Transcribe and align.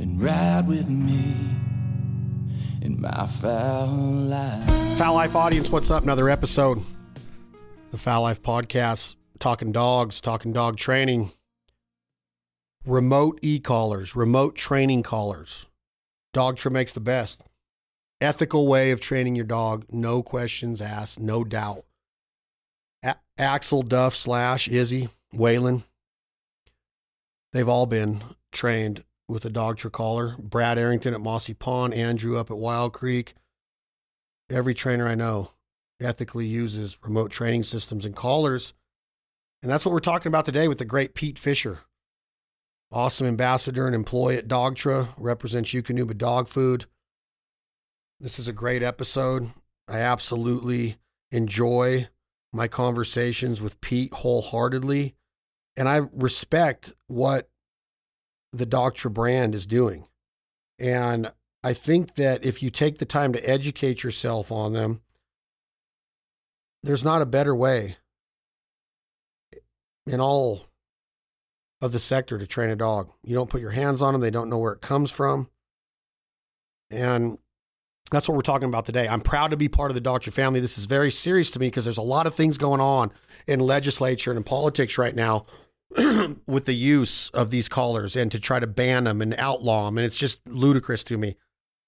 and 0.00 0.22
ride 0.22 0.66
with 0.66 0.88
me 0.88 1.34
in 2.82 3.00
my 3.00 3.26
foul 3.26 3.88
life. 3.88 4.96
Fowl 4.96 5.14
Life 5.14 5.36
audience, 5.36 5.70
what's 5.70 5.90
up? 5.90 6.02
Another 6.02 6.28
episode. 6.28 6.78
The 7.90 7.98
Fowl 7.98 8.22
Life 8.22 8.42
podcast, 8.42 9.16
talking 9.38 9.72
dogs, 9.72 10.20
talking 10.20 10.52
dog 10.52 10.76
training, 10.76 11.32
remote 12.84 13.38
e 13.42 13.58
collars, 13.58 14.14
remote 14.14 14.54
training 14.56 15.02
collars. 15.02 15.66
Dogtra 16.34 16.70
makes 16.70 16.92
the 16.92 17.00
best. 17.00 17.42
Ethical 18.20 18.66
way 18.66 18.90
of 18.90 19.00
training 19.00 19.36
your 19.36 19.44
dog, 19.44 19.86
no 19.90 20.22
questions 20.22 20.80
asked, 20.80 21.18
no 21.18 21.44
doubt. 21.44 21.84
A- 23.02 23.16
Axel 23.38 23.82
Duff 23.82 24.14
slash 24.14 24.68
Izzy, 24.68 25.08
Waylon, 25.34 25.84
they've 27.52 27.68
all 27.68 27.86
been 27.86 28.22
trained 28.52 29.04
with 29.28 29.44
a 29.44 29.50
Dogtra 29.50 29.92
collar. 29.92 30.36
Brad 30.38 30.78
Arrington 30.78 31.14
at 31.14 31.20
Mossy 31.20 31.54
Pond, 31.54 31.94
Andrew 31.94 32.36
up 32.38 32.50
at 32.50 32.58
Wild 32.58 32.92
Creek. 32.92 33.34
Every 34.50 34.74
trainer 34.74 35.06
I 35.06 35.14
know 35.14 35.50
ethically 36.00 36.46
uses 36.46 36.96
remote 37.02 37.30
training 37.30 37.64
systems 37.64 38.04
and 38.04 38.16
collars. 38.16 38.72
And 39.62 39.70
that's 39.70 39.84
what 39.84 39.92
we're 39.92 40.00
talking 40.00 40.30
about 40.30 40.44
today 40.44 40.68
with 40.68 40.78
the 40.78 40.84
great 40.84 41.14
Pete 41.14 41.38
Fischer. 41.38 41.80
Awesome 42.90 43.26
ambassador 43.26 43.86
and 43.86 43.94
employee 43.94 44.38
at 44.38 44.48
Dogtra, 44.48 45.08
represents 45.18 45.70
Eukanuba 45.70 46.16
Dog 46.16 46.48
Food. 46.48 46.86
This 48.18 48.38
is 48.38 48.48
a 48.48 48.52
great 48.52 48.82
episode. 48.82 49.48
I 49.86 49.98
absolutely 49.98 50.96
enjoy 51.30 52.08
my 52.52 52.66
conversations 52.66 53.60
with 53.60 53.80
Pete 53.80 54.14
wholeheartedly. 54.14 55.14
And 55.76 55.88
I 55.88 56.02
respect 56.12 56.94
what 57.08 57.50
the 58.52 58.66
Dogtra 58.66 59.12
brand 59.12 59.54
is 59.54 59.66
doing. 59.66 60.06
And 60.78 61.32
I 61.62 61.74
think 61.74 62.14
that 62.14 62.44
if 62.44 62.62
you 62.62 62.70
take 62.70 62.98
the 62.98 63.04
time 63.04 63.32
to 63.32 63.48
educate 63.48 64.02
yourself 64.02 64.52
on 64.52 64.72
them, 64.72 65.00
there's 66.82 67.04
not 67.04 67.22
a 67.22 67.26
better 67.26 67.54
way 67.54 67.96
in 70.06 70.20
all 70.20 70.66
of 71.80 71.92
the 71.92 71.98
sector 71.98 72.38
to 72.38 72.46
train 72.46 72.70
a 72.70 72.76
dog. 72.76 73.10
You 73.22 73.34
don't 73.34 73.50
put 73.50 73.60
your 73.60 73.72
hands 73.72 74.02
on 74.02 74.12
them, 74.12 74.22
they 74.22 74.30
don't 74.30 74.48
know 74.48 74.58
where 74.58 74.72
it 74.72 74.80
comes 74.80 75.10
from. 75.10 75.48
And 76.90 77.38
that's 78.10 78.28
what 78.28 78.34
we're 78.34 78.42
talking 78.42 78.68
about 78.68 78.86
today. 78.86 79.06
I'm 79.06 79.20
proud 79.20 79.50
to 79.50 79.56
be 79.56 79.68
part 79.68 79.90
of 79.90 79.94
the 79.94 80.00
Dogtra 80.00 80.32
family. 80.32 80.60
This 80.60 80.78
is 80.78 80.86
very 80.86 81.10
serious 81.10 81.50
to 81.50 81.58
me 81.58 81.66
because 81.66 81.84
there's 81.84 81.98
a 81.98 82.02
lot 82.02 82.26
of 82.26 82.34
things 82.34 82.56
going 82.56 82.80
on 82.80 83.10
in 83.46 83.60
legislature 83.60 84.30
and 84.30 84.38
in 84.38 84.44
politics 84.44 84.96
right 84.96 85.14
now 85.14 85.44
with 86.46 86.66
the 86.66 86.74
use 86.74 87.28
of 87.30 87.50
these 87.50 87.68
collars 87.68 88.14
and 88.14 88.30
to 88.30 88.38
try 88.38 88.60
to 88.60 88.66
ban 88.66 89.04
them 89.04 89.22
and 89.22 89.34
outlaw 89.38 89.86
them. 89.86 89.98
And 89.98 90.04
it's 90.04 90.18
just 90.18 90.46
ludicrous 90.46 91.02
to 91.04 91.16
me. 91.16 91.36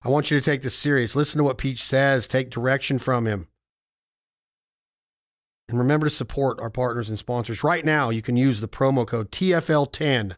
I 0.02 0.08
want 0.08 0.30
you 0.30 0.38
to 0.38 0.44
take 0.44 0.62
this 0.62 0.74
serious. 0.74 1.14
Listen 1.14 1.38
to 1.38 1.44
what 1.44 1.58
Pete 1.58 1.78
says, 1.78 2.26
take 2.26 2.50
direction 2.50 2.98
from 2.98 3.26
him. 3.26 3.48
And 5.68 5.78
remember 5.78 6.06
to 6.06 6.10
support 6.10 6.58
our 6.58 6.70
partners 6.70 7.08
and 7.08 7.18
sponsors. 7.18 7.62
Right 7.62 7.84
now, 7.84 8.10
you 8.10 8.22
can 8.22 8.36
use 8.36 8.60
the 8.60 8.68
promo 8.68 9.06
code 9.06 9.30
TFL10 9.30 10.36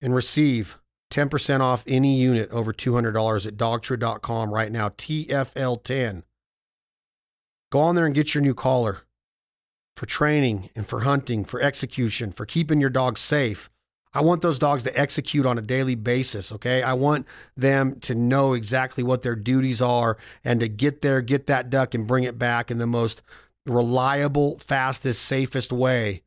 and 0.00 0.14
receive 0.14 0.78
10% 1.10 1.60
off 1.60 1.84
any 1.86 2.16
unit 2.16 2.50
over 2.50 2.72
$200 2.72 3.46
at 3.46 3.56
dogtra.com 3.56 4.54
right 4.54 4.72
now. 4.72 4.88
TFL10. 4.90 6.22
Go 7.70 7.80
on 7.80 7.94
there 7.94 8.06
and 8.06 8.14
get 8.14 8.34
your 8.34 8.42
new 8.42 8.54
collar 8.54 9.02
for 9.96 10.06
training 10.06 10.70
and 10.74 10.86
for 10.86 11.00
hunting, 11.00 11.44
for 11.44 11.60
execution, 11.60 12.32
for 12.32 12.46
keeping 12.46 12.80
your 12.80 12.90
dog 12.90 13.18
safe. 13.18 13.70
I 14.12 14.22
want 14.22 14.42
those 14.42 14.58
dogs 14.58 14.82
to 14.84 15.00
execute 15.00 15.46
on 15.46 15.56
a 15.56 15.62
daily 15.62 15.94
basis, 15.94 16.50
okay? 16.50 16.82
I 16.82 16.94
want 16.94 17.26
them 17.56 18.00
to 18.00 18.14
know 18.14 18.54
exactly 18.54 19.04
what 19.04 19.22
their 19.22 19.36
duties 19.36 19.80
are 19.80 20.16
and 20.44 20.58
to 20.60 20.68
get 20.68 21.02
there, 21.02 21.20
get 21.20 21.46
that 21.46 21.70
duck, 21.70 21.94
and 21.94 22.08
bring 22.08 22.24
it 22.24 22.38
back 22.38 22.70
in 22.70 22.78
the 22.78 22.88
most 22.88 23.22
reliable, 23.66 24.58
fastest, 24.58 25.22
safest 25.22 25.72
way 25.72 26.22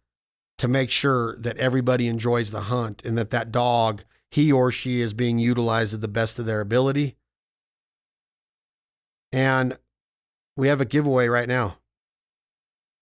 to 0.57 0.68
make 0.68 0.91
sure 0.91 1.35
that 1.38 1.57
everybody 1.57 2.07
enjoys 2.07 2.52
the 2.52 2.62
hunt 2.62 3.03
and 3.03 3.18
that 3.18 3.31
that 3.31 3.52
dog, 3.52 4.03
he 4.31 4.52
or 4.52 4.72
she, 4.72 5.02
is 5.02 5.13
being 5.13 5.40
utilized 5.40 5.94
at 5.94 6.02
the 6.02 6.07
best 6.07 6.40
of 6.40 6.46
their 6.46 6.62
ability. 6.62 7.18
And 9.34 9.78
we 10.56 10.68
have 10.69 10.79
a 10.79 10.85
giveaway 10.85 11.28
right 11.28 11.50
now. 11.50 11.79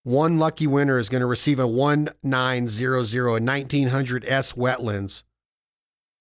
One 0.03 0.39
lucky 0.39 0.65
winner 0.65 0.97
is 0.97 1.09
going 1.09 1.21
to 1.21 1.27
receive 1.27 1.59
a 1.59 1.67
1900, 1.67 3.27
a 3.27 3.31
1900 3.43 4.25
S 4.25 4.53
Wetlands. 4.53 5.23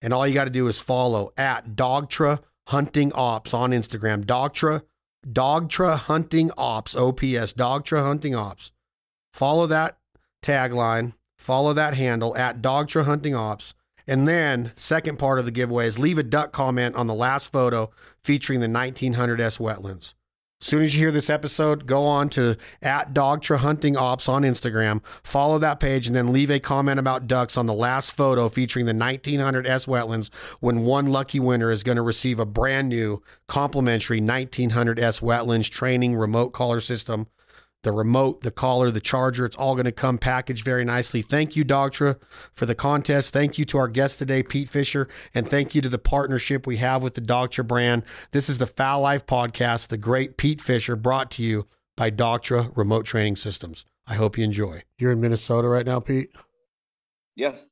And 0.02 0.12
all 0.12 0.26
you 0.26 0.34
got 0.34 0.44
to 0.44 0.50
do 0.50 0.68
is 0.68 0.80
follow 0.80 1.32
at 1.36 1.76
Dogtra 1.76 2.40
Hunting 2.68 3.12
Ops 3.14 3.54
on 3.54 3.70
Instagram. 3.70 4.24
Dogtra, 4.24 4.82
Dogtra 5.26 5.96
Hunting 5.96 6.50
Ops, 6.58 6.94
OPS, 6.94 7.54
Dogtra 7.54 8.02
Hunting 8.02 8.34
Ops. 8.34 8.70
Follow 9.32 9.66
that 9.66 9.98
tagline, 10.42 11.14
follow 11.38 11.72
that 11.72 11.94
handle 11.94 12.36
at 12.36 12.60
Dogtra 12.60 13.04
Hunting 13.04 13.34
Ops. 13.34 13.74
And 14.06 14.26
then, 14.26 14.72
second 14.74 15.18
part 15.18 15.38
of 15.38 15.44
the 15.44 15.50
giveaway 15.50 15.86
is 15.86 15.98
leave 15.98 16.18
a 16.18 16.22
duck 16.22 16.52
comment 16.52 16.96
on 16.96 17.06
the 17.06 17.14
last 17.14 17.52
photo 17.52 17.90
featuring 18.24 18.60
the 18.60 18.68
1900 18.68 19.40
S 19.40 19.58
Wetlands. 19.58 20.14
As 20.60 20.66
soon 20.66 20.82
as 20.82 20.94
you 20.94 21.00
hear 21.00 21.10
this 21.10 21.30
episode, 21.30 21.86
go 21.86 22.04
on 22.04 22.28
to 22.30 22.54
at 22.82 23.14
Dogtra 23.14 23.58
Hunting 23.58 23.96
Ops 23.96 24.28
on 24.28 24.42
Instagram, 24.42 25.00
follow 25.22 25.58
that 25.58 25.80
page, 25.80 26.06
and 26.06 26.14
then 26.14 26.34
leave 26.34 26.50
a 26.50 26.60
comment 26.60 27.00
about 27.00 27.26
ducks 27.26 27.56
on 27.56 27.64
the 27.64 27.72
last 27.72 28.14
photo 28.14 28.50
featuring 28.50 28.84
the 28.84 28.92
1900 28.92 29.66
S 29.66 29.86
Wetlands 29.86 30.28
when 30.60 30.80
one 30.80 31.06
lucky 31.06 31.40
winner 31.40 31.70
is 31.70 31.82
going 31.82 31.96
to 31.96 32.02
receive 32.02 32.38
a 32.38 32.44
brand 32.44 32.90
new 32.90 33.22
complimentary 33.48 34.20
1900 34.20 34.98
S 34.98 35.20
Wetlands 35.20 35.70
training 35.70 36.14
remote 36.14 36.50
collar 36.50 36.80
system. 36.80 37.26
The 37.82 37.92
remote, 37.92 38.42
the 38.42 38.50
collar, 38.50 38.90
the 38.90 39.00
charger, 39.00 39.46
it's 39.46 39.56
all 39.56 39.74
going 39.74 39.86
to 39.86 39.92
come 39.92 40.18
packaged 40.18 40.64
very 40.64 40.84
nicely. 40.84 41.22
Thank 41.22 41.56
you, 41.56 41.64
Dogtra, 41.64 42.20
for 42.52 42.66
the 42.66 42.74
contest. 42.74 43.32
Thank 43.32 43.56
you 43.56 43.64
to 43.66 43.78
our 43.78 43.88
guest 43.88 44.18
today, 44.18 44.42
Pete 44.42 44.68
Fischer, 44.68 45.08
and 45.34 45.48
thank 45.48 45.74
you 45.74 45.80
to 45.80 45.88
the 45.88 45.98
partnership 45.98 46.66
we 46.66 46.76
have 46.76 47.02
with 47.02 47.14
the 47.14 47.22
Dogtra 47.22 47.66
brand. 47.66 48.02
This 48.32 48.50
is 48.50 48.58
the 48.58 48.66
Fowl 48.66 49.00
Life 49.00 49.24
podcast, 49.24 49.88
the 49.88 49.96
great 49.96 50.36
Pete 50.36 50.60
Fischer, 50.60 50.94
brought 50.94 51.30
to 51.32 51.42
you 51.42 51.66
by 51.96 52.10
Dogtra 52.10 52.70
Remote 52.76 53.06
Training 53.06 53.36
Systems. 53.36 53.86
I 54.06 54.14
hope 54.14 54.36
you 54.36 54.44
enjoy. 54.44 54.82
You're 54.98 55.12
in 55.12 55.20
Minnesota 55.20 55.68
right 55.68 55.86
now, 55.86 56.00
Pete. 56.00 56.30
Yes. 57.34 57.64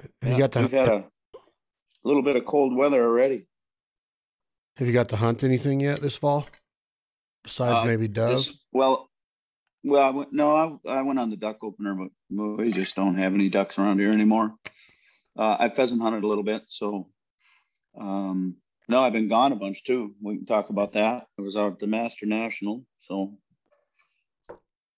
Have 0.00 0.10
Yeah, 0.22 0.30
you 0.30 0.38
got 0.38 0.52
the 0.52 0.60
We've 0.60 0.70
had 0.70 0.88
a 0.88 1.04
little 2.04 2.22
bit 2.22 2.36
of 2.36 2.44
cold 2.44 2.76
weather 2.76 3.02
already. 3.02 3.46
Have 4.76 4.86
you 4.86 4.94
got 4.94 5.08
to 5.08 5.16
hunt 5.16 5.42
anything 5.42 5.80
yet 5.80 6.00
this 6.00 6.16
fall? 6.16 6.46
Besides 7.44 7.82
Uh, 7.82 7.84
maybe 7.84 8.08
dove. 8.08 8.38
This- 8.38 8.58
well, 8.72 9.08
well, 9.84 10.02
I 10.02 10.10
went, 10.10 10.32
no, 10.32 10.80
I, 10.86 10.90
I 10.98 11.02
went 11.02 11.18
on 11.18 11.30
the 11.30 11.36
duck 11.36 11.62
opener, 11.62 11.94
but 11.94 12.08
we 12.30 12.72
just 12.72 12.96
don't 12.96 13.16
have 13.18 13.34
any 13.34 13.48
ducks 13.50 13.78
around 13.78 13.98
here 14.00 14.10
anymore. 14.10 14.54
Uh, 15.38 15.56
I 15.60 15.68
pheasant 15.68 16.00
hunted 16.00 16.24
a 16.24 16.26
little 16.26 16.42
bit, 16.44 16.62
so 16.68 17.08
um, 18.00 18.56
no, 18.88 19.02
I've 19.02 19.12
been 19.12 19.28
gone 19.28 19.52
a 19.52 19.56
bunch 19.56 19.84
too. 19.84 20.14
We 20.22 20.36
can 20.36 20.46
talk 20.46 20.70
about 20.70 20.94
that. 20.94 21.26
I 21.38 21.42
was 21.42 21.56
out 21.56 21.72
at 21.72 21.78
the 21.80 21.86
Master 21.86 22.24
National, 22.26 22.84
so 23.00 23.36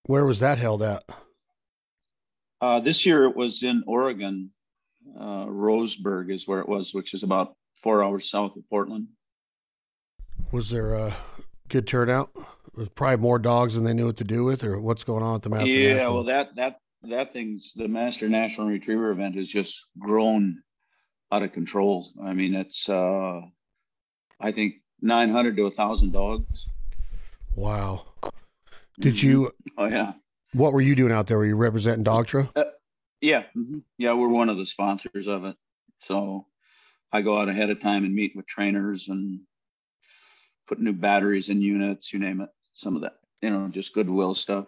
Where 0.05 0.25
was 0.25 0.39
that 0.39 0.57
held 0.57 0.81
at? 0.83 1.03
uh, 2.61 2.79
this 2.79 3.05
year 3.05 3.25
it 3.25 3.35
was 3.35 3.63
in 3.63 3.83
Oregon. 3.87 4.51
Uh, 5.19 5.45
Roseburg 5.47 6.31
is 6.31 6.47
where 6.47 6.59
it 6.59 6.67
was, 6.69 6.93
which 6.93 7.13
is 7.13 7.23
about 7.23 7.55
four 7.81 8.03
hours 8.03 8.29
south 8.29 8.55
of 8.55 8.67
Portland. 8.69 9.07
Was 10.51 10.69
there 10.69 10.93
a 10.95 11.15
good 11.69 11.87
turnout? 11.87 12.29
Probably 12.95 13.17
more 13.17 13.39
dogs 13.39 13.73
than 13.75 13.83
they 13.83 13.93
knew 13.93 14.05
what 14.05 14.17
to 14.17 14.23
do 14.23 14.43
with, 14.43 14.63
or 14.63 14.79
what's 14.79 15.03
going 15.03 15.23
on 15.23 15.35
at 15.35 15.41
the 15.41 15.49
Master 15.49 15.67
yeah, 15.67 15.93
National? 15.95 16.13
well, 16.15 16.23
that 16.25 16.55
that 16.55 16.79
that 17.03 17.33
thing's 17.33 17.73
the 17.75 17.87
Master 17.87 18.29
National 18.29 18.67
Retriever 18.67 19.09
event 19.11 19.35
has 19.35 19.47
just 19.47 19.83
grown 19.97 20.61
out 21.31 21.41
of 21.43 21.51
control. 21.53 22.11
I 22.23 22.33
mean, 22.33 22.53
it's 22.53 22.87
uh, 22.87 23.41
I 24.39 24.51
think 24.51 24.75
nine 25.01 25.31
hundred 25.31 25.57
to 25.57 25.71
thousand 25.71 26.11
dogs. 26.13 26.67
wow. 27.55 28.05
Did 28.99 29.15
Mhm. 29.15 29.23
you? 29.23 29.51
Oh 29.77 29.85
yeah, 29.85 30.13
What 30.53 30.73
were 30.73 30.81
you 30.81 30.95
doing 30.95 31.11
out 31.11 31.27
there? 31.27 31.37
Were 31.37 31.45
you 31.45 31.55
representing 31.55 32.03
Dogtra? 32.03 32.49
yeah, 33.21 33.43
mhm. 33.55 33.81
yeah. 33.97 34.13
We're 34.13 34.27
one 34.27 34.49
of 34.49 34.57
the 34.57 34.65
sponsors 34.65 35.27
of 35.27 35.45
it, 35.45 35.55
so 35.99 36.45
I 37.11 37.21
go 37.21 37.37
out 37.39 37.49
ahead 37.49 37.69
of 37.71 37.79
time 37.79 38.05
and 38.05 38.13
meet 38.13 38.35
with 38.35 38.45
trainers 38.47 39.09
and 39.09 39.39
put 40.67 40.79
new 40.79 40.93
batteries 40.93 41.49
in 41.49 41.61
units, 41.61 42.11
you 42.13 42.19
name 42.19 42.41
it. 42.41 42.49
Some 42.73 42.95
of 42.95 43.01
that, 43.01 43.15
you 43.41 43.49
know, 43.49 43.67
just 43.69 43.93
goodwill 43.93 44.35
stuff. 44.35 44.67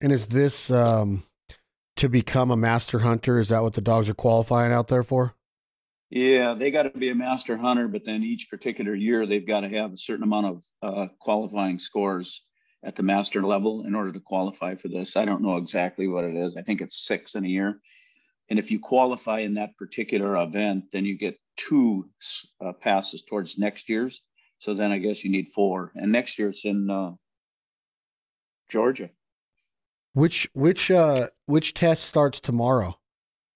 And 0.00 0.12
is 0.12 0.26
this 0.26 0.70
um, 0.70 1.24
to 1.96 2.08
become 2.08 2.50
a 2.50 2.56
master 2.56 3.00
hunter? 3.00 3.38
Is 3.38 3.48
that 3.48 3.62
what 3.62 3.74
the 3.74 3.80
dogs 3.80 4.08
are 4.08 4.14
qualifying 4.14 4.72
out 4.72 4.88
there 4.88 5.02
for? 5.02 5.34
Yeah, 6.10 6.54
they 6.54 6.70
got 6.70 6.84
to 6.84 6.90
be 6.90 7.08
a 7.08 7.14
master 7.14 7.56
hunter, 7.56 7.88
but 7.88 8.04
then 8.04 8.22
each 8.22 8.48
particular 8.48 8.94
year 8.94 9.26
they've 9.26 9.46
got 9.46 9.60
to 9.60 9.68
have 9.70 9.92
a 9.92 9.96
certain 9.96 10.22
amount 10.22 10.46
of 10.46 10.64
uh, 10.82 11.06
qualifying 11.18 11.78
scores 11.78 12.42
at 12.84 12.94
the 12.94 13.02
master 13.02 13.42
level 13.42 13.84
in 13.86 13.94
order 13.94 14.12
to 14.12 14.20
qualify 14.20 14.74
for 14.74 14.88
this. 14.88 15.16
I 15.16 15.24
don't 15.24 15.42
know 15.42 15.56
exactly 15.56 16.06
what 16.06 16.24
it 16.24 16.36
is. 16.36 16.56
I 16.56 16.62
think 16.62 16.80
it's 16.80 17.06
six 17.06 17.34
in 17.34 17.44
a 17.44 17.48
year. 17.48 17.80
And 18.50 18.58
if 18.58 18.70
you 18.70 18.78
qualify 18.78 19.40
in 19.40 19.54
that 19.54 19.76
particular 19.76 20.36
event, 20.42 20.84
then 20.92 21.04
you 21.04 21.16
get 21.16 21.40
two 21.56 22.10
uh, 22.64 22.72
passes 22.72 23.22
towards 23.22 23.58
next 23.58 23.88
year's. 23.88 24.22
So 24.64 24.72
then 24.72 24.90
I 24.90 24.96
guess 24.96 25.22
you 25.22 25.30
need 25.30 25.50
four. 25.50 25.92
And 25.94 26.10
next 26.10 26.38
year 26.38 26.48
it's 26.48 26.64
in 26.64 26.88
uh, 26.88 27.12
Georgia. 28.70 29.10
Which 30.14 30.48
which 30.54 30.90
uh 30.90 31.28
which 31.44 31.74
test 31.74 32.04
starts 32.04 32.40
tomorrow? 32.40 32.98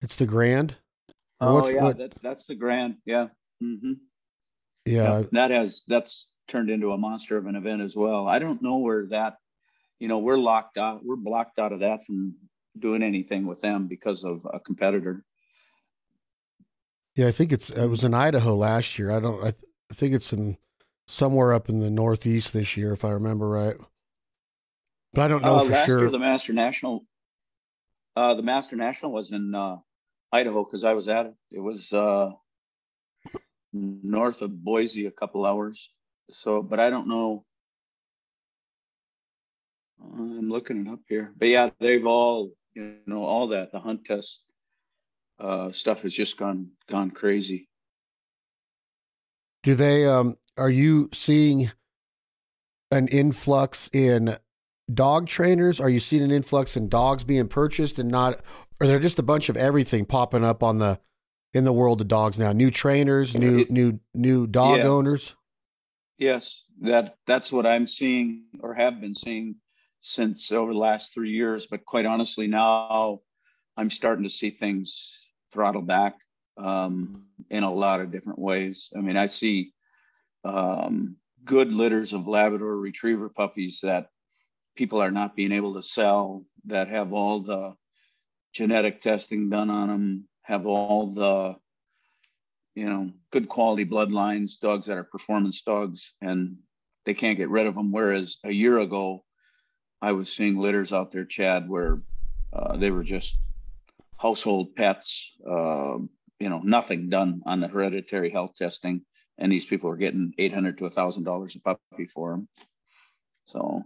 It's 0.02 0.16
the 0.16 0.26
grand. 0.26 0.76
Or 1.40 1.64
oh 1.64 1.68
yeah, 1.68 1.82
what? 1.82 1.96
that, 1.96 2.12
that's 2.22 2.44
the 2.44 2.56
grand. 2.56 2.96
Yeah. 3.06 3.28
Mm-hmm. 3.62 3.92
Yeah. 4.84 5.20
yeah. 5.20 5.22
That 5.32 5.50
has 5.50 5.82
that's 5.88 6.30
turned 6.46 6.68
into 6.68 6.92
a 6.92 6.98
monster 6.98 7.38
of 7.38 7.46
an 7.46 7.56
event 7.56 7.80
as 7.80 7.96
well. 7.96 8.28
I 8.28 8.38
don't 8.38 8.60
know 8.60 8.76
where 8.76 9.06
that, 9.06 9.38
you 9.98 10.08
know, 10.08 10.18
we're 10.18 10.36
locked 10.36 10.76
out. 10.76 11.02
We're 11.02 11.16
blocked 11.16 11.58
out 11.58 11.72
of 11.72 11.80
that 11.80 12.04
from 12.04 12.34
doing 12.78 13.02
anything 13.02 13.46
with 13.46 13.62
them 13.62 13.86
because 13.88 14.24
of 14.24 14.46
a 14.52 14.60
competitor. 14.60 15.24
Yeah, 17.14 17.28
I 17.28 17.32
think 17.32 17.50
it's 17.50 17.70
it 17.70 17.86
was 17.86 18.04
in 18.04 18.12
Idaho 18.12 18.54
last 18.54 18.98
year. 18.98 19.10
I 19.10 19.20
don't. 19.20 19.38
I, 19.38 19.52
th- 19.52 19.64
I 19.90 19.94
think 19.94 20.12
it's 20.12 20.34
in 20.34 20.58
somewhere 21.08 21.52
up 21.52 21.68
in 21.68 21.80
the 21.80 21.90
Northeast 21.90 22.52
this 22.52 22.76
year, 22.76 22.92
if 22.92 23.04
I 23.04 23.10
remember 23.10 23.48
right. 23.48 23.76
But 25.14 25.22
I 25.22 25.28
don't 25.28 25.42
know 25.42 25.56
uh, 25.56 25.64
for 25.64 25.74
sure. 25.86 25.98
Year, 26.00 26.10
the 26.10 26.18
Master 26.18 26.52
National, 26.52 27.04
uh, 28.14 28.34
the 28.34 28.42
Master 28.42 28.76
National 28.76 29.10
was 29.10 29.32
in 29.32 29.54
uh, 29.54 29.76
Idaho 30.30 30.64
because 30.64 30.84
I 30.84 30.92
was 30.92 31.08
at 31.08 31.26
it. 31.26 31.34
It 31.50 31.60
was 31.60 31.92
uh, 31.92 32.30
north 33.72 34.42
of 34.42 34.62
Boise, 34.62 35.06
a 35.06 35.10
couple 35.10 35.44
hours. 35.44 35.90
So, 36.30 36.62
but 36.62 36.78
I 36.78 36.90
don't 36.90 37.08
know. 37.08 37.44
I'm 40.00 40.50
looking 40.50 40.86
it 40.86 40.90
up 40.90 41.00
here, 41.08 41.32
but 41.36 41.48
yeah, 41.48 41.70
they've 41.80 42.06
all, 42.06 42.52
you 42.74 42.96
know, 43.06 43.24
all 43.24 43.48
that 43.48 43.72
the 43.72 43.80
hunt 43.80 44.04
test 44.04 44.42
uh, 45.40 45.72
stuff 45.72 46.02
has 46.02 46.12
just 46.12 46.36
gone 46.36 46.68
gone 46.88 47.10
crazy. 47.10 47.68
Do 49.64 49.74
they? 49.74 50.06
Um, 50.06 50.36
are 50.58 50.70
you 50.70 51.08
seeing 51.12 51.70
an 52.90 53.08
influx 53.08 53.88
in 53.92 54.36
dog 54.92 55.26
trainers? 55.26 55.80
Are 55.80 55.88
you 55.88 56.00
seeing 56.00 56.22
an 56.22 56.30
influx 56.30 56.76
in 56.76 56.88
dogs 56.88 57.24
being 57.24 57.48
purchased 57.48 57.98
and 57.98 58.10
not? 58.10 58.40
Are 58.80 58.86
there 58.86 58.98
just 58.98 59.18
a 59.18 59.22
bunch 59.22 59.48
of 59.48 59.56
everything 59.56 60.04
popping 60.04 60.44
up 60.44 60.62
on 60.62 60.78
the 60.78 61.00
in 61.54 61.64
the 61.64 61.72
world 61.72 62.00
of 62.00 62.08
dogs 62.08 62.38
now? 62.38 62.52
New 62.52 62.70
trainers, 62.70 63.34
new 63.34 63.60
it, 63.60 63.70
new 63.70 64.00
new 64.14 64.46
dog 64.46 64.78
yeah. 64.78 64.86
owners. 64.86 65.34
Yes, 66.18 66.64
that 66.80 67.16
that's 67.26 67.52
what 67.52 67.66
I'm 67.66 67.86
seeing 67.86 68.44
or 68.60 68.74
have 68.74 69.00
been 69.00 69.14
seeing 69.14 69.56
since 70.00 70.52
over 70.52 70.72
the 70.72 70.78
last 70.78 71.14
three 71.14 71.30
years. 71.30 71.66
But 71.66 71.84
quite 71.84 72.06
honestly, 72.06 72.46
now 72.46 73.20
I'm 73.76 73.90
starting 73.90 74.24
to 74.24 74.30
see 74.30 74.50
things 74.50 75.26
throttle 75.52 75.82
back 75.82 76.16
um, 76.56 77.24
in 77.50 77.62
a 77.62 77.72
lot 77.72 78.00
of 78.00 78.10
different 78.10 78.38
ways. 78.38 78.90
I 78.96 79.00
mean, 79.00 79.16
I 79.16 79.26
see 79.26 79.72
um, 80.44 81.16
good 81.44 81.72
litters 81.72 82.12
of 82.12 82.28
Labrador 82.28 82.76
Retriever 82.76 83.28
puppies 83.28 83.80
that 83.82 84.08
people 84.76 85.02
are 85.02 85.10
not 85.10 85.36
being 85.36 85.52
able 85.52 85.74
to 85.74 85.82
sell 85.82 86.44
that 86.66 86.88
have 86.88 87.12
all 87.12 87.40
the 87.40 87.74
genetic 88.52 89.00
testing 89.00 89.50
done 89.50 89.70
on 89.70 89.88
them, 89.88 90.28
have 90.42 90.66
all 90.66 91.12
the 91.12 91.56
you 92.74 92.88
know 92.88 93.10
good 93.32 93.48
quality 93.48 93.84
bloodlines, 93.84 94.58
dogs 94.58 94.86
that 94.86 94.96
are 94.96 95.04
performance 95.04 95.62
dogs, 95.62 96.14
and 96.20 96.56
they 97.04 97.14
can't 97.14 97.36
get 97.36 97.50
rid 97.50 97.66
of 97.66 97.74
them. 97.74 97.90
Whereas 97.90 98.38
a 98.44 98.52
year 98.52 98.78
ago, 98.78 99.24
I 100.00 100.12
was 100.12 100.32
seeing 100.32 100.58
litters 100.58 100.92
out 100.92 101.10
there, 101.10 101.24
Chad, 101.24 101.68
where 101.68 102.00
uh, 102.52 102.76
they 102.76 102.90
were 102.90 103.02
just 103.02 103.36
household 104.16 104.74
pets, 104.76 105.34
uh, 105.48 105.98
you 106.38 106.48
know, 106.48 106.60
nothing 106.62 107.08
done 107.08 107.42
on 107.46 107.60
the 107.60 107.68
hereditary 107.68 108.30
health 108.30 108.54
testing. 108.56 109.02
And 109.38 109.52
these 109.52 109.64
people 109.64 109.90
are 109.90 109.96
getting 109.96 110.34
800 110.36 110.78
to 110.78 110.86
a 110.86 110.90
thousand 110.90 111.24
dollars 111.24 111.54
a 111.54 111.60
puppy 111.60 112.06
for 112.06 112.32
them. 112.32 112.48
So, 113.44 113.84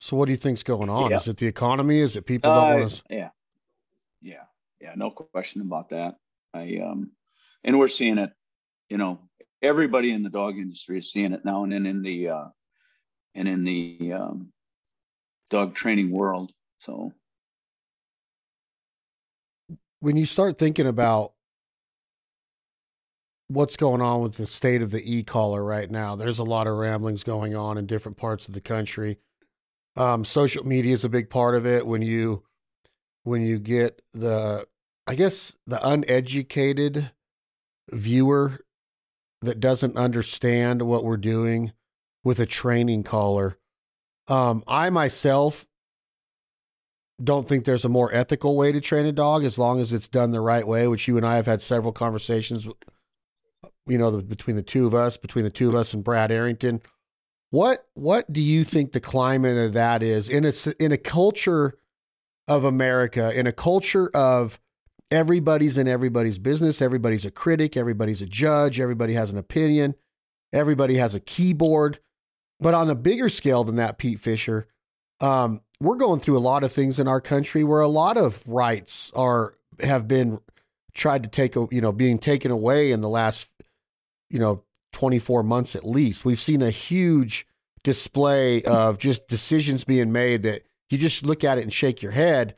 so 0.00 0.16
what 0.16 0.26
do 0.26 0.30
you 0.30 0.36
think's 0.36 0.62
going 0.62 0.88
on? 0.88 1.10
Yeah. 1.10 1.18
Is 1.18 1.28
it 1.28 1.36
the 1.36 1.46
economy? 1.46 1.98
Is 1.98 2.16
it 2.16 2.24
people 2.24 2.54
don't 2.54 2.72
uh, 2.72 2.78
want 2.78 2.90
to? 2.90 3.02
Yeah. 3.10 3.28
Yeah. 4.20 4.44
Yeah. 4.80 4.92
No 4.96 5.10
question 5.10 5.60
about 5.62 5.90
that. 5.90 6.16
I, 6.54 6.80
um, 6.84 7.10
and 7.64 7.78
we're 7.78 7.88
seeing 7.88 8.18
it, 8.18 8.30
you 8.88 8.96
know, 8.96 9.20
everybody 9.60 10.12
in 10.12 10.22
the 10.22 10.30
dog 10.30 10.56
industry 10.56 10.98
is 10.98 11.10
seeing 11.10 11.32
it 11.32 11.44
now 11.44 11.64
and 11.64 11.72
then 11.72 11.86
in 11.86 12.02
the, 12.02 12.28
uh, 12.28 12.44
and 13.34 13.48
in 13.48 13.64
the, 13.64 14.12
um, 14.12 14.52
dog 15.50 15.74
training 15.74 16.10
world. 16.10 16.50
So, 16.80 17.12
when 20.00 20.16
you 20.16 20.26
start 20.26 20.58
thinking 20.58 20.86
about 20.86 21.32
what's 23.52 23.76
going 23.76 24.00
on 24.00 24.22
with 24.22 24.36
the 24.36 24.46
state 24.46 24.82
of 24.82 24.90
the 24.90 25.02
e-collar 25.04 25.64
right 25.64 25.90
now, 25.90 26.16
there's 26.16 26.38
a 26.38 26.44
lot 26.44 26.66
of 26.66 26.76
ramblings 26.76 27.22
going 27.22 27.54
on 27.54 27.78
in 27.78 27.86
different 27.86 28.16
parts 28.16 28.48
of 28.48 28.54
the 28.54 28.60
country. 28.60 29.18
Um, 29.96 30.24
social 30.24 30.66
media 30.66 30.94
is 30.94 31.04
a 31.04 31.08
big 31.08 31.28
part 31.28 31.54
of 31.54 31.66
it. 31.66 31.86
When 31.86 32.02
you 32.02 32.44
when 33.24 33.42
you 33.42 33.58
get 33.58 34.02
the, 34.12 34.66
I 35.06 35.14
guess 35.14 35.56
the 35.66 35.86
uneducated 35.86 37.12
viewer 37.90 38.64
that 39.40 39.60
doesn't 39.60 39.96
understand 39.96 40.82
what 40.82 41.04
we're 41.04 41.16
doing 41.16 41.72
with 42.24 42.40
a 42.40 42.46
training 42.46 43.02
collar. 43.02 43.58
Um, 44.28 44.62
I 44.66 44.90
myself 44.90 45.66
don't 47.22 47.48
think 47.48 47.64
there's 47.64 47.84
a 47.84 47.88
more 47.88 48.12
ethical 48.12 48.56
way 48.56 48.72
to 48.72 48.80
train 48.80 49.06
a 49.06 49.12
dog 49.12 49.44
as 49.44 49.58
long 49.58 49.80
as 49.80 49.92
it's 49.92 50.08
done 50.08 50.30
the 50.30 50.40
right 50.40 50.66
way, 50.66 50.88
which 50.88 51.06
you 51.06 51.16
and 51.16 51.26
I 51.26 51.36
have 51.36 51.46
had 51.46 51.62
several 51.62 51.92
conversations, 51.92 52.66
you 53.86 53.98
know, 53.98 54.10
the, 54.10 54.22
between 54.22 54.56
the 54.56 54.62
two 54.62 54.86
of 54.86 54.94
us, 54.94 55.16
between 55.16 55.44
the 55.44 55.50
two 55.50 55.68
of 55.68 55.74
us 55.74 55.92
and 55.92 56.04
Brad 56.04 56.30
Arrington. 56.30 56.80
What 57.50 57.86
what 57.94 58.32
do 58.32 58.40
you 58.40 58.64
think 58.64 58.92
the 58.92 59.00
climate 59.00 59.58
of 59.58 59.74
that 59.74 60.02
is 60.02 60.28
in 60.28 60.44
a 60.44 60.52
in 60.82 60.90
a 60.92 60.96
culture 60.96 61.74
of 62.48 62.64
America, 62.64 63.38
in 63.38 63.46
a 63.46 63.52
culture 63.52 64.08
of 64.14 64.58
everybody's 65.10 65.76
in 65.76 65.86
everybody's 65.86 66.38
business, 66.38 66.80
everybody's 66.80 67.26
a 67.26 67.30
critic, 67.30 67.76
everybody's 67.76 68.22
a 68.22 68.26
judge, 68.26 68.80
everybody 68.80 69.12
has 69.12 69.30
an 69.30 69.38
opinion, 69.38 69.94
everybody 70.52 70.96
has 70.96 71.14
a 71.14 71.20
keyboard, 71.20 71.98
but 72.58 72.74
on 72.74 72.88
a 72.88 72.94
bigger 72.94 73.28
scale 73.28 73.64
than 73.64 73.76
that, 73.76 73.98
Pete 73.98 74.20
Fischer, 74.20 74.66
um, 75.20 75.60
we're 75.80 75.96
going 75.96 76.20
through 76.20 76.38
a 76.38 76.40
lot 76.40 76.64
of 76.64 76.72
things 76.72 76.98
in 76.98 77.06
our 77.06 77.20
country 77.20 77.64
where 77.64 77.80
a 77.80 77.88
lot 77.88 78.16
of 78.16 78.42
rights 78.46 79.10
are 79.14 79.54
have 79.80 80.08
been 80.08 80.40
tried 80.94 81.22
to 81.22 81.28
take 81.28 81.54
you 81.54 81.80
know 81.80 81.92
being 81.92 82.18
taken 82.18 82.50
away 82.50 82.92
in 82.92 83.00
the 83.00 83.08
last 83.08 83.50
you 84.32 84.38
know 84.38 84.62
24 84.92 85.42
months 85.42 85.76
at 85.76 85.86
least. 85.86 86.24
We've 86.24 86.40
seen 86.40 86.62
a 86.62 86.70
huge 86.70 87.46
display 87.84 88.62
of 88.62 88.98
just 88.98 89.28
decisions 89.28 89.84
being 89.84 90.12
made 90.12 90.42
that 90.42 90.62
you 90.90 90.98
just 90.98 91.24
look 91.24 91.44
at 91.44 91.58
it 91.58 91.62
and 91.62 91.72
shake 91.72 92.02
your 92.02 92.12
head. 92.12 92.56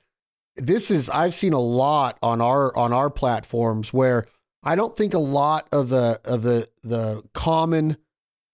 This 0.57 0.91
is 0.91 1.11
i've 1.11 1.35
seen 1.35 1.53
a 1.53 1.61
lot 1.61 2.19
on 2.23 2.41
our 2.41 2.75
on 2.77 2.93
our 2.93 3.11
platforms 3.11 3.93
where 3.93 4.27
i 4.63 4.77
don't 4.77 4.97
think 4.97 5.13
a 5.13 5.19
lot 5.19 5.67
of 5.73 5.89
the 5.89 6.21
of 6.25 6.43
the 6.43 6.69
the 6.83 7.23
common 7.33 7.97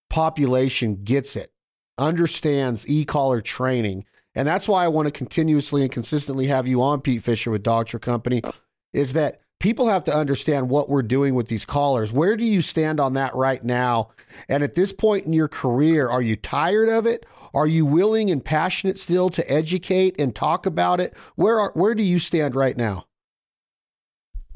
population 0.08 1.02
gets 1.04 1.36
it 1.36 1.52
understands 2.00 2.88
e-collar 2.88 3.40
training. 3.40 4.04
And 4.34 4.48
that's 4.48 4.66
why 4.66 4.84
I 4.84 4.88
want 4.88 5.06
to 5.06 5.12
continuously 5.12 5.82
and 5.82 5.92
consistently 5.92 6.46
have 6.46 6.66
you 6.66 6.82
on, 6.82 7.00
Pete 7.00 7.22
Fischer 7.22 7.50
with 7.50 7.62
Dogtra 7.62 8.00
Company, 8.00 8.42
is 8.92 9.12
that 9.12 9.40
people 9.60 9.86
have 9.86 10.04
to 10.04 10.14
understand 10.14 10.68
what 10.68 10.88
we're 10.88 11.02
doing 11.02 11.34
with 11.34 11.46
these 11.46 11.64
callers. 11.64 12.12
Where 12.12 12.36
do 12.36 12.44
you 12.44 12.60
stand 12.60 12.98
on 12.98 13.12
that 13.14 13.34
right 13.34 13.64
now? 13.64 14.10
And 14.48 14.64
at 14.64 14.74
this 14.74 14.92
point 14.92 15.26
in 15.26 15.32
your 15.32 15.48
career, 15.48 16.10
are 16.10 16.22
you 16.22 16.34
tired 16.34 16.88
of 16.88 17.06
it? 17.06 17.24
Are 17.54 17.66
you 17.66 17.86
willing 17.86 18.30
and 18.30 18.44
passionate 18.44 18.98
still 18.98 19.30
to 19.30 19.50
educate 19.50 20.16
and 20.18 20.34
talk 20.34 20.66
about 20.66 21.00
it? 21.00 21.14
Where 21.36 21.60
are, 21.60 21.70
where 21.74 21.94
do 21.94 22.02
you 22.02 22.18
stand 22.18 22.56
right 22.56 22.76
now? 22.76 23.06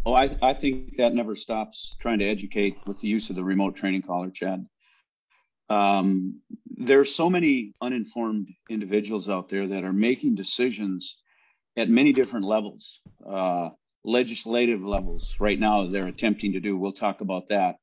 Oh, 0.07 0.15
I, 0.15 0.37
I 0.43 0.53
think 0.53 0.97
that 0.99 1.15
never 1.15 1.37
stops 1.37 1.97
trying 2.01 2.19
to 2.19 2.27
educate 2.27 2.77
with 2.87 3.01
the 3.01 3.09
use 3.09 3.31
of 3.31 3.37
the 3.37 3.45
remote 3.45 3.77
training 3.77 4.03
collar, 4.03 4.31
Chad 4.31 4.67
um, 5.69 6.41
there's 6.77 7.15
so 7.15 7.31
many 7.31 7.73
uninformed 7.81 8.49
individuals 8.69 9.29
out 9.29 9.49
there 9.49 9.67
that 9.67 9.85
are 9.85 9.93
making 9.93 10.35
decisions 10.35 11.17
at 11.77 11.89
many 11.89 12.13
different 12.13 12.45
levels, 12.45 13.01
uh, 13.27 13.71
legislative 14.05 14.85
levels. 14.85 15.37
Right 15.41 15.59
now, 15.59 15.87
they're 15.87 16.07
attempting 16.07 16.53
to 16.53 16.61
do. 16.61 16.77
We'll 16.77 16.93
talk 16.93 17.21
about 17.21 17.49
that. 17.49 17.77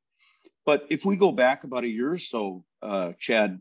But 0.65 0.85
if 0.89 1.05
we 1.05 1.15
go 1.15 1.31
back 1.31 1.63
about 1.63 1.83
a 1.83 1.89
year 1.89 2.11
or 2.11 2.19
so, 2.19 2.63
uh, 2.81 3.13
Chad, 3.19 3.59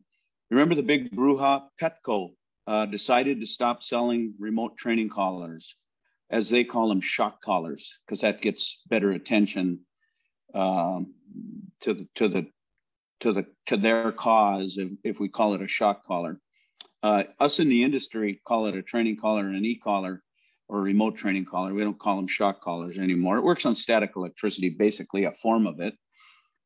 remember 0.51 0.75
the 0.75 0.83
big 0.83 1.11
brouhaha? 1.15 1.63
Petco 1.81 2.35
uh, 2.67 2.87
decided 2.87 3.41
to 3.41 3.47
stop 3.47 3.83
selling 3.83 4.35
remote 4.39 4.77
training 4.77 5.09
collars, 5.09 5.75
as 6.31 6.49
they 6.49 6.65
call 6.65 6.89
them, 6.89 7.01
shock 7.01 7.41
collars, 7.41 7.99
because 8.05 8.21
that 8.21 8.43
gets 8.43 8.83
better 8.89 9.11
attention 9.13 9.81
um, 10.55 11.15
to 11.81 11.95
the 11.95 12.09
to 12.17 12.29
the 12.29 12.47
to 13.21 13.33
the 13.33 13.47
to 13.67 13.77
their 13.77 14.13
cause 14.13 14.77
if, 14.79 14.91
if 15.05 15.21
we 15.21 15.29
call 15.29 15.55
it 15.55 15.63
a 15.63 15.69
shock 15.69 16.05
collar. 16.05 16.39
Uh, 17.03 17.23
us 17.39 17.61
in 17.61 17.69
the 17.71 17.83
industry 17.83 18.41
call 18.47 18.67
it 18.67 18.77
a 18.77 18.83
training 18.83 19.17
collar 19.17 19.47
and 19.47 19.57
an 19.57 19.65
e-collar. 19.65 20.23
Or 20.71 20.81
remote 20.83 21.17
training 21.17 21.45
collar. 21.45 21.75
We 21.75 21.83
don't 21.83 21.99
call 21.99 22.17
them 22.17 22.29
shock 22.29 22.61
collars 22.61 22.97
anymore. 22.97 23.39
It 23.39 23.45
works 23.45 23.67
on 23.67 23.75
static 23.75 24.13
electricity, 24.15 24.71
basically 24.71 25.25
a 25.25 25.33
form 25.33 25.67
of 25.67 25.81
it. 25.81 25.95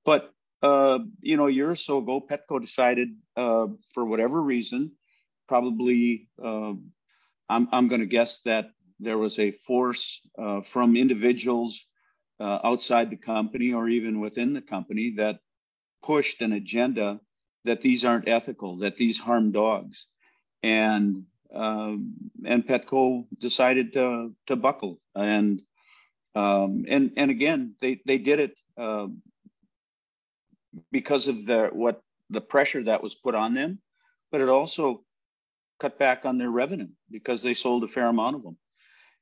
But 0.05 0.31
uh, 0.63 0.99
you 1.21 1.37
know, 1.39 1.47
a 1.47 1.51
year 1.51 1.71
or 1.71 1.77
so 1.77 1.99
ago, 1.99 2.21
Petco 2.21 2.61
decided, 2.61 3.09
uh, 3.37 3.67
for 3.93 4.05
whatever 4.05 4.43
reason, 4.43 4.93
probably 5.49 6.29
uh, 6.43 6.75
I'm, 7.49 7.69
I'm 7.73 7.89
going 7.89 8.01
to 8.01 8.07
guess 8.07 8.43
that 8.45 8.67
there 9.01 9.19
was 9.19 9.39
a 9.39 9.51
force 9.51 10.21
uh, 10.39 10.61
from 10.61 10.97
individuals 10.97 11.85
uh, 12.41 12.59
outside 12.63 13.11
the 13.11 13.17
company 13.17 13.73
or 13.73 13.89
even 13.89 14.21
within 14.21 14.53
the 14.53 14.63
company 14.63 15.15
that 15.17 15.39
pushed 16.03 16.43
an 16.43 16.53
agenda 16.53 17.21
that 17.65 17.81
these 17.81 18.05
aren't 18.05 18.29
ethical, 18.29 18.79
that 18.79 18.97
these 18.97 19.19
harm 19.19 19.51
dogs, 19.51 20.07
and 20.63 21.25
um, 21.53 22.15
and 22.45 22.67
Petco 22.67 23.27
decided 23.39 23.93
to 23.95 24.35
to 24.47 24.57
buckle 24.57 25.01
and 25.15 25.63
um, 26.35 26.85
and 26.89 27.13
and 27.17 27.31
again 27.31 27.75
they 27.81 28.01
they 28.07 28.19
did 28.19 28.41
it 28.41 28.59
uh, 28.77 29.07
because 30.91 31.29
of 31.29 31.47
the 31.47 31.71
what 31.73 32.01
the 32.31 32.41
pressure 32.41 32.83
that 32.85 33.03
was 33.03 33.15
put 33.15 33.35
on 33.35 33.55
them, 33.55 33.81
but 34.33 34.41
it 34.41 34.49
also 34.49 35.05
cut 35.81 35.99
back 35.99 36.25
on 36.25 36.39
their 36.39 36.51
revenue 36.51 36.89
because 37.11 37.43
they 37.43 37.55
sold 37.55 37.85
a 37.85 37.89
fair 37.89 38.07
amount 38.07 38.37
of 38.37 38.43
them. 38.43 38.57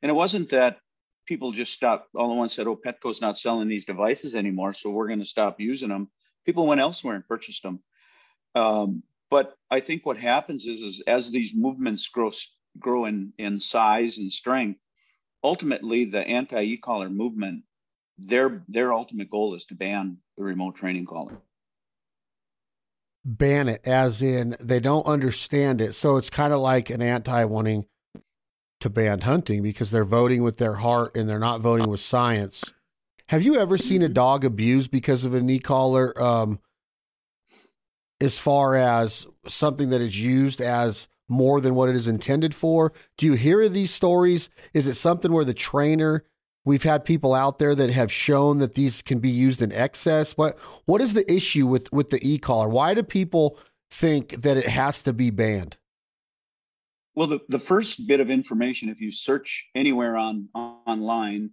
And 0.01 0.11
it 0.11 0.15
wasn't 0.15 0.51
that 0.51 0.79
people 1.27 1.53
just 1.53 1.73
stopped 1.73 2.09
all 2.15 2.31
at 2.31 2.37
once 2.37 2.55
said, 2.55 2.67
"Oh, 2.67 2.77
Petco's 2.77 3.21
not 3.21 3.39
selling 3.39 3.69
these 3.69 3.85
devices 3.85 4.35
anymore, 4.35 4.73
so 4.73 4.91
we're 4.91 5.09
going 5.09 5.19
to 5.19 5.25
stop 5.25 5.61
using 5.61 5.91
them." 5.91 6.11
People 6.45 6.67
went 6.67 6.81
elsewhere 6.81 7.15
and 7.15 7.27
purchased 7.27 7.63
them. 7.63 7.81
Um, 8.55 9.03
but 9.33 9.55
I 9.71 9.81
think 9.81 10.05
what 10.05 10.19
happens 10.19 10.67
is, 10.67 10.83
is 10.83 11.03
as 11.07 11.31
these 11.31 11.55
movements 11.55 12.07
grow 12.07 12.31
grow 12.79 13.07
in 13.07 13.33
in 13.39 13.59
size 13.61 14.19
and 14.19 14.31
strength, 14.31 14.79
ultimately 15.43 16.05
the 16.05 16.21
anti 16.21 16.61
e-collar 16.61 17.09
movement, 17.09 17.65
their 18.19 18.63
their 18.69 18.93
ultimate 18.93 19.31
goal 19.31 19.55
is 19.55 19.65
to 19.67 19.75
ban 19.75 20.19
the 20.37 20.45
remote 20.45 20.77
training 20.77 21.07
collar. 21.07 21.41
Ban 23.25 23.71
it, 23.71 23.81
as 23.87 24.21
in 24.21 24.55
they 24.61 24.81
don't 24.81 25.07
understand 25.07 25.81
it. 25.81 25.95
So 25.95 26.19
it's 26.19 26.29
kind 26.29 26.53
of 26.53 26.59
like 26.59 26.91
an 26.91 27.01
anti 27.01 27.43
wanting 27.45 27.87
to 28.81 28.91
ban 28.91 29.23
hunting 29.23 29.63
because 29.63 29.91
they're 29.91 30.05
voting 30.05 30.43
with 30.43 30.59
their 30.59 30.75
heart 30.75 31.17
and 31.17 31.27
they're 31.27 31.39
not 31.39 31.63
voting 31.63 31.89
with 31.89 32.01
science. 32.01 32.65
Have 33.31 33.43
you 33.43 33.57
ever 33.57 33.79
seen 33.79 34.03
a 34.03 34.07
mm-hmm. 34.07 34.13
dog 34.13 34.45
abused 34.45 34.91
because 34.91 35.25
of 35.25 35.33
a 35.33 35.41
knee 35.41 35.59
collar? 35.59 36.21
Um, 36.23 36.59
as 38.23 38.39
far 38.39 38.77
as 38.77 39.27
something 39.49 39.91
that 39.91 40.01
is 40.01 40.23
used 40.23 40.61
as 40.61 41.09
more 41.29 41.61
than 41.61 41.75
what 41.75 41.89
it 41.89 41.97
is 41.97 42.09
intended 42.09 42.55
for? 42.55 42.93
Do 43.17 43.27
you 43.27 43.33
hear 43.33 43.69
these 43.69 43.93
stories? 43.93 44.49
Is 44.73 44.87
it 44.87 44.95
something 44.95 45.33
where 45.33 45.45
the 45.45 45.55
trainer? 45.55 46.25
We've 46.65 46.83
had 46.85 47.05
people 47.05 47.35
out 47.35 47.59
there 47.59 47.75
that 47.75 47.91
have 47.91 48.13
shown 48.13 48.59
that 48.59 48.75
these 48.75 49.03
can 49.03 49.19
be 49.19 49.31
used 49.31 49.61
in 49.61 49.73
excess. 49.73 50.37
What 50.37 50.59
what 50.85 51.01
is 51.01 51.15
the 51.15 51.31
issue 51.31 51.67
with 51.67 51.93
with 51.93 52.11
the 52.11 52.21
e 52.27 52.39
collar? 52.39 52.69
Why 52.69 52.95
do 52.95 53.03
people 53.03 53.59
think 53.91 54.43
that 54.43 54.57
it 54.57 54.69
has 54.69 55.03
to 55.03 55.13
be 55.13 55.31
banned? 55.31 55.77
Well, 57.15 57.27
the, 57.27 57.41
the 57.49 57.59
first 57.59 58.07
bit 58.07 58.21
of 58.21 58.31
information, 58.31 58.89
if 58.89 59.01
you 59.01 59.11
search 59.11 59.67
anywhere 59.75 60.17
on 60.17 60.49
online 60.55 61.51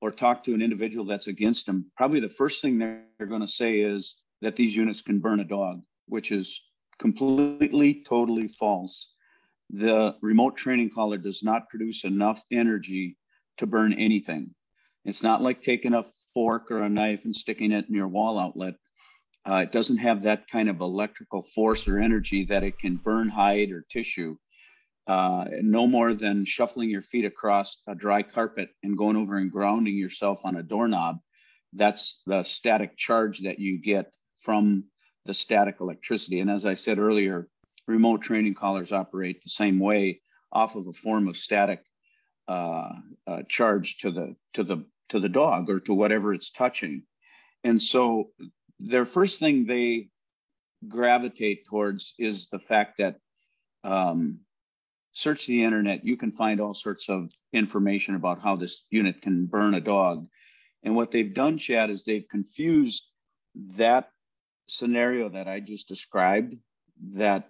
or 0.00 0.10
talk 0.10 0.42
to 0.44 0.54
an 0.54 0.62
individual 0.62 1.04
that's 1.04 1.28
against 1.28 1.66
them, 1.66 1.90
probably 1.96 2.18
the 2.18 2.28
first 2.28 2.60
thing 2.60 2.78
they're 2.78 3.26
going 3.28 3.42
to 3.42 3.46
say 3.46 3.80
is 3.80 4.16
that 4.42 4.56
these 4.56 4.74
units 4.74 5.02
can 5.02 5.20
burn 5.20 5.40
a 5.40 5.44
dog, 5.44 5.82
which 6.06 6.32
is 6.32 6.62
completely, 6.98 8.02
totally 8.04 8.48
false. 8.48 9.10
The 9.70 10.16
remote 10.22 10.56
training 10.56 10.90
collar 10.90 11.18
does 11.18 11.42
not 11.42 11.68
produce 11.68 12.04
enough 12.04 12.42
energy 12.52 13.16
to 13.58 13.66
burn 13.66 13.92
anything. 13.92 14.54
It's 15.04 15.22
not 15.22 15.42
like 15.42 15.62
taking 15.62 15.94
a 15.94 16.04
fork 16.34 16.70
or 16.70 16.82
a 16.82 16.88
knife 16.88 17.24
and 17.24 17.34
sticking 17.34 17.72
it 17.72 17.88
in 17.88 17.94
your 17.94 18.08
wall 18.08 18.38
outlet. 18.38 18.74
Uh, 19.48 19.62
it 19.62 19.72
doesn't 19.72 19.98
have 19.98 20.22
that 20.22 20.48
kind 20.48 20.68
of 20.68 20.80
electrical 20.80 21.42
force 21.42 21.86
or 21.86 21.98
energy 21.98 22.44
that 22.46 22.64
it 22.64 22.78
can 22.78 22.96
burn 22.96 23.28
hide 23.28 23.70
or 23.70 23.84
tissue 23.88 24.36
uh, 25.06 25.44
no 25.62 25.86
more 25.86 26.14
than 26.14 26.44
shuffling 26.44 26.90
your 26.90 27.02
feet 27.02 27.24
across 27.24 27.78
a 27.86 27.94
dry 27.94 28.22
carpet 28.22 28.70
and 28.82 28.98
going 28.98 29.16
over 29.16 29.36
and 29.36 29.52
grounding 29.52 29.96
yourself 29.96 30.44
on 30.44 30.56
a 30.56 30.62
doorknob. 30.62 31.18
That's 31.72 32.22
the 32.26 32.42
static 32.42 32.96
charge 32.96 33.40
that 33.40 33.58
you 33.58 33.80
get 33.80 34.12
from 34.40 34.84
the 35.26 35.34
static 35.34 35.76
electricity. 35.80 36.40
And 36.40 36.50
as 36.50 36.66
I 36.66 36.74
said 36.74 36.98
earlier, 36.98 37.48
remote 37.86 38.22
training 38.22 38.54
collars 38.54 38.92
operate 38.92 39.42
the 39.42 39.48
same 39.48 39.78
way 39.78 40.20
off 40.52 40.76
of 40.76 40.86
a 40.86 40.92
form 40.92 41.28
of 41.28 41.36
static 41.36 41.82
uh, 42.48 42.92
uh, 43.26 43.42
charge 43.48 43.98
to 43.98 44.10
the 44.10 44.36
to 44.54 44.62
the 44.62 44.84
to 45.08 45.20
the 45.20 45.28
dog 45.28 45.68
or 45.70 45.80
to 45.80 45.94
whatever 45.94 46.32
it's 46.32 46.50
touching. 46.50 47.02
And 47.64 47.80
so 47.80 48.30
their 48.78 49.04
first 49.04 49.38
thing 49.38 49.66
they 49.66 50.08
gravitate 50.86 51.66
towards 51.66 52.14
is 52.18 52.48
the 52.48 52.58
fact 52.58 52.98
that 52.98 53.16
um, 53.84 54.40
search 55.12 55.46
the 55.46 55.64
internet, 55.64 56.04
you 56.04 56.16
can 56.16 56.30
find 56.30 56.60
all 56.60 56.74
sorts 56.74 57.08
of 57.08 57.32
information 57.52 58.14
about 58.14 58.40
how 58.40 58.56
this 58.56 58.84
unit 58.90 59.22
can 59.22 59.46
burn 59.46 59.74
a 59.74 59.80
dog. 59.80 60.26
And 60.82 60.94
what 60.94 61.10
they've 61.10 61.32
done, 61.32 61.58
Chad, 61.58 61.90
is 61.90 62.04
they've 62.04 62.28
confused 62.28 63.04
that 63.76 64.10
scenario 64.66 65.28
that 65.28 65.48
I 65.48 65.60
just 65.60 65.88
described, 65.88 66.56
that 67.14 67.48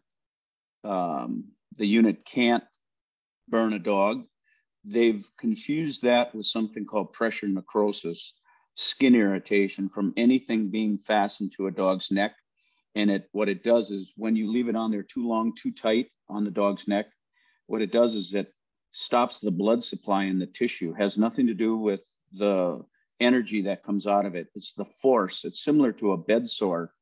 um, 0.85 1.45
the 1.77 1.87
unit 1.87 2.25
can't 2.25 2.65
burn 3.49 3.73
a 3.73 3.79
dog. 3.79 4.25
They've 4.85 5.29
confused 5.39 6.03
that 6.03 6.35
with 6.35 6.47
something 6.47 6.85
called 6.85 7.13
pressure 7.13 7.49
necrosis, 7.49 8.35
skin 8.75 9.15
irritation 9.15 9.89
from 9.89 10.13
anything 10.17 10.71
being 10.71 10.99
fastened 10.99 11.53
to 11.57 11.67
a 11.67 11.73
dog's 11.73 12.11
neck. 12.11 12.33
And 12.95 13.11
it 13.11 13.29
what 13.33 13.49
it 13.49 13.63
does 13.63 13.91
is 13.91 14.13
when 14.17 14.37
you 14.37 14.51
leave 14.51 14.69
it 14.69 14.77
on 14.77 14.91
there 14.91 15.03
too 15.03 15.27
long, 15.27 15.55
too 15.55 15.73
tight 15.73 16.07
on 16.29 16.45
the 16.45 16.51
dog's 16.51 16.89
neck, 16.89 17.07
what 17.67 17.83
it 17.83 17.93
does 17.93 18.15
is 18.15 18.33
it 18.35 18.53
stops 18.97 19.41
the 19.41 19.51
blood 19.51 19.85
supply 19.85 20.25
in 20.25 20.39
the 20.39 20.47
tissue 20.47 20.93
has 20.95 21.19
nothing 21.19 21.47
to 21.47 21.55
do 21.55 21.77
with 21.77 22.03
the 22.33 22.83
energy 23.21 23.61
that 23.61 23.83
comes 23.83 24.07
out 24.07 24.25
of 24.25 24.35
it 24.35 24.49
it's 24.55 24.73
the 24.73 24.87
force 25.03 25.45
it's 25.45 25.63
similar 25.63 25.93
to 25.93 26.13
a 26.13 26.17
bed 26.17 26.49
sore 26.49 26.93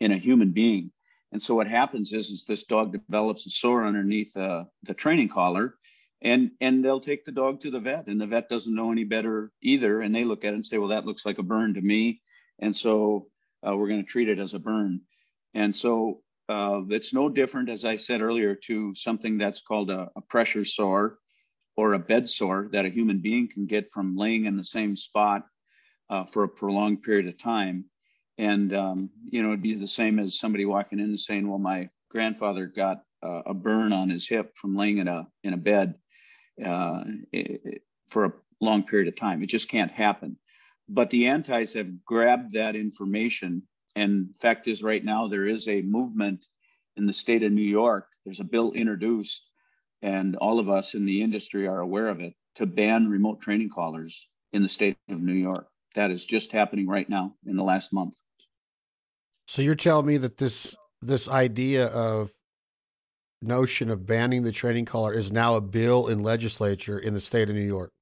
in 0.00 0.12
a 0.12 0.16
human 0.16 0.50
being. 0.50 0.90
And 1.32 1.42
so 1.42 1.54
what 1.54 1.66
happens 1.66 2.12
is, 2.12 2.30
is 2.30 2.44
this 2.44 2.64
dog 2.64 2.92
develops 2.92 3.46
a 3.46 3.50
sore 3.50 3.84
underneath 3.84 4.36
uh, 4.36 4.64
the 4.84 4.94
training 4.94 5.28
collar 5.28 5.76
and 6.22 6.50
and 6.60 6.84
they'll 6.84 7.00
take 7.00 7.24
the 7.24 7.32
dog 7.32 7.60
to 7.60 7.70
the 7.70 7.80
vet 7.80 8.06
and 8.06 8.20
the 8.20 8.26
vet 8.26 8.48
doesn't 8.48 8.74
know 8.74 8.90
any 8.90 9.04
better 9.04 9.52
either 9.62 10.00
and 10.00 10.14
they 10.14 10.24
look 10.24 10.44
at 10.44 10.52
it 10.52 10.54
and 10.54 10.64
say 10.64 10.78
well 10.78 10.88
that 10.88 11.04
looks 11.04 11.26
like 11.26 11.38
a 11.38 11.42
burn 11.42 11.74
to 11.74 11.80
me. 11.80 12.22
And 12.58 12.74
so 12.74 13.28
uh, 13.66 13.76
we're 13.76 13.88
going 13.88 14.04
to 14.04 14.10
treat 14.10 14.28
it 14.28 14.38
as 14.38 14.54
a 14.54 14.58
burn. 14.58 15.02
And 15.54 15.74
so 15.74 16.22
uh, 16.48 16.82
it's 16.88 17.12
no 17.12 17.28
different, 17.28 17.68
as 17.68 17.84
I 17.84 17.96
said 17.96 18.22
earlier, 18.22 18.54
to 18.66 18.94
something 18.94 19.36
that's 19.36 19.62
called 19.62 19.90
a, 19.90 20.10
a, 20.16 20.20
pressure 20.20 20.64
sore 20.64 21.18
or 21.76 21.92
a 21.92 21.98
bed 21.98 22.28
sore 22.28 22.68
that 22.72 22.86
a 22.86 22.90
human 22.90 23.18
being 23.18 23.48
can 23.48 23.66
get 23.66 23.92
from 23.92 24.16
laying 24.16 24.44
in 24.44 24.56
the 24.56 24.64
same 24.64 24.94
spot 24.94 25.44
uh, 26.08 26.24
for 26.24 26.44
a 26.44 26.48
prolonged 26.48 27.02
period 27.02 27.26
of 27.26 27.36
time. 27.36 27.84
And, 28.38 28.74
um, 28.74 29.10
you 29.30 29.42
know, 29.42 29.48
it'd 29.48 29.62
be 29.62 29.74
the 29.74 29.86
same 29.86 30.18
as 30.18 30.38
somebody 30.38 30.64
walking 30.64 30.98
in 30.98 31.06
and 31.06 31.20
saying, 31.20 31.48
well, 31.48 31.58
my 31.58 31.88
grandfather 32.10 32.66
got 32.66 33.02
uh, 33.22 33.42
a 33.46 33.54
burn 33.54 33.92
on 33.92 34.10
his 34.10 34.28
hip 34.28 34.56
from 34.56 34.76
laying 34.76 34.98
in 34.98 35.08
a, 35.08 35.26
in 35.42 35.54
a 35.54 35.56
bed 35.56 35.94
uh, 36.64 37.02
it, 37.32 37.82
for 38.08 38.24
a 38.24 38.32
long 38.60 38.82
period 38.82 39.08
of 39.08 39.16
time. 39.16 39.42
It 39.42 39.46
just 39.46 39.70
can't 39.70 39.90
happen. 39.90 40.36
But 40.88 41.10
the 41.10 41.28
antis 41.28 41.74
have 41.74 42.04
grabbed 42.04 42.52
that 42.52 42.76
information 42.76 43.62
and 43.96 44.36
fact 44.36 44.68
is, 44.68 44.82
right 44.82 45.02
now, 45.02 45.26
there 45.26 45.46
is 45.46 45.66
a 45.68 45.80
movement 45.80 46.46
in 46.96 47.06
the 47.06 47.14
state 47.14 47.42
of 47.42 47.50
New 47.50 47.62
York. 47.62 48.06
There's 48.24 48.40
a 48.40 48.44
bill 48.44 48.72
introduced, 48.72 49.48
and 50.02 50.36
all 50.36 50.60
of 50.60 50.68
us 50.68 50.94
in 50.94 51.06
the 51.06 51.22
industry 51.22 51.66
are 51.66 51.80
aware 51.80 52.08
of 52.08 52.20
it 52.20 52.34
to 52.56 52.66
ban 52.66 53.08
remote 53.08 53.40
training 53.40 53.70
collars 53.70 54.28
in 54.52 54.62
the 54.62 54.68
state 54.68 54.98
of 55.08 55.22
New 55.22 55.32
York. 55.32 55.66
That 55.94 56.10
is 56.10 56.26
just 56.26 56.52
happening 56.52 56.86
right 56.86 57.08
now 57.08 57.34
in 57.46 57.56
the 57.56 57.64
last 57.64 57.90
month. 57.90 58.14
So 59.46 59.62
you're 59.62 59.74
telling 59.74 60.06
me 60.06 60.16
that 60.18 60.36
this 60.36 60.76
this 61.02 61.28
idea 61.28 61.86
of 61.88 62.32
notion 63.42 63.90
of 63.90 64.06
banning 64.06 64.42
the 64.42 64.52
training 64.52 64.86
collar 64.86 65.12
is 65.12 65.30
now 65.30 65.56
a 65.56 65.60
bill 65.60 66.08
in 66.08 66.22
legislature 66.22 66.98
in 66.98 67.14
the 67.14 67.20
state 67.20 67.48
of 67.48 67.54
New 67.54 67.60
York. 67.60 67.92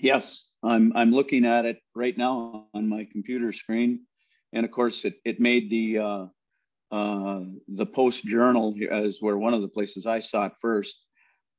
Yes, 0.00 0.50
I'm 0.62 0.92
I'm 0.96 1.12
looking 1.12 1.44
at 1.44 1.64
it 1.64 1.78
right 1.94 2.16
now 2.16 2.66
on 2.74 2.88
my 2.88 3.06
computer 3.12 3.52
screen 3.52 4.00
and 4.52 4.64
of 4.64 4.70
course 4.70 5.04
it, 5.04 5.14
it 5.24 5.40
made 5.40 5.70
the 5.70 5.98
uh, 5.98 6.26
uh, 6.90 7.40
the 7.68 7.86
Post 7.86 8.24
Journal 8.24 8.74
as 8.90 9.18
where 9.20 9.38
one 9.38 9.54
of 9.54 9.62
the 9.62 9.68
places 9.68 10.06
I 10.06 10.18
saw 10.20 10.46
it 10.46 10.52
first 10.60 11.02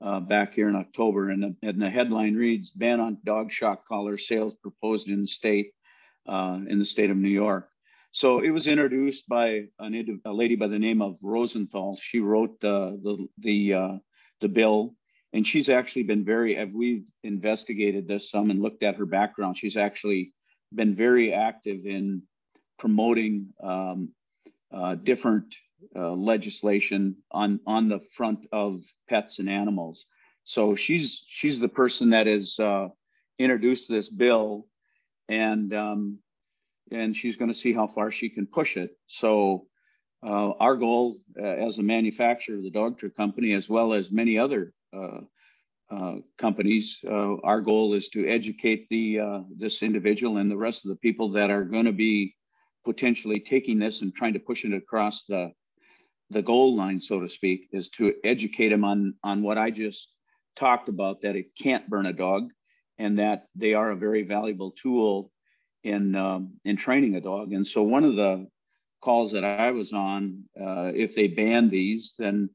uh, 0.02 0.20
back 0.20 0.54
here 0.54 0.70
in 0.70 0.76
October, 0.76 1.30
and 1.30 1.42
the, 1.44 1.56
and 1.68 1.82
the 1.82 1.90
headline 1.90 2.36
reads: 2.36 2.72
"Ban 2.72 3.00
on 3.00 3.18
dog 3.24 3.52
shock 3.52 3.88
collar 3.88 4.18
sales 4.18 4.54
proposed 4.62 5.08
in 5.08 5.22
the 5.22 5.28
state 5.28 5.72
uh, 6.28 6.60
in 6.68 6.80
the 6.80 6.86
state 6.86 7.10
of 7.10 7.18
New 7.18 7.30
York." 7.30 7.68
So 8.14 8.42
it 8.42 8.52
was 8.52 8.68
introduced 8.68 9.28
by 9.28 9.64
a 9.80 10.32
lady 10.32 10.56
by 10.56 10.68
the 10.68 10.78
name 10.78 11.02
of 11.02 11.18
Rosenthal. 11.24 11.98
She 12.00 12.20
wrote 12.20 12.62
the 12.62 13.28
the 13.40 13.74
uh, 13.74 13.98
the 14.40 14.50
bill, 14.50 14.94
and 15.34 15.48
she's 15.48 15.68
actually 15.68 16.04
been 16.04 16.24
very. 16.24 16.56
As 16.56 16.70
we've 16.72 17.08
investigated 17.24 18.08
this 18.08 18.30
some 18.30 18.52
and 18.52 18.62
looked 18.62 18.84
at 18.84 18.98
her 18.98 19.08
background, 19.08 19.58
she's 19.58 19.78
actually 19.78 20.32
been 20.72 20.96
very 20.96 21.34
active 21.34 21.88
in 21.88 22.22
promoting 22.78 23.48
um, 23.64 24.10
uh, 24.72 24.94
different 24.94 25.56
uh, 25.96 26.12
legislation 26.12 27.16
on 27.32 27.62
on 27.66 27.90
the 27.90 28.00
front 28.00 28.46
of 28.52 28.80
pets 29.10 29.40
and 29.40 29.50
animals. 29.50 30.06
So 30.44 30.76
she's 30.76 31.24
she's 31.28 31.60
the 31.60 31.68
person 31.68 32.12
that 32.12 32.28
has 32.28 32.60
uh, 32.60 32.90
introduced 33.40 33.90
this 33.90 34.08
bill, 34.08 34.68
and 35.28 35.74
um, 35.74 36.20
and 36.92 37.16
she's 37.16 37.36
going 37.36 37.52
to 37.52 37.58
see 37.58 37.74
how 37.74 37.88
far 37.88 38.12
she 38.12 38.30
can 38.30 38.46
push 38.46 38.78
it. 38.78 38.92
So 39.08 39.68
uh, 40.26 40.52
our 40.60 40.76
goal 40.76 41.18
uh, 41.40 41.44
as 41.44 41.78
a 41.78 41.84
manufacturer 41.84 42.58
of 42.58 42.64
the 42.64 42.72
Dogtra 42.72 43.14
company, 43.14 43.54
as 43.54 43.68
well 43.70 43.94
as 43.94 44.12
many 44.12 44.38
other 44.38 44.74
uh, 44.96 45.22
uh, 45.92 46.16
companies, 46.38 47.00
uh, 47.06 47.36
our 47.44 47.62
goal 47.62 47.94
is 47.94 48.10
to 48.10 48.28
educate 48.28 48.88
the 48.90 49.20
uh, 49.20 49.40
this 49.56 49.84
individual 49.84 50.38
and 50.38 50.50
the 50.50 50.58
rest 50.58 50.86
of 50.86 50.90
the 50.90 50.96
people 50.98 51.30
that 51.30 51.50
are 51.50 51.66
going 51.66 51.86
to 51.86 51.92
be 51.92 52.36
potentially 52.86 53.40
taking 53.40 53.80
this 53.80 54.02
and 54.02 54.16
trying 54.16 54.34
to 54.34 54.40
push 54.40 54.66
it 54.66 54.74
across 54.74 55.26
the 55.26 55.52
the 56.30 56.42
goal 56.42 56.76
line, 56.76 57.00
so 57.00 57.20
to 57.20 57.30
speak, 57.30 57.68
is 57.72 57.90
to 57.90 58.14
educate 58.24 58.70
them 58.70 58.84
on 58.84 59.14
on 59.24 59.44
what 59.44 59.58
I 59.58 59.72
just 59.72 60.10
talked 60.56 60.90
about 60.90 61.22
that 61.22 61.36
it 61.36 61.56
can't 61.60 61.90
burn 61.90 62.06
a 62.06 62.14
dog, 62.14 62.50
and 62.98 63.20
that 63.20 63.46
they 63.56 63.74
are 63.74 63.92
a 63.92 63.96
very 63.96 64.24
valuable 64.24 64.72
tool 64.72 65.32
in 65.84 66.16
um, 66.16 66.54
in 66.66 66.78
training 66.78 67.16
a 67.16 67.22
dog. 67.22 67.54
And 67.54 67.68
so 67.68 67.84
one 67.84 68.04
of 68.04 68.16
the 68.16 68.48
calls 69.02 69.34
that 69.34 69.44
I 69.44 69.72
was 69.72 69.92
on, 69.94 70.44
uh, 70.60 70.92
if 70.96 71.14
they 71.14 71.28
ban 71.28 71.70
these, 71.70 72.14
then 72.18 72.50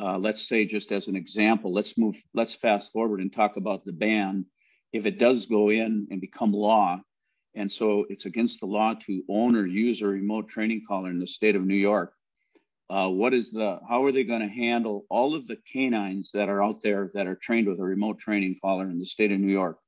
uh, 0.00 0.16
let's 0.16 0.48
say 0.48 0.64
just 0.64 0.92
as 0.92 1.08
an 1.08 1.16
example, 1.16 1.72
let's 1.72 1.98
move, 1.98 2.16
let's 2.32 2.54
fast 2.54 2.90
forward 2.92 3.20
and 3.20 3.32
talk 3.32 3.56
about 3.56 3.84
the 3.84 3.92
ban. 3.92 4.46
If 4.92 5.04
it 5.04 5.18
does 5.18 5.46
go 5.46 5.68
in 5.70 6.08
and 6.10 6.20
become 6.20 6.52
law, 6.52 7.00
and 7.54 7.70
so 7.70 8.06
it's 8.08 8.24
against 8.24 8.60
the 8.60 8.66
law 8.66 8.94
to 8.94 9.22
own 9.28 9.54
or 9.56 9.66
use 9.66 10.00
a 10.00 10.06
remote 10.06 10.48
training 10.48 10.82
collar 10.88 11.10
in 11.10 11.18
the 11.18 11.26
state 11.26 11.54
of 11.54 11.66
New 11.66 11.74
York. 11.74 12.14
Uh, 12.88 13.08
what 13.08 13.34
is 13.34 13.52
the, 13.52 13.78
how 13.88 14.04
are 14.04 14.10
they 14.10 14.24
going 14.24 14.40
to 14.40 14.48
handle 14.48 15.04
all 15.10 15.34
of 15.34 15.46
the 15.46 15.58
canines 15.70 16.30
that 16.32 16.48
are 16.48 16.62
out 16.62 16.82
there 16.82 17.10
that 17.14 17.26
are 17.26 17.36
trained 17.36 17.68
with 17.68 17.78
a 17.78 17.84
remote 17.84 18.18
training 18.18 18.56
collar 18.60 18.88
in 18.88 18.98
the 18.98 19.04
state 19.04 19.30
of 19.30 19.38
New 19.38 19.52
York 19.52 19.78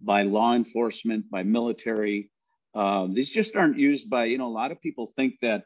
by 0.00 0.22
law 0.22 0.54
enforcement, 0.54 1.30
by 1.30 1.42
military? 1.42 2.30
Uh, 2.74 3.08
these 3.10 3.30
just 3.30 3.56
aren't 3.56 3.78
used 3.78 4.08
by, 4.08 4.24
you 4.26 4.38
know, 4.38 4.46
a 4.46 4.48
lot 4.48 4.72
of 4.72 4.80
people 4.80 5.12
think 5.16 5.34
that 5.42 5.64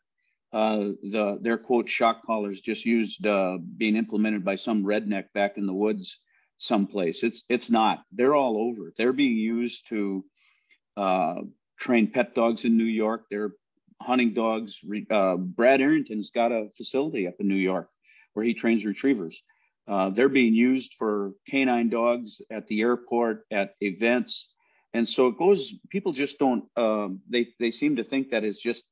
uh, 0.52 0.92
the 1.02 1.38
their 1.42 1.58
quote 1.58 1.88
shock 1.88 2.24
collars 2.24 2.60
just 2.60 2.86
used 2.86 3.26
uh, 3.26 3.58
being 3.76 3.96
implemented 3.96 4.44
by 4.44 4.54
some 4.54 4.84
redneck 4.84 5.24
back 5.34 5.58
in 5.58 5.66
the 5.66 5.74
woods 5.74 6.18
someplace. 6.58 7.24
It's 7.24 7.44
it's 7.48 7.70
not. 7.70 8.04
They're 8.12 8.36
all 8.36 8.56
over. 8.56 8.92
They're 8.96 9.12
being 9.12 9.36
used 9.36 9.88
to 9.88 10.24
uh, 10.96 11.40
train 11.78 12.10
pet 12.10 12.34
dogs 12.34 12.64
in 12.64 12.76
New 12.76 12.84
York. 12.84 13.24
They're 13.30 13.52
hunting 14.00 14.32
dogs. 14.32 14.80
Uh, 15.10 15.36
Brad 15.36 15.80
Arrington's 15.80 16.30
got 16.30 16.52
a 16.52 16.68
facility 16.76 17.26
up 17.26 17.34
in 17.40 17.48
New 17.48 17.54
York 17.54 17.88
where 18.34 18.44
he 18.44 18.54
trains 18.54 18.84
retrievers. 18.84 19.42
Uh, 19.86 20.10
they're 20.10 20.28
being 20.28 20.54
used 20.54 20.94
for 20.94 21.32
canine 21.48 21.90
dogs 21.90 22.40
at 22.50 22.66
the 22.68 22.80
airport, 22.80 23.44
at 23.50 23.74
events, 23.80 24.54
and 24.94 25.06
so 25.08 25.26
it 25.26 25.38
goes. 25.38 25.74
People 25.90 26.12
just 26.12 26.38
don't. 26.38 26.64
Um, 26.76 27.20
they 27.28 27.48
they 27.60 27.70
seem 27.70 27.96
to 27.96 28.04
think 28.04 28.30
that 28.30 28.44
it's 28.44 28.60
just 28.60 28.84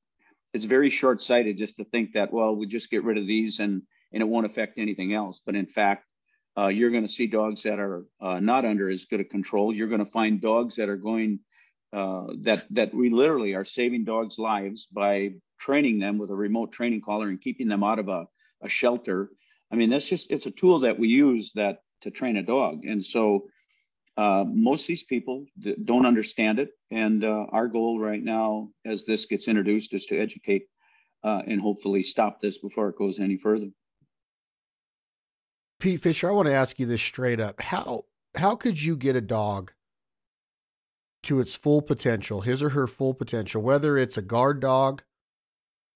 it's 0.52 0.64
very 0.64 0.90
short 0.90 1.22
sighted 1.22 1.56
just 1.56 1.76
to 1.76 1.84
think 1.84 2.12
that 2.12 2.32
well 2.32 2.54
we 2.54 2.66
just 2.66 2.90
get 2.90 3.04
rid 3.04 3.16
of 3.16 3.26
these 3.26 3.60
and 3.60 3.82
and 4.12 4.22
it 4.22 4.28
won't 4.28 4.46
affect 4.46 4.78
anything 4.78 5.14
else. 5.14 5.40
But 5.44 5.56
in 5.56 5.66
fact, 5.66 6.04
uh, 6.58 6.68
you're 6.68 6.90
going 6.90 7.06
to 7.06 7.12
see 7.12 7.26
dogs 7.26 7.62
that 7.62 7.78
are 7.78 8.04
uh, 8.20 8.40
not 8.40 8.64
under 8.64 8.90
as 8.90 9.06
good 9.06 9.20
a 9.20 9.24
control. 9.24 9.74
You're 9.74 9.88
going 9.88 10.04
to 10.04 10.10
find 10.10 10.40
dogs 10.40 10.76
that 10.76 10.88
are 10.88 10.96
going 10.96 11.40
uh, 11.92 12.26
that 12.40 12.66
that 12.70 12.94
we 12.94 13.10
literally 13.10 13.54
are 13.54 13.64
saving 13.64 14.04
dogs' 14.04 14.38
lives 14.38 14.86
by 14.92 15.34
training 15.58 15.98
them 15.98 16.18
with 16.18 16.30
a 16.30 16.34
remote 16.34 16.72
training 16.72 17.00
collar 17.00 17.28
and 17.28 17.40
keeping 17.40 17.68
them 17.68 17.84
out 17.84 17.98
of 17.98 18.08
a, 18.08 18.26
a 18.62 18.68
shelter. 18.68 19.30
I 19.72 19.76
mean, 19.76 19.90
that's 19.90 20.06
just 20.06 20.30
it's 20.30 20.46
a 20.46 20.50
tool 20.50 20.80
that 20.80 20.98
we 20.98 21.08
use 21.08 21.52
that 21.54 21.78
to 22.02 22.10
train 22.10 22.36
a 22.36 22.42
dog, 22.42 22.84
and 22.84 23.04
so 23.04 23.46
uh, 24.16 24.44
most 24.46 24.82
of 24.82 24.86
these 24.88 25.04
people 25.04 25.46
don't 25.84 26.04
understand 26.04 26.58
it. 26.58 26.70
And 26.90 27.24
uh, 27.24 27.46
our 27.50 27.68
goal 27.68 27.98
right 27.98 28.22
now, 28.22 28.68
as 28.84 29.06
this 29.06 29.24
gets 29.24 29.48
introduced, 29.48 29.94
is 29.94 30.04
to 30.06 30.18
educate 30.18 30.66
uh, 31.24 31.40
and 31.46 31.60
hopefully 31.60 32.02
stop 32.02 32.40
this 32.40 32.58
before 32.58 32.90
it 32.90 32.98
goes 32.98 33.18
any 33.18 33.38
further. 33.38 33.68
Pete 35.80 36.02
Fischer, 36.02 36.28
I 36.28 36.32
want 36.32 36.46
to 36.46 36.54
ask 36.54 36.78
you 36.78 36.86
this 36.86 37.02
straight 37.02 37.40
up: 37.40 37.60
how 37.60 38.04
how 38.36 38.56
could 38.56 38.82
you 38.82 38.96
get 38.96 39.16
a 39.16 39.20
dog 39.20 39.72
to 41.22 41.40
its 41.40 41.54
full 41.54 41.80
potential, 41.80 42.42
his 42.42 42.62
or 42.62 42.70
her 42.70 42.86
full 42.86 43.14
potential, 43.14 43.62
whether 43.62 43.96
it's 43.96 44.18
a 44.18 44.22
guard 44.22 44.60
dog, 44.60 45.02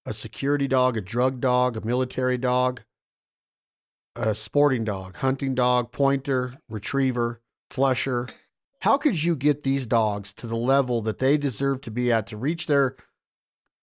a 0.07 0.15
security 0.15 0.69
dog, 0.69 0.97
a 0.97 1.01
drug 1.01 1.41
dog, 1.41 1.77
a 1.77 1.85
military 1.85 2.39
dog, 2.39 2.83
a 4.17 4.35
sporting 4.35 4.85
dog, 4.85 5.17
hunting 5.17 5.55
dog, 5.55 5.93
pointer, 5.93 6.55
retriever, 6.69 7.41
flusher. 7.71 8.29
How 8.81 8.97
could 8.97 9.23
you 9.23 9.37
get 9.37 9.63
these 9.63 9.87
dogs 9.87 10.33
to 10.35 10.47
the 10.47 10.57
level 10.57 11.03
that 11.03 11.19
they 11.19 11.37
deserve 11.37 11.81
to 11.83 11.91
be 11.91 12.13
at 12.13 12.27
to 12.29 12.37
reach 12.37 12.67
their 12.67 12.97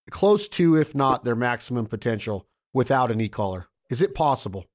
close 0.10 0.48
to, 0.50 0.76
if 0.76 0.94
not 0.96 1.24
their 1.24 1.36
maximum 1.36 1.86
potential, 1.86 2.48
without 2.74 3.12
an 3.12 3.22
e 3.22 3.30
collar? 3.30 3.68
Is 3.90 4.02
it 4.02 4.16
possible? 4.16 4.66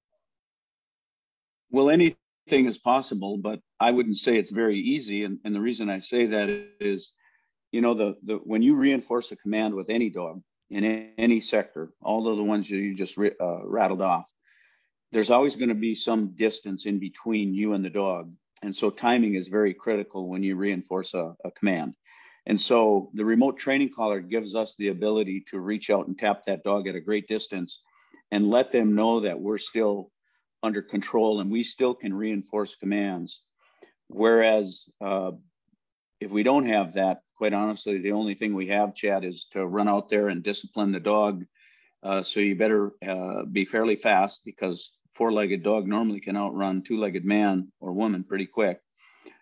Well, 1.70 1.90
anything 1.90 2.16
is 2.50 2.78
possible, 2.78 3.36
but 3.36 3.60
I 3.80 3.90
wouldn't 3.90 4.16
say 4.16 4.38
it's 4.38 4.50
very 4.50 4.78
easy. 4.78 5.24
And, 5.24 5.38
and 5.44 5.54
the 5.54 5.60
reason 5.60 5.90
I 5.90 5.98
say 5.98 6.26
that 6.26 6.48
is, 6.80 7.12
you 7.72 7.80
know, 7.80 7.94
the, 7.94 8.16
the 8.22 8.34
when 8.36 8.62
you 8.62 8.74
reinforce 8.74 9.32
a 9.32 9.36
command 9.36 9.74
with 9.74 9.90
any 9.90 10.08
dog 10.08 10.40
in 10.70 11.12
any 11.18 11.40
sector, 11.40 11.90
all 12.02 12.28
of 12.28 12.36
the 12.36 12.42
ones 12.42 12.68
you 12.68 12.94
just 12.94 13.18
uh, 13.18 13.66
rattled 13.66 14.02
off, 14.02 14.30
there's 15.12 15.30
always 15.30 15.56
going 15.56 15.70
to 15.70 15.74
be 15.74 15.94
some 15.94 16.34
distance 16.34 16.86
in 16.86 16.98
between 16.98 17.54
you 17.54 17.72
and 17.72 17.84
the 17.84 17.90
dog. 17.90 18.32
And 18.62 18.74
so 18.74 18.90
timing 18.90 19.34
is 19.34 19.48
very 19.48 19.72
critical 19.72 20.28
when 20.28 20.42
you 20.42 20.56
reinforce 20.56 21.14
a, 21.14 21.34
a 21.44 21.50
command. 21.52 21.94
And 22.46 22.60
so 22.60 23.10
the 23.14 23.24
remote 23.24 23.58
training 23.58 23.90
collar 23.94 24.20
gives 24.20 24.54
us 24.54 24.74
the 24.76 24.88
ability 24.88 25.44
to 25.48 25.60
reach 25.60 25.90
out 25.90 26.06
and 26.06 26.18
tap 26.18 26.44
that 26.46 26.64
dog 26.64 26.88
at 26.88 26.94
a 26.94 27.00
great 27.00 27.28
distance 27.28 27.80
and 28.30 28.50
let 28.50 28.72
them 28.72 28.94
know 28.94 29.20
that 29.20 29.38
we're 29.38 29.58
still 29.58 30.10
under 30.62 30.82
control 30.82 31.40
and 31.40 31.50
we 31.50 31.62
still 31.62 31.94
can 31.94 32.12
reinforce 32.12 32.74
commands. 32.74 33.42
Whereas 34.08 34.88
uh, 35.00 35.32
if 36.20 36.30
we 36.30 36.42
don't 36.42 36.66
have 36.66 36.94
that, 36.94 37.20
quite 37.36 37.52
honestly, 37.52 37.98
the 37.98 38.12
only 38.12 38.34
thing 38.34 38.54
we 38.54 38.68
have, 38.68 38.94
Chad, 38.94 39.24
is 39.24 39.46
to 39.52 39.66
run 39.66 39.88
out 39.88 40.08
there 40.08 40.28
and 40.28 40.42
discipline 40.42 40.90
the 40.90 41.00
dog. 41.00 41.44
Uh, 42.02 42.22
so 42.22 42.40
you 42.40 42.56
better 42.56 42.92
uh, 43.06 43.44
be 43.44 43.64
fairly 43.64 43.96
fast 43.96 44.42
because 44.44 44.90
four-legged 45.12 45.62
dog 45.62 45.86
normally 45.86 46.20
can 46.20 46.36
outrun 46.36 46.82
two-legged 46.82 47.24
man 47.24 47.72
or 47.80 47.92
woman 47.92 48.24
pretty 48.24 48.46
quick. 48.46 48.80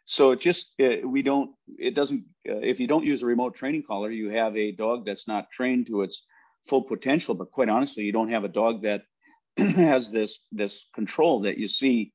So 0.05 0.31
it 0.31 0.40
just 0.40 0.72
it, 0.79 1.09
we 1.09 1.22
don't 1.22 1.50
it 1.79 1.94
doesn't 1.94 2.24
uh, 2.48 2.59
if 2.62 2.79
you 2.79 2.87
don't 2.87 3.05
use 3.05 3.22
a 3.22 3.26
remote 3.26 3.57
training 3.57 3.83
collar, 3.87 4.11
you 4.11 4.31
have 4.31 4.57
a 4.57 4.72
dog 4.72 5.05
that's 5.05 5.26
not 5.26 5.50
trained 5.50 5.88
to 5.88 6.02
its 6.02 6.24
full 6.68 6.83
potential. 6.83 7.35
But 7.35 7.50
quite 7.50 7.68
honestly, 7.68 8.05
you 8.05 8.12
don't 8.12 8.31
have 8.31 8.44
a 8.44 8.48
dog 8.48 8.83
that 8.83 9.02
has 9.57 10.11
this 10.11 10.38
this 10.52 10.85
control 10.94 11.40
that 11.42 11.59
you 11.59 11.66
see 11.66 12.12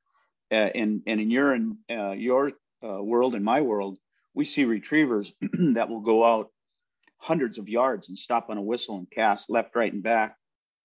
uh, 0.52 0.70
in 0.74 1.04
and 1.06 1.20
in 1.20 1.30
your 1.30 1.54
in 1.54 1.78
uh, 1.90 2.12
your 2.12 2.54
uh, 2.84 3.04
world 3.04 3.36
and 3.36 3.44
my 3.44 3.62
world 3.62 3.98
we 4.34 4.46
see 4.46 4.64
retrievers 4.64 5.34
that 5.74 5.90
will 5.90 6.02
go 6.02 6.24
out 6.24 6.50
hundreds 7.18 7.58
of 7.58 7.70
yards 7.70 8.10
and 8.10 8.18
stop 8.18 8.50
on 8.50 8.58
a 8.58 8.62
whistle 8.62 8.98
and 8.98 9.10
cast 9.12 9.50
left 9.50 9.76
right 9.76 9.94
and 9.94 10.04
back 10.04 10.36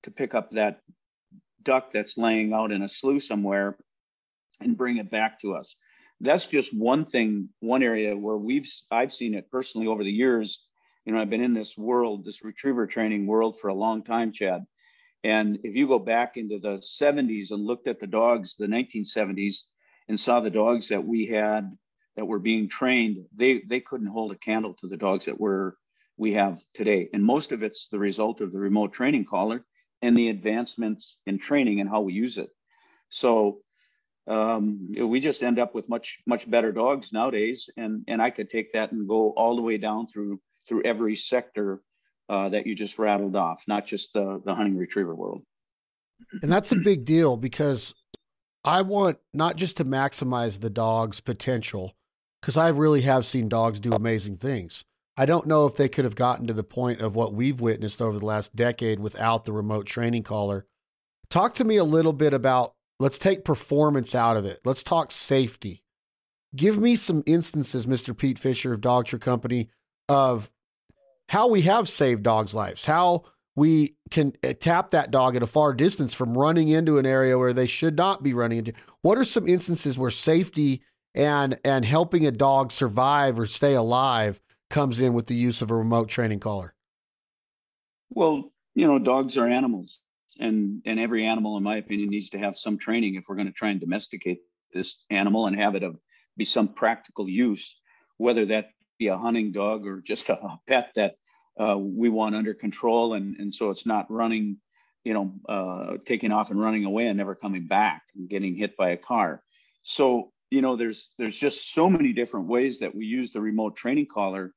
to 0.02 0.11
pick 0.11 0.35
up 0.35 0.50
that 0.50 0.81
duck 1.66 1.90
that's 1.92 2.16
laying 2.16 2.55
out 2.55 2.72
in 2.72 2.83
a 2.83 2.88
slough 2.88 3.22
somewhere 3.22 3.76
and 4.61 4.79
bring 4.79 4.96
it 4.96 5.11
back 5.11 5.38
to 5.40 5.55
us. 5.55 5.74
That's 6.20 6.46
just 6.46 6.74
one 6.74 7.05
thing 7.05 7.50
one 7.61 7.83
area 7.83 8.16
where 8.16 8.38
we've 8.38 8.66
i've 8.90 9.12
seen 9.12 9.35
it 9.35 9.50
personally 9.50 9.87
over 9.87 10.02
the 10.02 10.11
years. 10.11 10.62
You 11.05 11.12
know 11.12 11.20
i've 11.20 11.29
been 11.29 11.42
in 11.42 11.52
this 11.52 11.76
world 11.76 12.24
this 12.24 12.42
retriever 12.42 12.87
training 12.87 13.26
world 13.26 13.59
for 13.59 13.68
a 13.68 13.74
long 13.74 14.02
time 14.02 14.33
chad. 14.33 14.64
And 15.24 15.59
if 15.64 15.74
you 15.76 15.87
go 15.87 15.98
back 15.98 16.37
into 16.37 16.59
the 16.59 16.76
70s 16.79 17.50
and 17.50 17.66
looked 17.66 17.88
at 17.88 17.98
the 18.00 18.07
dogs, 18.07 18.55
the 18.57 18.66
1970s, 18.66 19.62
and 20.09 20.18
saw 20.18 20.40
the 20.40 20.50
dogs 20.50 20.88
that 20.88 21.05
we 21.05 21.26
had 21.26 21.76
that 22.14 22.26
were 22.26 22.38
being 22.38 22.68
trained, 22.68 23.26
they 23.35 23.62
they 23.66 23.81
couldn't 23.81 24.14
hold 24.16 24.33
a 24.33 24.38
candle 24.38 24.74
to 24.74 24.87
the 24.87 24.96
dogs 24.96 25.26
that 25.26 25.38
were 25.38 25.76
we 26.16 26.33
have 26.33 26.62
today. 26.72 27.11
And 27.12 27.22
most 27.22 27.52
of 27.52 27.62
it's 27.62 27.88
the 27.88 27.98
result 27.98 28.40
of 28.40 28.52
the 28.52 28.59
remote 28.59 28.92
training 28.94 29.26
collar 29.26 29.66
and 30.07 30.16
the 30.16 30.29
advancements 30.29 31.16
in 31.27 31.37
training 31.38 31.81
and 31.81 31.90
how 31.90 32.01
we 32.01 32.12
use 32.12 32.38
it. 32.38 32.51
So 33.09 33.59
um, 34.29 34.92
we 34.97 35.19
just 35.21 35.42
end 35.42 35.59
up 35.59 35.75
with 35.75 35.88
much 35.88 36.21
much 36.27 36.49
better 36.49 36.73
dogs 36.73 37.12
nowadays. 37.12 37.69
And 37.77 38.05
and 38.07 38.23
I 38.23 38.31
could 38.31 38.49
take 38.49 38.73
that 38.73 38.92
and 38.92 39.09
go 39.09 39.31
all 39.31 39.57
the 39.57 39.62
way 39.62 39.79
down 39.79 40.07
through 40.07 40.40
through 40.69 40.83
every 40.85 41.16
sector 41.16 41.83
uh, 42.29 42.49
that 42.51 42.66
you 42.66 42.75
just 42.75 42.99
rattled 42.99 43.37
off, 43.37 43.64
not 43.66 43.85
just 43.85 44.12
the 44.12 44.40
the 44.45 44.55
hunting 44.55 44.77
retriever 44.77 45.14
world. 45.14 45.42
And 46.42 46.51
that's 46.51 46.73
a 46.73 46.77
big 46.77 47.05
deal 47.05 47.37
because 47.37 47.92
I 48.64 48.83
want 48.83 49.19
not 49.35 49.57
just 49.57 49.77
to 49.79 49.85
maximize 49.85 50.61
the 50.61 50.71
dog's 50.71 51.21
potential, 51.21 51.95
because 52.40 52.57
I 52.57 52.69
really 52.69 53.03
have 53.03 53.27
seen 53.27 53.49
dogs 53.49 53.81
do 53.81 53.92
amazing 53.92 54.37
things. 54.37 54.85
I 55.16 55.24
don't 55.26 55.46
know 55.46 55.66
if 55.66 55.76
they 55.76 55.88
could 55.88 56.05
have 56.05 56.14
gotten 56.14 56.46
to 56.46 56.52
the 56.52 56.62
point 56.62 57.00
of 57.00 57.16
what 57.16 57.33
we've 57.33 57.61
witnessed 57.61 58.02
over 58.02 58.18
the 58.18 58.26
last 58.26 58.55
decade 58.55 59.00
without 59.00 59.44
the 59.44 59.52
remote 59.52 59.87
training 59.87 60.24
collar. 60.24 60.66
Talk 61.31 61.55
to 61.55 61.64
me 61.64 61.76
a 61.76 61.85
little 61.85 62.12
bit 62.12 62.35
about 62.35 62.74
let's 63.00 63.18
take 63.18 63.44
performance 63.44 64.14
out 64.14 64.37
of 64.37 64.44
it. 64.44 64.61
Let's 64.64 64.83
talk 64.83 65.11
safety. 65.11 65.83
Give 66.55 66.79
me 66.79 66.96
some 66.96 67.22
instances, 67.26 67.87
Mr. 67.87 68.16
Pete 68.16 68.38
Fischer 68.38 68.72
of 68.72 68.81
Dogtra 68.81 69.20
Company, 69.20 69.70
of 70.09 70.50
how 71.29 71.48
we 71.48 71.62
have 71.62 71.88
saved 71.88 72.22
dogs' 72.22 72.55
lives, 72.55 72.85
how 72.85 73.24
we 73.57 73.96
can 74.11 74.35
uh, 74.44 74.52
tap 74.61 74.90
that 74.90 75.11
dog 75.11 75.35
at 75.35 75.42
a 75.42 75.46
far 75.46 75.72
distance 75.72 76.14
from 76.14 76.37
running 76.37 76.68
into 76.68 76.98
an 76.98 77.07
area 77.07 77.38
where 77.38 77.55
they 77.55 77.66
should 77.66 77.96
not 77.96 78.22
be 78.22 78.35
running 78.35 78.59
into. 78.59 78.72
What 79.02 79.18
are 79.18 79.24
some 79.24 79.48
instances 79.48 79.98
where 79.98 80.11
safety 80.11 80.83
and 81.14 81.59
and 81.64 81.85
helping 81.85 82.26
a 82.26 82.31
dog 82.31 82.70
survive 82.70 83.38
or 83.38 83.46
stay 83.46 83.74
alive 83.74 84.40
comes 84.70 85.00
in 85.00 85.12
with 85.12 85.26
the 85.26 85.35
use 85.35 85.62
of 85.62 85.70
a 85.70 85.74
remote 85.74 86.09
training 86.09 86.40
collar? 86.40 86.74
Well, 88.11 88.52
you 88.74 88.87
know, 88.87 88.98
dogs 88.98 89.37
are 89.38 89.46
animals, 89.46 90.00
and 90.38 90.83
and 90.85 91.00
every 91.00 91.24
animal, 91.24 91.57
in 91.57 91.62
my 91.62 91.76
opinion, 91.76 92.11
needs 92.11 92.31
to 92.31 92.38
have 92.38 92.57
some 92.57 92.79
training 92.79 93.14
if 93.14 93.29
we're 93.29 93.37
going 93.37 93.46
to 93.46 93.52
try 93.52 93.70
and 93.70 93.81
domesticate 93.81 94.40
this 94.72 95.05
animal 95.11 95.46
and 95.46 95.57
have 95.57 95.74
it 95.74 95.83
of 95.83 95.98
be 96.37 96.44
some 96.44 96.68
practical 96.68 97.29
use, 97.29 97.81
whether 98.18 98.46
that 98.46 98.66
be 98.98 99.09
a 99.09 99.16
hunting 99.16 99.52
dog 99.52 99.87
or 99.87 100.00
just 100.00 100.29
a 100.31 100.59
pet 100.68 100.90
that 100.94 101.14
uh, 101.59 101.76
we 101.79 102.09
want 102.09 102.35
under 102.35 102.55
control, 102.55 103.14
and 103.14 103.37
and 103.37 103.55
so 103.55 103.70
it's 103.70 103.87
not 103.87 104.11
running, 104.11 104.59
you 105.05 105.14
know, 105.14 105.33
uh, 105.48 105.96
taking 106.05 106.33
off 106.33 106.50
and 106.50 106.61
running 106.61 106.85
away 106.85 107.07
and 107.07 107.16
never 107.16 107.35
coming 107.35 107.66
back 107.66 108.02
and 108.14 108.29
getting 108.29 108.55
hit 108.55 108.76
by 108.76 108.90
a 108.90 108.96
car. 108.96 109.42
So 109.83 110.33
you 110.51 110.63
know, 110.63 110.77
there's 110.77 111.11
there's 111.19 111.37
just 111.37 111.73
so 111.73 111.91
many 111.91 112.13
different 112.13 112.47
ways 112.47 112.79
that 112.81 112.95
we 112.95 113.07
use 113.07 113.33
the 113.33 113.41
remote 113.41 113.77
training 113.77 114.07
collar 114.13 114.53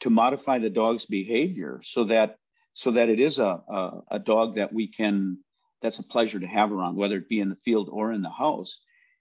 to 0.00 0.10
modify 0.10 0.58
the 0.58 0.70
dog's 0.70 1.06
behavior 1.06 1.80
so 1.82 2.04
that 2.04 2.36
so 2.74 2.92
that 2.92 3.08
it 3.08 3.20
is 3.20 3.38
a, 3.38 3.60
a, 3.68 4.00
a 4.12 4.18
dog 4.18 4.56
that 4.56 4.72
we 4.72 4.86
can 4.86 5.38
that's 5.82 5.98
a 5.98 6.04
pleasure 6.04 6.38
to 6.38 6.46
have 6.46 6.72
around 6.72 6.96
whether 6.96 7.16
it 7.16 7.28
be 7.28 7.40
in 7.40 7.48
the 7.48 7.56
field 7.56 7.88
or 7.90 8.12
in 8.12 8.20
the 8.20 8.30
house 8.30 8.80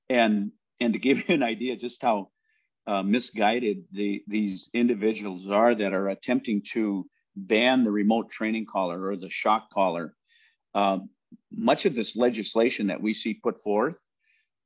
and 0.09 0.51
and 0.79 0.93
to 0.93 0.99
give 0.99 1.17
you 1.17 1.35
an 1.35 1.43
idea 1.43 1.75
just 1.75 2.01
how 2.01 2.29
uh, 2.87 3.03
misguided 3.03 3.83
the, 3.91 4.23
these 4.27 4.69
individuals 4.73 5.47
are 5.47 5.75
that 5.75 5.93
are 5.93 6.09
attempting 6.09 6.63
to 6.73 7.05
ban 7.35 7.83
the 7.83 7.91
remote 7.91 8.31
training 8.31 8.65
collar 8.65 9.05
or 9.05 9.15
the 9.15 9.29
shock 9.29 9.69
collar. 9.69 10.15
Uh, 10.73 10.97
much 11.51 11.85
of 11.85 11.93
this 11.93 12.15
legislation 12.15 12.87
that 12.87 12.99
we 12.99 13.13
see 13.13 13.35
put 13.35 13.61
forth 13.61 13.97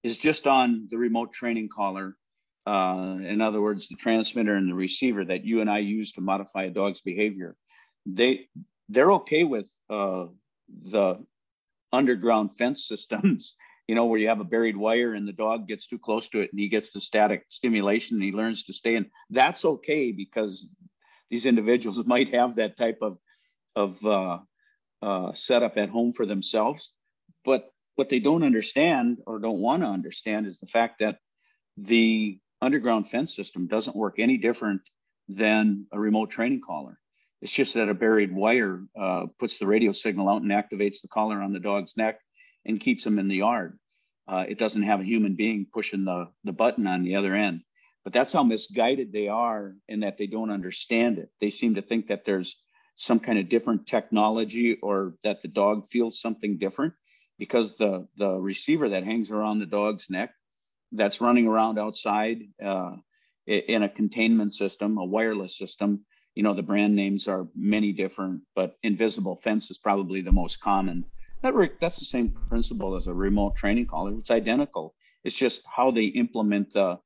is 0.03 0.17
just 0.17 0.47
on 0.47 0.87
the 0.89 0.97
remote 0.97 1.33
training 1.33 1.69
collar. 1.73 2.15
Uh, 2.65 3.17
in 3.21 3.41
other 3.41 3.61
words, 3.61 3.87
the 3.87 3.95
transmitter 3.95 4.55
and 4.55 4.69
the 4.69 4.75
receiver 4.75 5.25
that 5.25 5.43
you 5.43 5.61
and 5.61 5.69
I 5.69 5.79
use 5.79 6.13
to 6.13 6.21
modify 6.21 6.63
a 6.63 6.69
dog's 6.69 7.01
behavior. 7.01 7.55
They 8.05 8.47
they're 8.89 9.13
okay 9.13 9.43
with 9.43 9.69
uh, 9.89 10.25
the 10.69 11.25
underground 11.91 12.55
fence 12.57 12.87
systems 12.87 13.55
you 13.87 13.95
know, 13.95 14.05
where 14.05 14.19
you 14.19 14.29
have 14.29 14.39
a 14.39 14.45
buried 14.45 14.77
wire 14.77 15.13
and 15.13 15.27
the 15.27 15.33
dog 15.33 15.67
gets 15.67 15.87
too 15.87 15.99
close 15.99 16.29
to 16.29 16.39
it 16.39 16.51
and 16.51 16.59
he 16.59 16.69
gets 16.69 16.91
the 16.91 17.01
static 17.01 17.45
stimulation 17.49 18.15
and 18.15 18.23
he 18.23 18.31
learns 18.31 18.63
to 18.65 18.73
stay 18.73 18.95
in. 18.95 19.05
That's 19.29 19.65
okay 19.65 20.11
because 20.11 20.69
these 21.29 21.45
individuals 21.45 22.05
might 22.05 22.29
have 22.29 22.55
that 22.55 22.77
type 22.77 22.99
of 23.01 23.17
of 23.75 24.05
uh, 24.05 24.37
uh, 25.01 25.33
setup 25.33 25.77
at 25.77 25.89
home 25.89 26.13
for 26.13 26.25
themselves. 26.25 26.93
But 27.43 27.72
what 27.95 28.09
they 28.09 28.19
don't 28.19 28.43
understand 28.43 29.19
or 29.25 29.39
don't 29.39 29.59
want 29.59 29.83
to 29.83 29.87
understand 29.87 30.45
is 30.45 30.59
the 30.59 30.67
fact 30.67 30.99
that 30.99 31.17
the 31.77 32.39
underground 32.61 33.09
fence 33.09 33.35
system 33.35 33.67
doesn't 33.67 33.95
work 33.95 34.15
any 34.19 34.37
different 34.37 34.81
than 35.27 35.85
a 35.91 35.99
remote 35.99 36.29
training 36.29 36.61
collar. 36.65 36.99
It's 37.41 37.51
just 37.51 37.73
that 37.73 37.89
a 37.89 37.93
buried 37.93 38.33
wire 38.33 38.81
uh, 38.99 39.25
puts 39.37 39.57
the 39.57 39.67
radio 39.67 39.91
signal 39.91 40.29
out 40.29 40.41
and 40.41 40.51
activates 40.51 41.01
the 41.01 41.09
collar 41.09 41.41
on 41.41 41.51
the 41.51 41.59
dog's 41.59 41.97
neck 41.97 42.19
and 42.65 42.79
keeps 42.79 43.03
them 43.03 43.19
in 43.19 43.27
the 43.27 43.37
yard. 43.37 43.77
Uh, 44.27 44.45
it 44.47 44.57
doesn't 44.57 44.83
have 44.83 45.01
a 45.01 45.05
human 45.05 45.35
being 45.35 45.67
pushing 45.71 46.05
the, 46.05 46.29
the 46.45 46.53
button 46.53 46.87
on 46.87 47.03
the 47.03 47.15
other 47.15 47.35
end. 47.35 47.61
But 48.05 48.13
that's 48.13 48.33
how 48.33 48.43
misguided 48.43 49.11
they 49.11 49.27
are 49.27 49.75
in 49.87 50.01
that 50.01 50.17
they 50.17 50.27
don't 50.27 50.51
understand 50.51 51.17
it. 51.17 51.29
They 51.41 51.49
seem 51.49 51.75
to 51.75 51.81
think 51.81 52.07
that 52.07 52.25
there's 52.25 52.61
some 52.95 53.19
kind 53.19 53.39
of 53.39 53.49
different 53.49 53.87
technology 53.87 54.77
or 54.81 55.15
that 55.23 55.41
the 55.41 55.47
dog 55.47 55.87
feels 55.87 56.21
something 56.21 56.57
different 56.57 56.93
because 57.39 57.77
the, 57.77 58.07
the 58.17 58.31
receiver 58.31 58.89
that 58.89 59.03
hangs 59.03 59.31
around 59.31 59.59
the 59.59 59.65
dog's 59.65 60.09
neck 60.09 60.33
that's 60.91 61.21
running 61.21 61.47
around 61.47 61.79
outside 61.79 62.41
uh, 62.63 62.95
in 63.47 63.83
a 63.83 63.89
containment 63.89 64.53
system, 64.53 64.97
a 64.97 65.05
wireless 65.05 65.57
system, 65.57 66.05
you 66.35 66.43
know, 66.43 66.53
the 66.53 66.63
brand 66.63 66.95
names 66.95 67.27
are 67.27 67.47
many 67.55 67.91
different, 67.91 68.41
but 68.55 68.75
invisible 68.83 69.35
fence 69.35 69.69
is 69.69 69.77
probably 69.77 70.21
the 70.21 70.31
most 70.31 70.59
common 70.59 71.05
that 71.43 71.79
that's 71.79 71.99
the 71.99 72.05
same 72.05 72.29
principle 72.49 72.95
as 72.95 73.07
a 73.07 73.13
remote 73.13 73.55
training 73.55 73.85
collar. 73.85 74.13
It's 74.13 74.31
identical. 74.31 74.95
It's 75.23 75.35
just 75.35 75.61
how 75.65 75.91
they 75.91 76.05
implement 76.05 76.73
the 76.73 76.99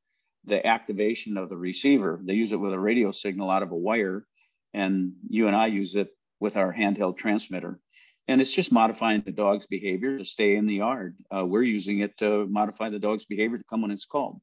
the 0.46 0.66
activation 0.66 1.36
of 1.38 1.50
the 1.50 1.58
receiver. 1.58 2.22
They 2.24 2.36
use 2.36 2.54
it 2.54 2.60
with 2.60 2.72
a 2.72 2.80
radio 2.80 3.12
signal 3.12 3.50
out 3.50 3.64
of 3.64 3.72
a 3.72 3.76
wire, 3.76 4.26
and 4.74 5.14
you 5.28 5.48
and 5.48 5.56
I 5.56 5.66
use 5.66 5.96
it 5.96 6.10
with 6.40 6.56
our 6.56 6.74
handheld 6.74 7.18
transmitter. 7.18 7.80
And 8.28 8.42
it's 8.42 8.52
just 8.52 8.72
modifying 8.72 9.22
the 9.22 9.32
dog's 9.32 9.68
behavior 9.68 10.18
to 10.18 10.26
stay 10.26 10.56
in 10.56 10.68
the 10.68 10.76
yard. 10.76 11.16
Uh, 11.34 11.46
we're 11.46 11.64
using 11.64 12.00
it 12.00 12.18
to 12.18 12.46
modify 12.48 12.90
the 12.90 13.00
dog's 13.00 13.26
behavior 13.26 13.58
to 13.58 13.64
come 13.70 13.82
when 13.82 13.92
it's 13.92 14.06
called. 14.06 14.40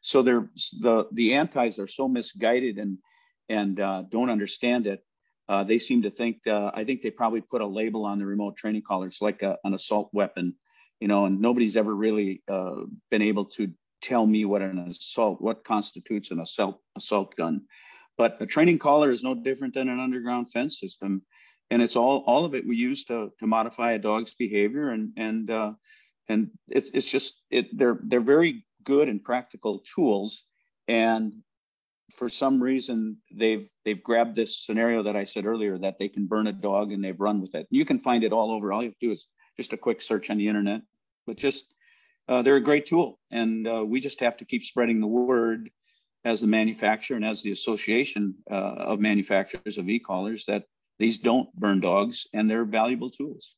So 0.00 0.22
they're 0.22 0.48
the 0.80 1.08
the 1.12 1.34
antis 1.34 1.78
are 1.78 1.86
so 1.86 2.06
misguided 2.08 2.78
and 2.78 2.98
and 3.48 3.80
uh, 3.80 4.04
don't 4.10 4.30
understand 4.30 4.86
it 4.86 5.02
uh, 5.48 5.64
they 5.64 5.78
seem 5.78 6.02
to 6.02 6.10
think, 6.10 6.46
uh, 6.46 6.70
I 6.74 6.84
think 6.84 7.02
they 7.02 7.10
probably 7.10 7.42
put 7.42 7.60
a 7.60 7.66
label 7.66 8.04
on 8.04 8.18
the 8.18 8.26
remote 8.26 8.56
training 8.56 8.82
collars 8.86 9.18
like 9.20 9.42
a, 9.42 9.58
an 9.64 9.74
assault 9.74 10.08
weapon, 10.12 10.54
you 11.00 11.08
know, 11.08 11.26
and 11.26 11.40
nobody's 11.40 11.76
ever 11.76 11.94
really 11.94 12.42
uh, 12.48 12.82
been 13.10 13.22
able 13.22 13.44
to 13.46 13.70
tell 14.00 14.26
me 14.26 14.44
what 14.44 14.62
an 14.62 14.78
assault, 14.78 15.40
what 15.40 15.64
constitutes 15.64 16.30
an 16.30 16.40
assault 16.40 16.80
assault 16.96 17.36
gun. 17.36 17.62
But 18.16 18.40
a 18.40 18.46
training 18.46 18.78
collar 18.78 19.10
is 19.10 19.22
no 19.22 19.34
different 19.34 19.74
than 19.74 19.88
an 19.88 20.00
underground 20.00 20.50
fence 20.50 20.80
system. 20.80 21.22
And 21.74 21.82
it's 21.82 21.96
all, 21.96 22.22
all 22.28 22.44
of 22.44 22.54
it 22.54 22.64
we 22.64 22.76
use 22.76 23.04
to, 23.06 23.32
to 23.40 23.46
modify 23.48 23.92
a 23.92 23.98
dog's 23.98 24.32
behavior. 24.32 24.90
And, 24.90 25.10
and, 25.16 25.50
uh, 25.50 25.72
and 26.28 26.50
it's, 26.68 26.90
it's 26.94 27.10
just, 27.10 27.42
it, 27.50 27.76
they're, 27.76 27.98
they're 28.04 28.20
very 28.20 28.64
good 28.84 29.08
and 29.08 29.20
practical 29.20 29.82
tools. 29.92 30.44
And 30.86 31.32
for 32.12 32.28
some 32.28 32.62
reason 32.62 33.16
they've 33.34 33.68
they've 33.84 34.04
grabbed 34.04 34.36
this 34.36 34.64
scenario 34.64 35.02
that 35.02 35.16
I 35.16 35.24
said 35.24 35.46
earlier 35.46 35.76
that 35.78 35.98
they 35.98 36.08
can 36.08 36.26
burn 36.26 36.46
a 36.46 36.52
dog 36.52 36.92
and 36.92 37.02
they've 37.02 37.18
run 37.18 37.40
with 37.40 37.56
it. 37.56 37.66
You 37.70 37.84
can 37.84 37.98
find 37.98 38.22
it 38.22 38.32
all 38.32 38.52
over. 38.52 38.72
All 38.72 38.82
you 38.82 38.90
have 38.90 38.98
to 39.00 39.06
do 39.08 39.12
is 39.12 39.26
just 39.56 39.72
a 39.72 39.76
quick 39.76 40.00
search 40.00 40.30
on 40.30 40.38
the 40.38 40.46
internet. 40.46 40.82
But 41.26 41.38
just 41.38 41.74
uh, 42.28 42.42
they're 42.42 42.56
a 42.56 42.70
great 42.70 42.86
tool, 42.86 43.18
and 43.32 43.66
uh, 43.66 43.84
we 43.84 44.00
just 44.00 44.20
have 44.20 44.36
to 44.36 44.44
keep 44.44 44.62
spreading 44.62 45.00
the 45.00 45.06
word 45.06 45.70
as 46.24 46.40
the 46.40 46.46
manufacturer 46.46 47.16
and 47.16 47.24
as 47.24 47.42
the 47.42 47.52
association 47.52 48.34
uh, 48.50 48.54
of 48.90 49.00
manufacturers 49.00 49.76
of 49.76 49.88
e-collars 49.88 50.44
that 50.46 50.64
these 50.98 51.18
don't 51.18 51.52
burn 51.54 51.80
dogs 51.80 52.26
and 52.32 52.50
they're 52.50 52.64
valuable 52.64 53.10
tools. 53.10 53.54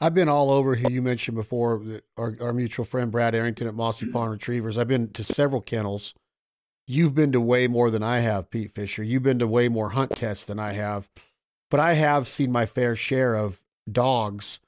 I've 0.00 0.14
been 0.14 0.28
all 0.28 0.50
over 0.50 0.74
here. 0.74 0.90
You 0.90 1.02
mentioned 1.02 1.36
before 1.36 1.82
our, 2.16 2.36
our 2.40 2.52
mutual 2.52 2.84
friend 2.84 3.10
Brad 3.10 3.34
Arrington 3.34 3.66
at 3.66 3.74
Mossy 3.74 4.06
mm-hmm. 4.06 4.12
Pond 4.12 4.30
Retrievers. 4.30 4.78
I've 4.78 4.88
been 4.88 5.10
to 5.12 5.24
several 5.24 5.60
kennels 5.60 6.14
You've 6.90 7.14
been 7.14 7.32
to 7.32 7.40
way 7.40 7.68
more 7.68 7.90
than 7.90 8.02
I 8.02 8.20
have, 8.20 8.48
Pete 8.48 8.74
Fischer. 8.74 9.02
You've 9.02 9.22
been 9.22 9.40
to 9.40 9.46
way 9.46 9.68
more 9.68 9.90
hunt 9.90 10.16
tests 10.16 10.46
than 10.46 10.58
I 10.58 10.72
have. 10.72 11.06
But 11.70 11.80
I 11.80 11.92
have 11.92 12.26
seen 12.26 12.50
my 12.50 12.64
fair 12.64 12.96
share 12.96 13.36
of 13.36 13.62
dogs 13.92 14.58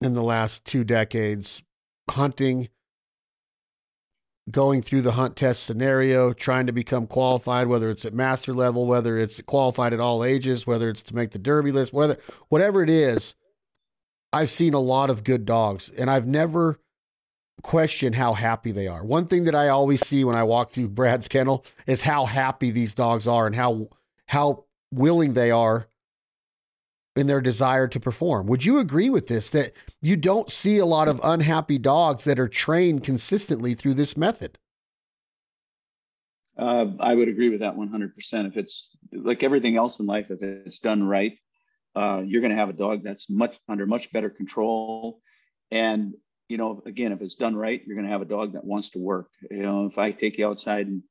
in 0.00 0.12
the 0.12 0.22
last 0.22 0.64
two 0.64 0.82
decades 0.82 1.62
hunting, 2.10 2.70
going 4.50 4.82
through 4.82 5.02
the 5.02 5.12
hunt 5.12 5.36
test 5.36 5.64
scenario, 5.64 6.32
trying 6.32 6.66
to 6.66 6.72
become 6.72 7.06
qualified, 7.06 7.66
whether 7.66 7.90
it's 7.90 8.04
at 8.04 8.14
master 8.14 8.54
level, 8.54 8.86
whether 8.86 9.18
it's 9.18 9.40
qualified 9.42 9.92
at 9.92 10.00
all 10.00 10.24
ages, 10.24 10.66
whether 10.66 10.88
it's 10.88 11.02
to 11.02 11.14
make 11.14 11.30
the 11.30 11.38
derby 11.38 11.72
list, 11.72 11.92
whether 11.92 12.16
whatever 12.48 12.82
it 12.82 12.90
is. 12.90 13.34
I've 14.32 14.50
seen 14.50 14.74
a 14.74 14.80
lot 14.80 15.10
of 15.10 15.24
good 15.24 15.44
dogs, 15.44 15.88
and 15.88 16.08
I've 16.08 16.26
never 16.26 16.78
question 17.62 18.12
how 18.12 18.32
happy 18.32 18.72
they 18.72 18.86
are. 18.86 19.04
One 19.04 19.26
thing 19.26 19.44
that 19.44 19.54
I 19.54 19.68
always 19.68 20.06
see 20.06 20.24
when 20.24 20.36
I 20.36 20.44
walk 20.44 20.70
through 20.70 20.88
Brad's 20.88 21.28
kennel 21.28 21.64
is 21.86 22.02
how 22.02 22.24
happy 22.24 22.70
these 22.70 22.94
dogs 22.94 23.26
are 23.26 23.46
and 23.46 23.54
how 23.54 23.88
how 24.26 24.64
willing 24.92 25.34
they 25.34 25.50
are 25.50 25.88
in 27.20 27.26
their 27.26 27.40
desire 27.40 27.86
to 27.88 28.00
perform. 28.00 28.46
Would 28.46 28.64
you 28.64 28.78
agree 28.78 29.10
with 29.10 29.28
this 29.28 29.50
that 29.50 29.72
you 30.00 30.16
don't 30.16 30.50
see 30.50 30.78
a 30.78 30.86
lot 30.86 31.08
of 31.08 31.20
unhappy 31.22 31.78
dogs 31.78 32.24
that 32.24 32.38
are 32.38 32.48
trained 32.48 33.04
consistently 33.04 33.74
through 33.74 33.94
this 33.94 34.16
method? 34.16 34.58
Uh, 36.58 36.86
I 36.98 37.14
would 37.14 37.28
agree 37.28 37.48
with 37.48 37.60
that 37.60 37.76
100%. 37.76 38.46
If 38.46 38.56
it's 38.56 38.96
like 39.12 39.42
everything 39.42 39.76
else 39.76 40.00
in 40.00 40.06
life, 40.06 40.30
if 40.30 40.42
it's 40.42 40.78
done 40.80 41.02
right, 41.02 41.38
uh, 41.94 42.22
you're 42.24 42.40
going 42.40 42.52
to 42.52 42.58
have 42.58 42.68
a 42.68 42.74
dog 42.74 43.02
that's 43.02 43.30
much 43.30 43.58
under 43.68 43.86
much 43.86 44.12
better 44.12 44.30
control. 44.30 45.20
And 45.70 46.14
you 46.48 46.56
know, 46.56 46.82
again, 46.84 47.12
if 47.12 47.22
it's 47.22 47.36
done 47.36 47.54
right, 47.54 47.80
you're 47.86 47.94
going 47.94 48.06
to 48.06 48.12
have 48.12 48.22
a 48.22 48.26
dog 48.26 48.54
that 48.54 48.64
wants 48.64 48.90
to 48.90 48.98
work. 48.98 49.28
You 49.50 49.62
know, 49.62 49.86
if 49.86 49.98
I 49.98 50.10
take 50.10 50.36
you 50.36 50.48
outside 50.48 50.88
and 50.88 51.02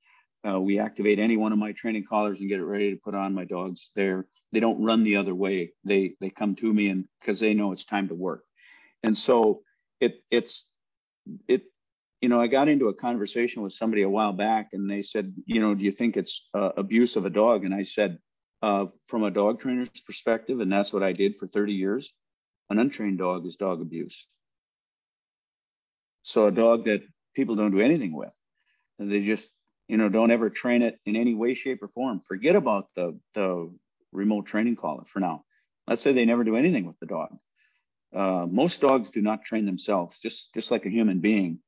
uh, 0.48 0.60
we 0.60 0.80
activate 0.80 1.20
any 1.20 1.38
one 1.38 1.52
of 1.52 1.60
my 1.60 1.72
training 1.74 2.06
collars 2.08 2.40
and 2.40 2.50
get 2.50 2.60
it 2.60 2.66
ready 2.66 2.92
to 2.92 3.02
put 3.02 3.16
on 3.16 3.34
my 3.34 3.46
dogs, 3.46 3.92
they're 3.96 4.26
they 4.52 4.60
don't 4.60 4.84
run 4.84 5.04
the 5.04 5.18
other 5.18 5.36
way. 5.36 5.74
They 5.84 6.16
they 6.20 6.30
come 6.30 6.56
to 6.56 6.74
me 6.74 6.90
and 6.90 7.06
because 7.20 7.40
they 7.40 7.54
know 7.54 7.72
it's 7.72 7.86
time 7.86 8.08
to 8.08 8.16
work. 8.16 8.44
And 9.04 9.18
so 9.18 9.62
it 10.00 10.24
it's 10.32 10.72
it 11.48 11.64
you 12.22 12.28
know, 12.28 12.42
I 12.42 12.48
got 12.48 12.68
into 12.68 12.90
a 12.90 12.94
conversation 12.94 13.62
with 13.62 13.74
somebody 13.74 14.02
a 14.02 14.10
while 14.10 14.34
back 14.34 14.70
and 14.74 14.90
they 14.90 15.02
said, 15.02 15.34
you 15.46 15.62
know, 15.62 15.74
do 15.74 15.86
you 15.86 15.92
think 15.92 16.18
it's 16.18 16.50
uh, 16.54 16.72
abuse 16.76 17.16
of 17.16 17.26
a 17.26 17.30
dog? 17.30 17.64
And 17.64 17.74
I 17.74 17.84
said, 17.84 18.20
uh, 18.62 18.88
from 19.08 19.24
a 19.24 19.32
dog 19.32 19.62
trainer's 19.62 19.90
perspective, 20.06 20.60
and 20.60 20.72
that's 20.72 20.92
what 20.92 21.04
I 21.04 21.14
did 21.14 21.38
for 21.38 21.48
30 21.48 21.74
years, 21.74 22.14
an 22.70 22.78
untrained 22.78 23.20
dog 23.20 23.46
is 23.46 23.56
dog 23.56 23.82
abuse. 23.82 24.28
So 26.24 26.48
a 26.48 26.52
dog 26.52 26.86
that 26.86 27.04
people 27.36 27.56
don't 27.56 27.72
do 27.72 27.80
anything 27.80 28.14
with, 28.14 28.34
and 29.00 29.10
they 29.10 29.22
just, 29.22 29.50
you 29.90 29.98
know, 29.98 30.08
don't 30.08 30.32
ever 30.32 30.50
train 30.50 30.82
it 30.82 30.98
in 31.06 31.18
any 31.18 31.34
way, 31.34 31.54
shape, 31.54 31.84
or 31.84 31.90
form. 31.90 32.22
Forget 32.22 32.56
about 32.56 32.88
the, 32.96 33.20
the 33.34 33.70
remote 34.14 34.46
training 34.46 34.78
collar 34.78 35.04
for 35.06 35.20
now. 35.20 35.44
Let's 35.88 36.02
say 36.02 36.14
they 36.14 36.26
never 36.26 36.46
do 36.46 36.56
anything 36.56 36.86
with 36.86 37.00
the 37.00 37.08
dog. 37.08 37.38
Uh, 38.16 38.48
most 38.50 38.82
dogs 38.82 39.10
do 39.10 39.22
not 39.22 39.44
train 39.44 39.66
themselves, 39.66 40.20
just 40.20 40.54
just 40.54 40.72
like 40.72 40.86
a 40.86 40.90
human 40.90 41.20
being 41.20 41.60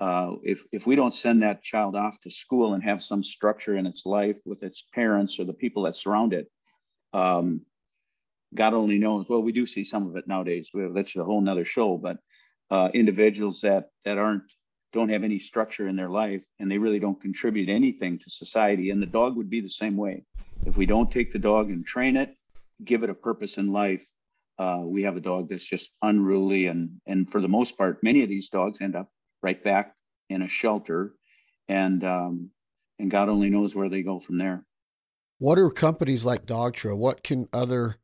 uh, 0.00 0.32
if 0.44 0.64
if 0.72 0.86
we 0.86 0.96
don't 0.96 1.14
send 1.14 1.42
that 1.42 1.62
child 1.62 1.96
off 1.96 2.20
to 2.20 2.30
school 2.30 2.74
and 2.74 2.82
have 2.82 3.02
some 3.02 3.22
structure 3.22 3.76
in 3.76 3.86
its 3.86 4.06
life 4.06 4.38
with 4.44 4.62
its 4.62 4.84
parents 4.94 5.40
or 5.40 5.44
the 5.44 5.52
people 5.52 5.82
that 5.82 5.96
surround 5.96 6.32
it, 6.32 6.48
um, 7.12 7.62
God 8.54 8.74
only 8.74 8.98
knows. 8.98 9.28
Well, 9.28 9.42
we 9.42 9.52
do 9.52 9.66
see 9.66 9.84
some 9.84 10.06
of 10.06 10.16
it 10.16 10.28
nowadays. 10.28 10.70
That's 10.72 11.16
a 11.16 11.24
whole 11.24 11.40
nother 11.40 11.64
show. 11.64 11.98
But 11.98 12.18
uh, 12.70 12.90
individuals 12.94 13.62
that 13.62 13.90
that 14.04 14.18
aren't 14.18 14.52
don't 14.92 15.10
have 15.10 15.24
any 15.24 15.38
structure 15.38 15.88
in 15.88 15.96
their 15.96 16.08
life 16.08 16.44
and 16.58 16.70
they 16.70 16.78
really 16.78 16.98
don't 16.98 17.20
contribute 17.20 17.68
anything 17.68 18.18
to 18.18 18.30
society. 18.30 18.90
And 18.90 19.02
the 19.02 19.06
dog 19.06 19.36
would 19.36 19.50
be 19.50 19.60
the 19.60 19.68
same 19.68 19.96
way. 19.96 20.24
If 20.66 20.76
we 20.76 20.86
don't 20.86 21.10
take 21.10 21.32
the 21.32 21.38
dog 21.38 21.70
and 21.70 21.86
train 21.86 22.16
it, 22.16 22.34
give 22.84 23.02
it 23.02 23.10
a 23.10 23.14
purpose 23.14 23.58
in 23.58 23.72
life, 23.72 24.04
uh, 24.58 24.80
we 24.82 25.02
have 25.02 25.16
a 25.16 25.20
dog 25.20 25.48
that's 25.48 25.64
just 25.64 25.92
unruly. 26.02 26.66
And 26.66 27.00
and 27.06 27.30
for 27.30 27.40
the 27.40 27.48
most 27.48 27.76
part, 27.76 28.02
many 28.02 28.22
of 28.22 28.28
these 28.28 28.48
dogs 28.48 28.80
end 28.80 28.96
up 28.96 29.08
right 29.42 29.62
back 29.62 29.94
in 30.28 30.42
a 30.42 30.48
shelter, 30.48 31.14
and 31.68 32.02
um, 32.04 32.50
and 32.98 33.10
God 33.10 33.28
only 33.28 33.50
knows 33.50 33.74
where 33.74 33.88
they 33.88 34.02
go 34.02 34.18
from 34.18 34.38
there. 34.38 34.64
What 35.38 35.58
are 35.58 35.70
companies 35.70 36.24
like 36.24 36.46
Dogtra? 36.46 36.96
What 36.96 37.22
can 37.22 37.48
other 37.52 37.96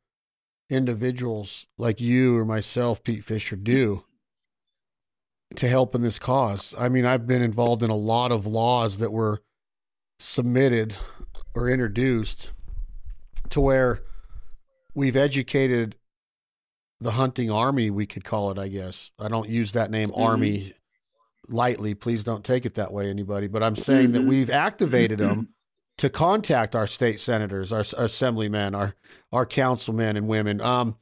individuals 0.69 1.67
like 1.77 1.99
you 1.99 2.37
or 2.37 2.45
myself, 2.45 3.03
Pete 3.03 3.25
Fischer, 3.25 3.57
do 3.57 4.04
to 5.57 5.67
help 5.67 5.95
in 5.95 6.01
this 6.01 6.19
cause? 6.19 6.73
I 6.77 6.89
mean, 6.89 7.05
I've 7.05 7.27
been 7.27 7.41
involved 7.41 7.83
in 7.83 7.89
a 7.89 7.95
lot 7.95 8.31
of 8.31 8.45
laws 8.45 8.97
that 8.99 9.11
were 9.11 9.41
submitted 10.19 10.95
or 11.53 11.69
introduced 11.69 12.49
to 13.49 13.61
where 13.61 14.03
we've 14.93 15.15
educated 15.15 15.95
the 17.01 17.11
hunting 17.11 17.51
army, 17.51 17.89
we 17.89 18.05
could 18.05 18.23
call 18.23 18.51
it, 18.51 18.57
I 18.57 18.67
guess. 18.67 19.11
I 19.19 19.27
don't 19.27 19.49
use 19.49 19.73
that 19.73 19.91
name 19.91 20.07
mm-hmm. 20.07 20.21
army 20.21 20.73
lightly. 21.47 21.93
Please 21.93 22.23
don't 22.23 22.43
take 22.43 22.65
it 22.65 22.75
that 22.75 22.91
way, 22.91 23.09
anybody. 23.09 23.47
But 23.47 23.63
I'm 23.63 23.75
saying 23.75 24.13
that 24.13 24.19
mm-hmm. 24.19 24.29
we've 24.29 24.49
activated 24.49 25.19
them 25.19 25.49
to 25.97 26.09
contact 26.09 26.75
our 26.75 26.87
state 26.87 27.19
senators, 27.19 27.71
our, 27.71 27.83
our 27.97 28.05
assemblymen, 28.05 28.75
our 28.75 28.95
our 29.31 29.45
councilmen 29.45 30.17
and 30.17 30.27
women. 30.27 30.61
Um, 30.61 30.95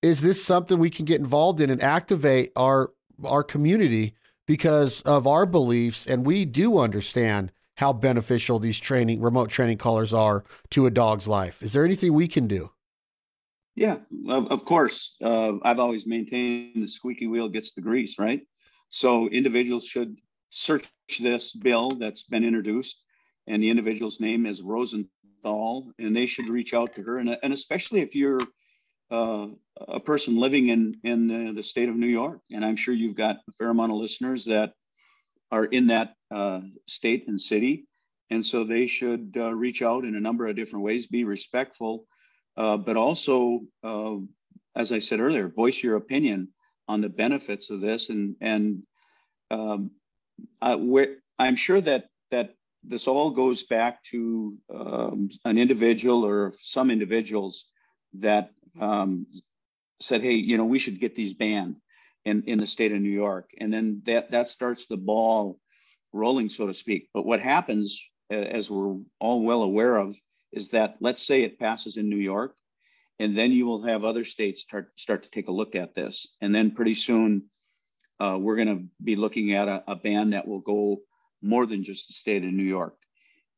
is 0.00 0.20
this 0.20 0.42
something 0.42 0.78
we 0.78 0.90
can 0.90 1.04
get 1.04 1.20
involved 1.20 1.60
in 1.60 1.70
and 1.70 1.82
activate 1.82 2.52
our 2.54 2.90
our 3.24 3.42
community 3.42 4.14
because 4.46 5.02
of 5.02 5.26
our 5.26 5.46
beliefs? 5.46 6.06
And 6.06 6.26
we 6.26 6.44
do 6.44 6.78
understand 6.78 7.52
how 7.76 7.92
beneficial 7.92 8.58
these 8.58 8.80
training 8.80 9.20
remote 9.20 9.50
training 9.50 9.78
collars 9.78 10.12
are 10.12 10.44
to 10.70 10.86
a 10.86 10.90
dog's 10.90 11.28
life. 11.28 11.62
Is 11.62 11.72
there 11.72 11.84
anything 11.84 12.12
we 12.12 12.26
can 12.26 12.48
do? 12.48 12.70
Yeah, 13.76 13.98
of, 14.28 14.48
of 14.48 14.64
course. 14.64 15.14
Uh, 15.22 15.52
I've 15.62 15.78
always 15.78 16.04
maintained 16.04 16.82
the 16.82 16.88
squeaky 16.88 17.28
wheel 17.28 17.48
gets 17.48 17.74
the 17.74 17.80
grease, 17.80 18.18
right? 18.18 18.40
So 18.88 19.28
individuals 19.28 19.84
should 19.84 20.16
search 20.50 20.88
this 21.20 21.52
bill 21.52 21.90
that's 21.90 22.24
been 22.24 22.42
introduced, 22.42 23.00
and 23.46 23.62
the 23.62 23.70
individual's 23.70 24.18
name 24.18 24.46
is 24.46 24.62
Rosenthal, 24.62 25.92
and 26.00 26.16
they 26.16 26.26
should 26.26 26.48
reach 26.48 26.74
out 26.74 26.96
to 26.96 27.02
her. 27.02 27.18
And, 27.18 27.38
and 27.44 27.52
especially 27.52 28.00
if 28.00 28.16
you're 28.16 28.40
uh, 29.10 29.46
a 29.76 30.00
person 30.00 30.36
living 30.36 30.68
in 30.68 30.96
in 31.04 31.28
the, 31.28 31.52
the, 31.52 31.62
state 31.62 31.88
of 31.88 31.96
New 31.96 32.06
York, 32.08 32.40
and 32.50 32.64
I'm 32.64 32.76
sure 32.76 32.94
you've 32.94 33.16
got 33.16 33.36
a 33.48 33.52
fair 33.52 33.70
amount 33.70 33.92
of 33.92 33.98
listeners 33.98 34.44
that 34.46 34.72
are 35.50 35.64
in 35.64 35.86
that 35.86 36.14
uh, 36.30 36.60
state 36.86 37.26
and 37.26 37.40
city, 37.40 37.86
and 38.30 38.44
so 38.44 38.64
they 38.64 38.86
should 38.86 39.34
uh, 39.36 39.54
reach 39.54 39.82
out 39.82 40.04
in 40.04 40.14
a 40.14 40.20
number 40.20 40.46
of 40.46 40.56
different 40.56 40.84
ways, 40.84 41.06
be 41.06 41.24
respectful, 41.24 42.04
uh, 42.56 42.76
but 42.76 42.96
also, 42.96 43.60
uh, 43.82 44.16
as 44.76 44.92
I 44.92 44.98
said 44.98 45.20
earlier, 45.20 45.48
voice 45.48 45.82
your 45.82 45.96
opinion 45.96 46.48
on 46.86 47.00
the 47.00 47.08
benefits 47.08 47.70
of 47.70 47.80
this, 47.80 48.10
and 48.10 48.36
and 48.40 48.82
um, 49.50 49.90
I, 50.60 50.76
I'm 51.38 51.56
sure 51.56 51.80
that 51.80 52.06
that 52.30 52.50
this 52.84 53.06
all 53.06 53.30
goes 53.30 53.62
back 53.64 54.02
to 54.04 54.56
um, 54.74 55.30
an 55.44 55.58
individual 55.58 56.24
or 56.24 56.52
some 56.58 56.90
individuals 56.90 57.66
that 58.14 58.50
um, 58.80 59.26
said, 60.00 60.22
"Hey, 60.22 60.34
you 60.34 60.56
know, 60.56 60.66
we 60.66 60.78
should 60.78 61.00
get 61.00 61.14
these 61.14 61.34
banned 61.34 61.80
in 62.24 62.42
in 62.44 62.58
the 62.58 62.66
state 62.66 62.92
of 62.92 63.00
New 63.00 63.10
York," 63.10 63.50
and 63.58 63.72
then 63.72 64.02
that 64.06 64.30
that 64.30 64.48
starts 64.48 64.86
the 64.86 64.96
ball 64.96 65.58
rolling, 66.12 66.48
so 66.48 66.66
to 66.66 66.74
speak. 66.74 67.08
But 67.12 67.26
what 67.26 67.40
happens, 67.40 68.00
as 68.30 68.70
we're 68.70 68.96
all 69.20 69.42
well 69.42 69.62
aware 69.62 69.96
of, 69.96 70.16
is 70.52 70.70
that 70.70 70.96
let's 71.00 71.26
say 71.26 71.42
it 71.42 71.58
passes 71.58 71.96
in 71.96 72.08
New 72.08 72.16
York, 72.16 72.54
and 73.18 73.36
then 73.36 73.52
you 73.52 73.66
will 73.66 73.82
have 73.82 74.04
other 74.04 74.24
states 74.24 74.62
start 74.62 74.90
start 74.96 75.22
to 75.24 75.30
take 75.30 75.48
a 75.48 75.52
look 75.52 75.74
at 75.74 75.94
this. 75.94 76.36
And 76.40 76.54
then 76.54 76.70
pretty 76.70 76.94
soon 76.94 77.44
uh, 78.20 78.38
we're 78.40 78.56
going 78.56 78.68
to 78.78 78.84
be 79.02 79.16
looking 79.16 79.52
at 79.54 79.68
a, 79.68 79.82
a, 79.86 79.96
ban 79.96 80.30
that 80.30 80.46
will 80.46 80.60
go 80.60 80.98
more 81.40 81.66
than 81.66 81.84
just 81.84 82.08
the 82.08 82.14
state 82.14 82.44
of 82.44 82.52
new 82.52 82.64
york. 82.64 82.96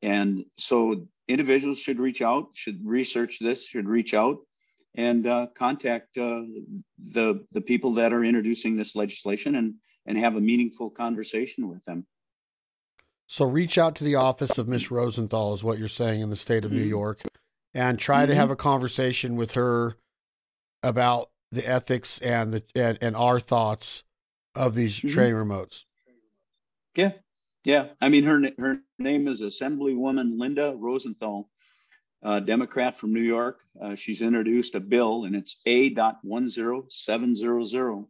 And 0.03 0.45
so 0.59 1.07
individuals 1.29 1.79
should 1.79 2.01
reach 2.01 2.23
out 2.23 2.49
should 2.55 2.81
research 2.85 3.39
this 3.39 3.67
should 3.67 3.89
reach 3.89 4.15
out 4.15 4.39
and 4.97 5.27
uh, 5.27 5.47
contact 5.55 6.17
uh, 6.19 6.43
the 7.13 7.45
the 7.53 7.61
people 7.61 7.95
that 7.95 8.13
are 8.13 8.25
introducing 8.25 8.77
this 8.77 8.95
legislation 8.95 9.57
and 9.57 9.75
and 10.07 10.19
have 10.19 10.37
a 10.37 10.41
meaningful 10.41 10.91
conversation 10.91 11.69
with 11.69 11.85
them 11.85 12.07
so 13.27 13.45
reach 13.45 13.79
out 13.79 13.95
to 13.95 14.05
the 14.05 14.15
office 14.15 14.59
of 14.59 14.69
miss 14.69 14.91
rosenthal 14.91 15.55
is 15.55 15.63
what 15.63 15.79
you're 15.79 15.89
saying 15.89 16.21
in 16.21 16.31
the 16.31 16.37
state 16.37 16.65
of 16.65 16.71
mm-hmm. 16.71 16.81
new 16.81 16.87
york 16.87 17.23
and 17.75 17.99
try 17.99 18.23
mm-hmm. 18.23 18.31
to 18.31 18.35
have 18.35 18.51
a 18.51 18.57
conversation 18.57 19.37
with 19.37 19.53
her 19.55 19.97
about 20.83 21.31
the 21.51 21.67
ethics 21.67 22.19
and 22.21 22.53
the 22.53 22.63
and, 22.75 22.99
and 23.01 23.17
our 23.17 23.41
thoughts 23.41 24.05
of 24.55 24.75
these 24.75 24.99
mm-hmm. 24.99 25.09
training 25.09 25.35
remotes. 25.35 25.85
Yeah, 26.95 27.13
yeah. 27.65 27.89
I 28.01 28.09
mean, 28.09 28.25
her 28.25 28.41
her 28.59 28.81
name 28.99 29.29
is 29.29 29.41
Assemblywoman 29.41 30.39
Linda 30.39 30.75
Rosenthal, 30.77 31.49
uh, 32.23 32.41
Democrat 32.41 32.97
from 32.97 33.13
New 33.13 33.23
York. 33.23 33.61
Uh, 33.81 33.95
she's 33.95 34.23
introduced 34.23 34.75
a 34.75 34.81
bill, 34.81 35.25
and 35.25 35.35
it's 35.35 35.61
A. 35.67 35.95
one 36.23 36.49
zero 36.49 36.87
seven 36.89 37.35
zero 37.35 37.65
zero 37.65 38.09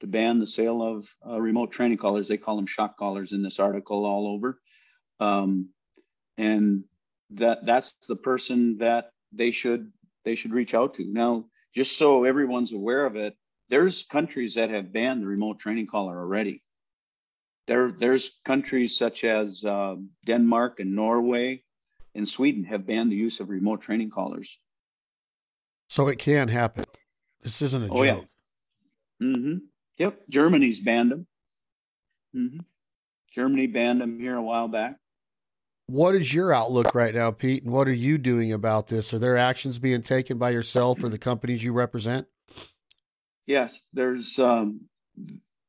to 0.00 0.06
ban 0.06 0.38
the 0.38 0.46
sale 0.46 0.82
of 0.82 1.06
uh, 1.26 1.40
remote 1.40 1.72
training 1.72 1.98
collars. 1.98 2.26
They 2.26 2.38
call 2.38 2.56
them 2.56 2.66
shock 2.66 2.96
collars 2.96 3.32
in 3.32 3.42
this 3.42 3.58
article 3.58 4.06
all 4.06 4.26
over. 4.28 4.60
Um, 5.20 5.68
and 6.38 6.84
that 7.30 7.66
that's 7.66 7.96
the 8.08 8.16
person 8.16 8.78
that 8.78 9.10
they 9.32 9.50
should 9.50 9.92
they 10.24 10.34
should 10.34 10.52
reach 10.52 10.74
out 10.74 10.94
to. 10.94 11.04
Now, 11.04 11.44
just 11.74 11.96
so 11.96 12.24
everyone's 12.24 12.72
aware 12.72 13.04
of 13.04 13.16
it, 13.16 13.36
there's 13.68 14.04
countries 14.04 14.54
that 14.54 14.70
have 14.70 14.92
banned 14.92 15.22
the 15.22 15.26
remote 15.26 15.58
training 15.58 15.86
collar 15.86 16.18
already. 16.18 16.62
There, 17.66 17.92
there's 17.92 18.40
countries 18.44 18.96
such 18.96 19.22
as 19.22 19.64
uh, 19.64 19.96
Denmark 20.26 20.80
and 20.80 20.96
Norway 20.96 21.62
and 22.20 22.28
Sweden 22.28 22.64
have 22.64 22.86
banned 22.86 23.10
the 23.10 23.16
use 23.16 23.40
of 23.40 23.48
remote 23.48 23.80
training 23.80 24.10
collars. 24.10 24.60
So 25.88 26.08
it 26.08 26.18
can 26.18 26.48
happen. 26.48 26.84
This 27.42 27.62
isn't 27.62 27.82
a 27.82 27.90
oh, 27.90 28.04
joke. 28.04 28.26
Yeah. 29.20 29.26
Mm-hmm. 29.26 29.56
Yep. 29.96 30.20
Germany's 30.28 30.80
banned 30.80 31.12
them. 31.12 31.26
Mm-hmm. 32.36 32.58
Germany 33.34 33.68
banned 33.68 34.02
them 34.02 34.20
here 34.20 34.36
a 34.36 34.42
while 34.42 34.68
back. 34.68 34.96
What 35.86 36.14
is 36.14 36.34
your 36.34 36.52
outlook 36.52 36.94
right 36.94 37.14
now, 37.14 37.30
Pete? 37.30 37.62
And 37.62 37.72
what 37.72 37.88
are 37.88 37.92
you 37.92 38.18
doing 38.18 38.52
about 38.52 38.88
this? 38.88 39.14
Are 39.14 39.18
there 39.18 39.38
actions 39.38 39.78
being 39.78 40.02
taken 40.02 40.36
by 40.36 40.50
yourself 40.50 41.02
or 41.02 41.08
the 41.08 41.16
companies 41.16 41.64
you 41.64 41.72
represent? 41.72 42.26
Yes, 43.46 43.86
there's. 43.94 44.38
Um, 44.38 44.82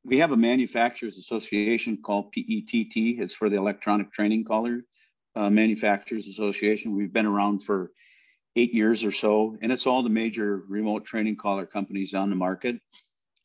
we 0.03 0.17
have 0.17 0.33
a 0.33 0.37
manufacturers 0.37 1.17
association 1.17 1.99
called 2.03 2.33
PETT. 2.33 3.21
It's 3.21 3.33
for 3.33 3.49
the 3.49 3.55
Electronic 3.55 4.11
Training 4.11 4.43
Collar 4.43 4.81
uh, 5.35 5.49
Manufacturers 5.49 6.27
Association. 6.27 6.95
We've 6.95 7.13
been 7.13 7.25
around 7.25 7.59
for 7.59 7.91
eight 8.55 8.73
years 8.73 9.03
or 9.03 9.11
so, 9.11 9.57
and 9.61 9.71
it's 9.71 9.87
all 9.87 10.03
the 10.03 10.09
major 10.09 10.61
remote 10.67 11.05
training 11.05 11.37
collar 11.37 11.65
companies 11.65 12.13
on 12.13 12.29
the 12.29 12.35
market. 12.35 12.79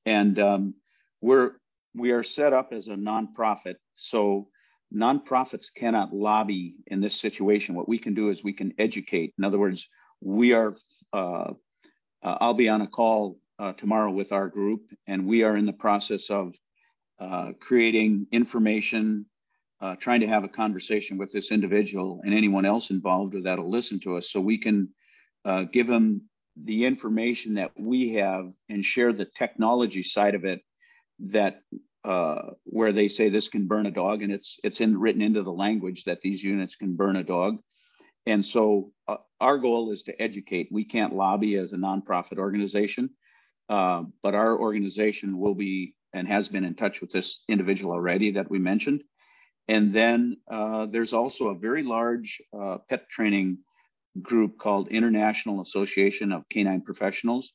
And 0.04 0.38
um, 0.38 0.74
we're 1.20 1.52
we 1.94 2.10
are 2.10 2.22
set 2.22 2.52
up 2.52 2.72
as 2.72 2.88
a 2.88 2.94
nonprofit, 2.94 3.76
so 3.94 4.48
nonprofits 4.94 5.72
cannot 5.74 6.12
lobby 6.12 6.76
in 6.86 7.00
this 7.00 7.18
situation. 7.18 7.74
What 7.74 7.88
we 7.88 7.98
can 7.98 8.14
do 8.14 8.30
is 8.30 8.44
we 8.44 8.52
can 8.52 8.74
educate. 8.78 9.34
In 9.38 9.44
other 9.44 9.58
words, 9.58 9.88
we 10.20 10.52
are. 10.52 10.74
Uh, 11.12 11.54
uh, 12.22 12.38
I'll 12.40 12.54
be 12.54 12.68
on 12.68 12.80
a 12.80 12.86
call 12.86 13.38
uh, 13.58 13.72
tomorrow 13.72 14.10
with 14.10 14.32
our 14.32 14.48
group, 14.48 14.90
and 15.06 15.26
we 15.26 15.44
are 15.44 15.56
in 15.56 15.66
the 15.66 15.72
process 15.72 16.30
of 16.30 16.54
uh, 17.18 17.52
creating 17.60 18.26
information, 18.32 19.26
uh, 19.80 19.96
trying 19.96 20.20
to 20.20 20.26
have 20.26 20.44
a 20.44 20.48
conversation 20.48 21.18
with 21.18 21.32
this 21.32 21.50
individual 21.50 22.20
and 22.24 22.32
anyone 22.32 22.64
else 22.64 22.90
involved 22.90 23.34
or 23.34 23.42
that'll 23.42 23.70
listen 23.70 24.00
to 24.00 24.16
us, 24.16 24.30
so 24.30 24.40
we 24.40 24.58
can 24.58 24.88
uh, 25.44 25.64
give 25.64 25.86
them 25.86 26.22
the 26.64 26.86
information 26.86 27.54
that 27.54 27.70
we 27.76 28.14
have 28.14 28.52
and 28.68 28.84
share 28.84 29.12
the 29.12 29.26
technology 29.26 30.02
side 30.02 30.34
of 30.34 30.44
it 30.44 30.60
that 31.18 31.60
uh, 32.04 32.50
where 32.64 32.92
they 32.92 33.08
say 33.08 33.28
this 33.28 33.48
can 33.48 33.66
burn 33.66 33.86
a 33.86 33.90
dog 33.90 34.22
and 34.22 34.32
it's 34.32 34.58
it's 34.64 34.80
in 34.80 34.98
written 34.98 35.22
into 35.22 35.42
the 35.42 35.52
language 35.52 36.04
that 36.04 36.20
these 36.20 36.42
units 36.42 36.76
can 36.76 36.94
burn 36.94 37.16
a 37.16 37.24
dog. 37.24 37.58
And 38.24 38.44
so 38.44 38.92
uh, 39.06 39.16
our 39.40 39.58
goal 39.58 39.92
is 39.92 40.04
to 40.04 40.22
educate. 40.22 40.68
We 40.70 40.84
can't 40.84 41.14
lobby 41.14 41.56
as 41.56 41.72
a 41.72 41.76
nonprofit 41.76 42.38
organization 42.38 43.10
uh, 43.68 44.04
but 44.22 44.34
our 44.34 44.58
organization 44.58 45.38
will 45.38 45.54
be 45.54 45.94
and 46.12 46.28
has 46.28 46.48
been 46.48 46.64
in 46.64 46.74
touch 46.74 47.00
with 47.00 47.10
this 47.10 47.42
individual 47.48 47.92
already 47.92 48.30
that 48.32 48.50
we 48.50 48.58
mentioned 48.58 49.02
and 49.68 49.92
then 49.92 50.36
uh, 50.48 50.86
there's 50.86 51.12
also 51.12 51.48
a 51.48 51.58
very 51.58 51.82
large 51.82 52.40
uh, 52.58 52.78
pet 52.88 53.08
training 53.08 53.58
group 54.22 54.58
called 54.58 54.88
International 54.88 55.60
Association 55.60 56.32
of 56.32 56.48
Canine 56.48 56.80
Professionals. 56.82 57.52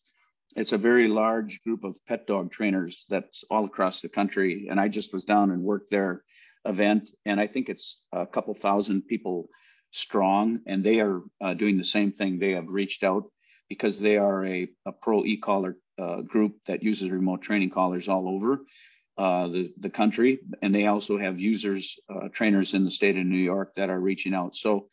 It's 0.56 0.74
a 0.74 0.78
very 0.78 1.08
large 1.08 1.62
group 1.64 1.84
of 1.84 1.98
pet 2.08 2.28
dog 2.28 2.52
trainers 2.52 3.06
that's 3.10 3.44
all 3.50 3.66
across 3.66 4.02
the 4.02 4.10
country. 4.10 4.68
And 4.70 4.80
I 4.80 4.90
just 4.90 5.14
was 5.14 5.24
down 5.24 5.52
and 5.52 5.64
worked 5.64 5.90
their 5.90 6.24
event, 6.66 7.10
and 7.26 7.40
I 7.40 7.48
think 7.48 7.70
it's 7.70 8.06
a 8.12 8.26
couple 8.26 8.54
thousand 8.54 9.04
people 9.08 9.48
strong. 9.92 10.60
And 10.68 10.84
they 10.84 11.00
are 11.00 11.22
uh, 11.40 11.54
doing 11.54 11.78
the 11.78 11.84
same 11.84 12.12
thing. 12.12 12.38
They 12.38 12.52
have 12.52 12.70
reached 12.70 13.04
out 13.04 13.24
because 13.70 13.98
they 13.98 14.18
are 14.18 14.46
a, 14.46 14.68
a 14.86 14.92
pro 14.92 15.24
e 15.24 15.38
collar 15.38 15.78
uh, 15.98 16.22
group 16.22 16.58
that 16.68 16.84
uses 16.84 17.10
remote 17.10 17.42
training 17.42 17.70
collars 17.70 18.10
all 18.10 18.28
over. 18.28 18.66
Uh, 19.18 19.48
the, 19.50 19.74
the 19.78 19.90
country, 19.90 20.40
and 20.62 20.74
they 20.74 20.88
also 20.88 21.18
have 21.18 21.40
users, 21.40 22.00
uh, 22.10 22.30
trainers 22.30 22.74
in 22.74 22.86
the 22.86 22.92
state 22.92 23.18
of 23.18 23.26
New 23.26 23.38
York 23.38 23.76
that 23.76 23.90
are 23.90 24.00
reaching 24.00 24.34
out. 24.34 24.56
So 24.56 24.88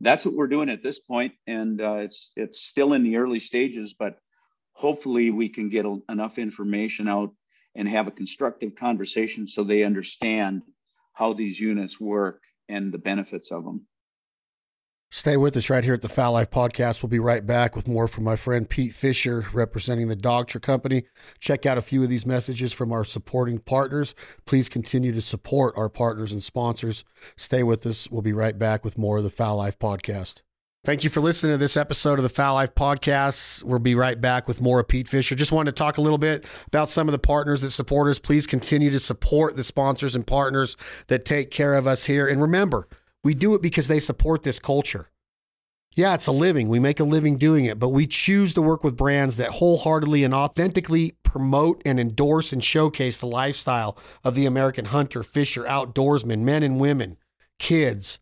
that's 0.00 0.26
what 0.26 0.34
we're 0.34 0.48
doing 0.48 0.68
at 0.68 0.82
this 0.82 0.98
point, 0.98 1.32
and 1.46 1.80
uh, 1.80 1.98
it's 2.02 2.32
it's 2.36 2.60
still 2.60 2.92
in 2.92 3.04
the 3.04 3.16
early 3.16 3.38
stages, 3.38 3.94
but 3.96 4.18
hopefully 4.72 5.30
we 5.30 5.48
can 5.48 5.70
get 5.70 5.86
a, 5.86 5.98
enough 6.08 6.38
information 6.38 7.08
out 7.08 7.30
and 7.74 7.88
have 7.88 8.08
a 8.08 8.10
constructive 8.10 8.74
conversation 8.74 9.46
so 9.46 9.62
they 9.62 9.84
understand 9.84 10.62
how 11.12 11.32
these 11.32 11.58
units 11.60 12.00
work 12.00 12.42
and 12.68 12.92
the 12.92 12.98
benefits 12.98 13.52
of 13.52 13.64
them. 13.64 13.86
Stay 15.14 15.36
with 15.36 15.54
us 15.58 15.68
right 15.68 15.84
here 15.84 15.92
at 15.92 16.00
the 16.00 16.08
Fowl 16.08 16.32
Life 16.32 16.50
Podcast. 16.50 17.02
We'll 17.02 17.10
be 17.10 17.18
right 17.18 17.46
back 17.46 17.76
with 17.76 17.86
more 17.86 18.08
from 18.08 18.24
my 18.24 18.34
friend 18.34 18.66
Pete 18.66 18.94
Fischer, 18.94 19.44
representing 19.52 20.08
the 20.08 20.16
Dogtra 20.16 20.62
Company. 20.62 21.04
Check 21.38 21.66
out 21.66 21.76
a 21.76 21.82
few 21.82 22.02
of 22.02 22.08
these 22.08 22.24
messages 22.24 22.72
from 22.72 22.92
our 22.92 23.04
supporting 23.04 23.58
partners. 23.58 24.14
Please 24.46 24.70
continue 24.70 25.12
to 25.12 25.20
support 25.20 25.74
our 25.76 25.90
partners 25.90 26.32
and 26.32 26.42
sponsors. 26.42 27.04
Stay 27.36 27.62
with 27.62 27.84
us. 27.84 28.10
We'll 28.10 28.22
be 28.22 28.32
right 28.32 28.58
back 28.58 28.86
with 28.86 28.96
more 28.96 29.18
of 29.18 29.22
the 29.22 29.28
Fowl 29.28 29.58
Life 29.58 29.78
Podcast. 29.78 30.40
Thank 30.82 31.04
you 31.04 31.10
for 31.10 31.20
listening 31.20 31.52
to 31.52 31.58
this 31.58 31.76
episode 31.76 32.18
of 32.18 32.22
the 32.22 32.30
Fowl 32.30 32.54
Life 32.54 32.74
Podcast. 32.74 33.62
We'll 33.64 33.80
be 33.80 33.94
right 33.94 34.18
back 34.18 34.48
with 34.48 34.62
more 34.62 34.80
of 34.80 34.88
Pete 34.88 35.08
Fischer. 35.08 35.34
Just 35.34 35.52
wanted 35.52 35.76
to 35.76 35.78
talk 35.78 35.98
a 35.98 36.02
little 36.02 36.16
bit 36.16 36.46
about 36.68 36.88
some 36.88 37.06
of 37.06 37.12
the 37.12 37.18
partners 37.18 37.60
that 37.60 37.70
support 37.70 38.08
us. 38.08 38.18
Please 38.18 38.46
continue 38.46 38.90
to 38.90 38.98
support 38.98 39.56
the 39.56 39.62
sponsors 39.62 40.16
and 40.16 40.26
partners 40.26 40.74
that 41.08 41.26
take 41.26 41.50
care 41.50 41.74
of 41.74 41.86
us 41.86 42.06
here. 42.06 42.26
And 42.26 42.40
remember, 42.40 42.88
we 43.24 43.34
do 43.34 43.54
it 43.54 43.62
because 43.62 43.88
they 43.88 43.98
support 43.98 44.42
this 44.42 44.58
culture. 44.58 45.08
Yeah, 45.94 46.14
it's 46.14 46.26
a 46.26 46.32
living. 46.32 46.68
We 46.68 46.80
make 46.80 47.00
a 47.00 47.04
living 47.04 47.36
doing 47.36 47.66
it, 47.66 47.78
but 47.78 47.90
we 47.90 48.06
choose 48.06 48.54
to 48.54 48.62
work 48.62 48.82
with 48.82 48.96
brands 48.96 49.36
that 49.36 49.50
wholeheartedly 49.50 50.24
and 50.24 50.32
authentically 50.32 51.16
promote 51.22 51.82
and 51.84 52.00
endorse 52.00 52.50
and 52.50 52.64
showcase 52.64 53.18
the 53.18 53.26
lifestyle 53.26 53.98
of 54.24 54.34
the 54.34 54.46
American 54.46 54.86
hunter, 54.86 55.22
fisher, 55.22 55.64
outdoorsman, 55.64 56.40
men 56.40 56.62
and 56.62 56.80
women, 56.80 57.18
kids. 57.58 58.20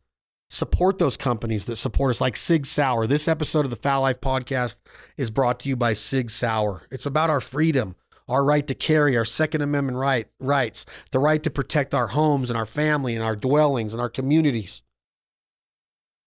Support 0.53 0.99
those 0.99 1.17
companies 1.17 1.67
that 1.67 1.77
support 1.77 2.11
us, 2.11 2.21
like 2.21 2.37
Sig 2.37 2.67
Sauer. 2.67 3.07
This 3.07 3.29
episode 3.29 3.65
of 3.65 3.71
the 3.71 3.77
Fowl 3.77 4.01
Life 4.03 4.21
podcast 4.21 4.77
is 5.17 5.31
brought 5.31 5.61
to 5.61 5.69
you 5.69 5.77
by 5.77 5.93
Sig 5.93 6.29
Sauer. 6.29 6.89
It's 6.91 7.07
about 7.07 7.31
our 7.31 7.41
freedom, 7.41 7.95
our 8.27 8.45
right 8.45 8.67
to 8.67 8.75
carry, 8.75 9.17
our 9.17 9.25
Second 9.25 9.61
Amendment 9.61 9.97
right, 9.97 10.27
rights, 10.41 10.87
the 11.13 11.21
right 11.21 11.41
to 11.45 11.51
protect 11.51 11.95
our 11.95 12.09
homes 12.09 12.51
and 12.51 12.57
our 12.59 12.67
family 12.67 13.15
and 13.15 13.23
our 13.23 13.37
dwellings 13.37 13.95
and 13.95 14.01
our 14.01 14.09
communities. 14.09 14.83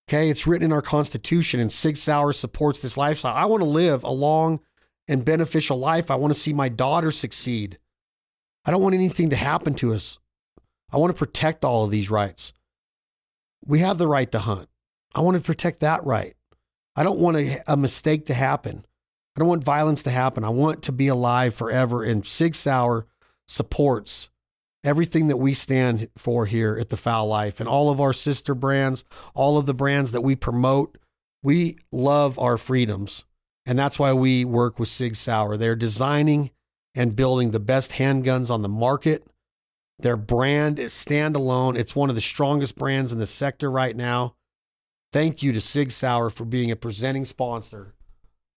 Okay, 0.10 0.30
it's 0.30 0.46
written 0.46 0.66
in 0.66 0.74
our 0.74 0.82
Constitution, 0.82 1.60
and 1.60 1.72
Sig 1.72 1.98
Sauer 1.98 2.34
supports 2.34 2.80
this 2.80 2.98
lifestyle. 2.98 3.36
I 3.36 3.46
want 3.46 3.63
to 3.63 3.70
live 3.70 4.04
a 4.04 4.12
long 4.12 4.60
and 5.08 5.24
beneficial 5.24 5.80
life. 5.80 6.12
I 6.12 6.16
want 6.16 6.34
to 6.34 6.39
see 6.39 6.54
my 6.54 6.70
daughter 6.70 7.12
succeed. 7.12 7.80
I 8.66 8.72
don't 8.72 8.82
want 8.82 8.96
anything 8.96 9.30
to 9.30 9.36
happen 9.36 9.74
to 9.76 9.94
us. 9.94 10.18
I 10.92 10.98
want 10.98 11.13
to 11.13 11.18
protect 11.18 11.66
all 11.66 11.86
of 11.86 11.92
these 11.92 12.12
rights. 12.12 12.54
We 13.66 13.80
have 13.80 13.98
the 13.98 14.08
right 14.08 14.32
to 14.32 14.39
hunt. 14.39 14.70
I 15.16 15.22
want 15.22 15.36
to 15.36 15.44
protect 15.44 15.80
that 15.80 16.06
right. 16.06 16.36
I 16.96 17.04
don't 17.04 17.20
want 17.20 17.38
a, 17.38 17.63
a 17.66 17.78
mistake 17.78 18.26
to 18.28 18.34
happen. 18.34 18.86
I 19.36 19.39
don't 19.39 19.50
want 19.50 19.63
violence 19.63 20.04
to 20.04 20.12
happen. 20.12 20.44
I 20.44 20.50
want 20.50 20.84
to 20.84 20.92
be 20.92 21.08
alive 21.08 21.56
forever. 21.56 22.04
And 22.04 22.26
Sig 22.26 22.56
Sauer 22.56 23.08
supports 23.48 24.30
everything 24.84 25.28
that 25.28 25.38
we 25.38 25.54
stand 25.54 26.10
for 26.17 26.46
here 26.46 26.78
at 26.80 26.89
the 26.89 26.98
Fowl 26.98 27.28
Life 27.28 27.60
and 27.60 27.69
all 27.69 27.89
of 27.89 28.02
our 28.02 28.13
sister 28.13 28.54
brands, 28.54 29.04
all 29.34 29.58
of 29.58 29.65
the 29.65 29.74
brands 29.74 30.12
that 30.12 30.22
we 30.22 30.36
promote. 30.36 30.98
We 31.41 31.78
love 31.91 32.38
our 32.39 32.58
freedoms. 32.58 33.24
And 33.65 33.80
that's 33.80 33.98
why 33.98 34.13
we 34.13 34.43
work 34.43 34.78
with 34.78 34.89
Sig 34.89 35.15
Sauer. 35.15 35.56
They're 35.56 35.76
designing 35.76 36.52
and 36.96 37.15
building 37.15 37.52
the 37.52 37.60
best 37.60 37.91
handguns 37.91 38.50
on 38.50 38.62
the 38.62 38.69
market. 38.69 39.26
Their 40.00 40.17
brand 40.17 40.80
is 40.80 40.93
standalone. 40.93 41.78
It's 41.78 41.96
one 41.96 42.10
of 42.10 42.15
the 42.15 42.22
strongest 42.22 42.76
brands 42.76 43.13
in 43.13 43.19
the 43.19 43.28
sector 43.28 43.72
right 43.72 43.96
now. 43.96 44.36
Thank 45.13 45.43
you 45.43 45.54
to 45.54 45.62
Sig 45.62 45.91
Sauer 45.91 46.30
for 46.30 46.43
being 46.43 46.72
a 46.72 46.76
presenting 46.76 47.26
sponsor 47.26 47.93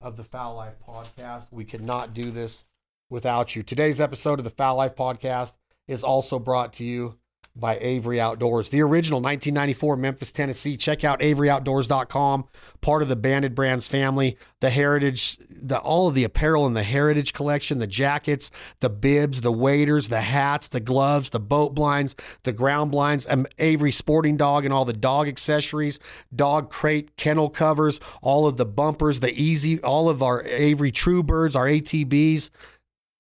of 0.01 0.17
the 0.17 0.25
Fowl 0.25 0.57
Life 0.57 0.75
podcast. 0.87 1.47
We 1.53 1.65
could 1.65 1.83
not 1.83 2.15
do 2.15 2.31
this 2.31 2.65
without 3.11 3.55
you. 3.55 3.63
Today's 3.63 4.01
episode 4.01 4.39
of 4.39 4.45
the 4.45 4.51
Fowl 4.51 4.77
Life 4.77 4.97
podcast 4.97 5.53
is 5.89 6.03
also 6.03 6.39
brought 6.39 6.73
to 6.75 6.85
you 6.85 7.17
by 7.59 7.79
Avery 7.81 8.21
Outdoors, 8.21 8.69
the 8.69 8.83
original 8.83 9.21
1994 9.21 9.97
Memphis, 9.97 10.31
Tennessee. 10.31 10.77
Check 10.77 11.05
out 11.05 11.21
AveryOutdoors.com, 11.21 12.45
part 12.83 13.03
of 13.03 13.09
the 13.09 13.17
Banded 13.17 13.55
Brands 13.55 13.89
family. 13.89 14.37
The 14.61 14.71
heritage, 14.71 15.39
the 15.51 15.79
all 15.79 16.09
of 16.09 16.15
the 16.15 16.25
apparel 16.25 16.67
in 16.67 16.75
the 16.75 16.83
heritage 16.83 17.33
collection, 17.33 17.79
the 17.79 17.87
jackets, 17.87 18.51
the 18.81 18.91
bibs, 18.91 19.41
the 19.41 19.53
waders, 19.53 20.09
the 20.09 20.21
hats, 20.21 20.69
the 20.69 20.81
gloves, 20.81 21.31
the 21.31 21.41
boat 21.41 21.75
blinds, 21.75 22.15
the 22.43 22.53
ground 22.53 22.91
blinds, 22.91 23.27
um, 23.31 23.47
Avery 23.59 23.93
Sporting 23.93 24.37
Dog, 24.37 24.65
and 24.65 24.73
all 24.73 24.85
the 24.85 24.93
dog 24.93 25.27
accessories, 25.27 25.99
dog 26.35 26.71
crate, 26.71 27.17
kennel 27.17 27.49
covers, 27.49 28.01
all 28.21 28.47
of 28.47 28.57
the 28.57 28.67
bumpers, 28.67 29.21
the 29.21 29.33
easy, 29.33 29.81
all 29.81 30.09
of 30.09 30.23
our 30.23 30.43
Avery 30.45 30.93
True 30.93 31.23
Birds, 31.23 31.57
our 31.57 31.67
ATBs. 31.67 32.51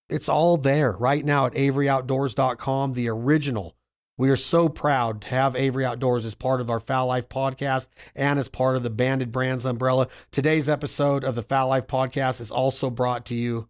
It's 0.09 0.29
all 0.29 0.57
there 0.57 0.93
right 0.93 1.25
now 1.25 1.47
at 1.47 1.55
AveryOutdoors.com, 1.55 2.93
the 2.93 3.09
original. 3.09 3.75
We 4.19 4.31
are 4.31 4.37
so 4.37 4.69
proud 4.69 5.23
to 5.23 5.29
have 5.29 5.57
Avery 5.57 5.85
Outdoors 5.85 6.25
as 6.25 6.35
part 6.35 6.61
of 6.61 6.71
our 6.71 6.81
Fowl 6.81 7.09
Life 7.09 7.29
podcast 7.29 7.89
and 8.15 8.39
as 8.39 8.49
part 8.49 8.77
of 8.77 8.83
the 8.83 8.89
Banded 8.89 9.31
Brands 9.31 9.67
umbrella. 9.67 10.09
Today's 10.31 10.69
episode 10.69 11.23
of 11.23 11.35
the 11.35 11.43
Fowl 11.43 11.69
Life 11.69 11.87
podcast 11.87 12.41
is 12.41 12.51
also 12.51 12.89
brought 12.89 13.27
to 13.27 13.35
you 13.35 13.69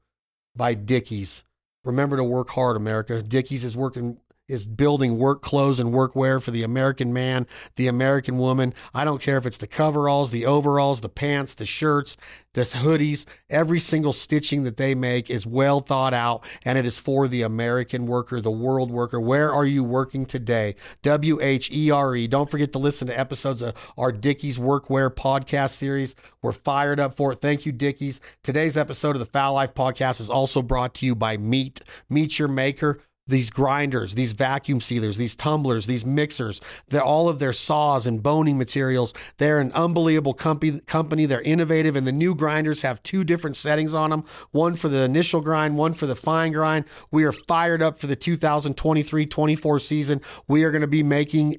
by 0.55 0.75
Dickies. 0.75 1.43
Remember 1.85 2.17
to 2.17 2.25
work 2.25 2.51
hard, 2.51 2.77
America. 2.77 3.23
Dickies 3.23 3.65
is 3.65 3.77
working 3.77 4.19
is 4.49 4.65
building 4.65 5.19
work 5.19 5.43
clothes 5.43 5.81
and 5.81 5.93
workwear 5.93 6.41
for 6.41 6.51
the 6.51 6.63
American 6.63 7.13
man, 7.13 7.47
the 7.77 7.89
American 7.89 8.39
woman. 8.39 8.73
I 8.95 9.05
don't 9.05 9.21
care 9.21 9.39
if 9.39 9.47
it's 9.47 9.57
the 9.57 9.67
coveralls, 9.67 10.31
the 10.31 10.47
overalls, 10.47 11.01
the 11.01 11.09
pants, 11.09 11.55
the 11.55 11.67
shirts, 11.67 12.17
the 12.55 12.63
hoodies. 12.63 13.27
Every 13.51 13.81
single 13.81 14.13
stitching 14.13 14.63
that 14.63 14.77
they 14.77 14.95
make 14.95 15.29
is 15.29 15.47
well 15.47 15.81
thought 15.81 16.15
out 16.15 16.45
and 16.65 16.79
it 16.79 16.87
is 16.87 16.99
for 16.99 17.29
the 17.29 17.43
American 17.43 18.07
worker, 18.07 18.41
the 18.41 18.51
world 18.51 18.91
worker. 18.91 19.21
Where 19.21 19.53
are 19.53 19.67
you 19.67 19.83
working 19.83 20.27
today? 20.27 20.77
W 21.03 21.41
H 21.43 21.71
E 21.71 21.91
R 21.91 22.15
E. 22.15 22.27
Don't 22.27 22.51
forget 22.51 22.73
to 22.73 22.79
listen 22.79 23.09
to 23.09 23.19
episodes 23.19 23.63
of 23.63 23.75
our 23.99 24.13
Dickies 24.13 24.59
Workwear 24.59 25.11
podcast 25.11 25.73
series. 25.73 26.15
We're 26.41 26.53
fired 26.53 27.01
up 27.01 27.17
for 27.17 27.33
it. 27.33 27.41
Thank 27.41 27.67
you, 27.67 27.73
Dickies. 27.73 28.21
Today's 28.43 28.77
episode 28.77 29.17
of 29.17 29.21
the 29.21 29.27
Fowl 29.27 29.55
Life 29.55 29.75
podcast 29.75 30.21
is 30.21 30.31
also 30.31 30.63
brought 30.63 30.95
to 30.95 31.07
you 31.07 31.15
by 31.15 31.37
Meat. 31.37 31.81
Meet 32.09 32.39
Your 32.39 32.49
Maker 32.49 33.01
these 33.27 33.51
grinders, 33.51 34.15
these 34.15 34.33
vacuum 34.33 34.81
sealers, 34.81 35.17
these 35.17 35.35
tumblers, 35.35 35.87
these 35.87 36.05
mixers, 36.05 36.61
all 37.03 37.29
of 37.29 37.39
their 37.39 37.53
saws 37.53 38.07
and 38.07 38.23
boning 38.23 38.57
materials. 38.57 39.13
They're 39.39 39.59
an 39.59 39.73
unbelievable 39.73 40.35
company, 40.35 40.81
company. 40.81 41.27
They're 41.27 41.43
innovative, 41.43 41.97
and 41.97 42.07
the 42.07 42.13
new 42.13 42.35
grinders 42.35 42.83
have 42.83 43.03
two 43.03 43.25
different 43.25 43.57
settings 43.57 43.95
on 43.95 44.11
them 44.11 44.25
one 44.53 44.77
for 44.77 44.89
the 44.89 45.03
initial 45.03 45.41
grind, 45.41 45.77
one 45.77 45.93
for 45.93 46.07
the 46.07 46.17
fine 46.17 46.53
grind. 46.53 46.85
We 47.11 47.25
are 47.25 47.33
fired 47.33 47.83
up 47.83 47.99
for 47.99 48.07
the 48.07 48.17
2023 48.17 49.27
24 49.27 49.79
season. 49.79 50.21
We 50.47 50.65
are 50.65 50.71
going 50.71 50.81
to 50.83 50.87
be 50.87 51.03
making 51.03 51.59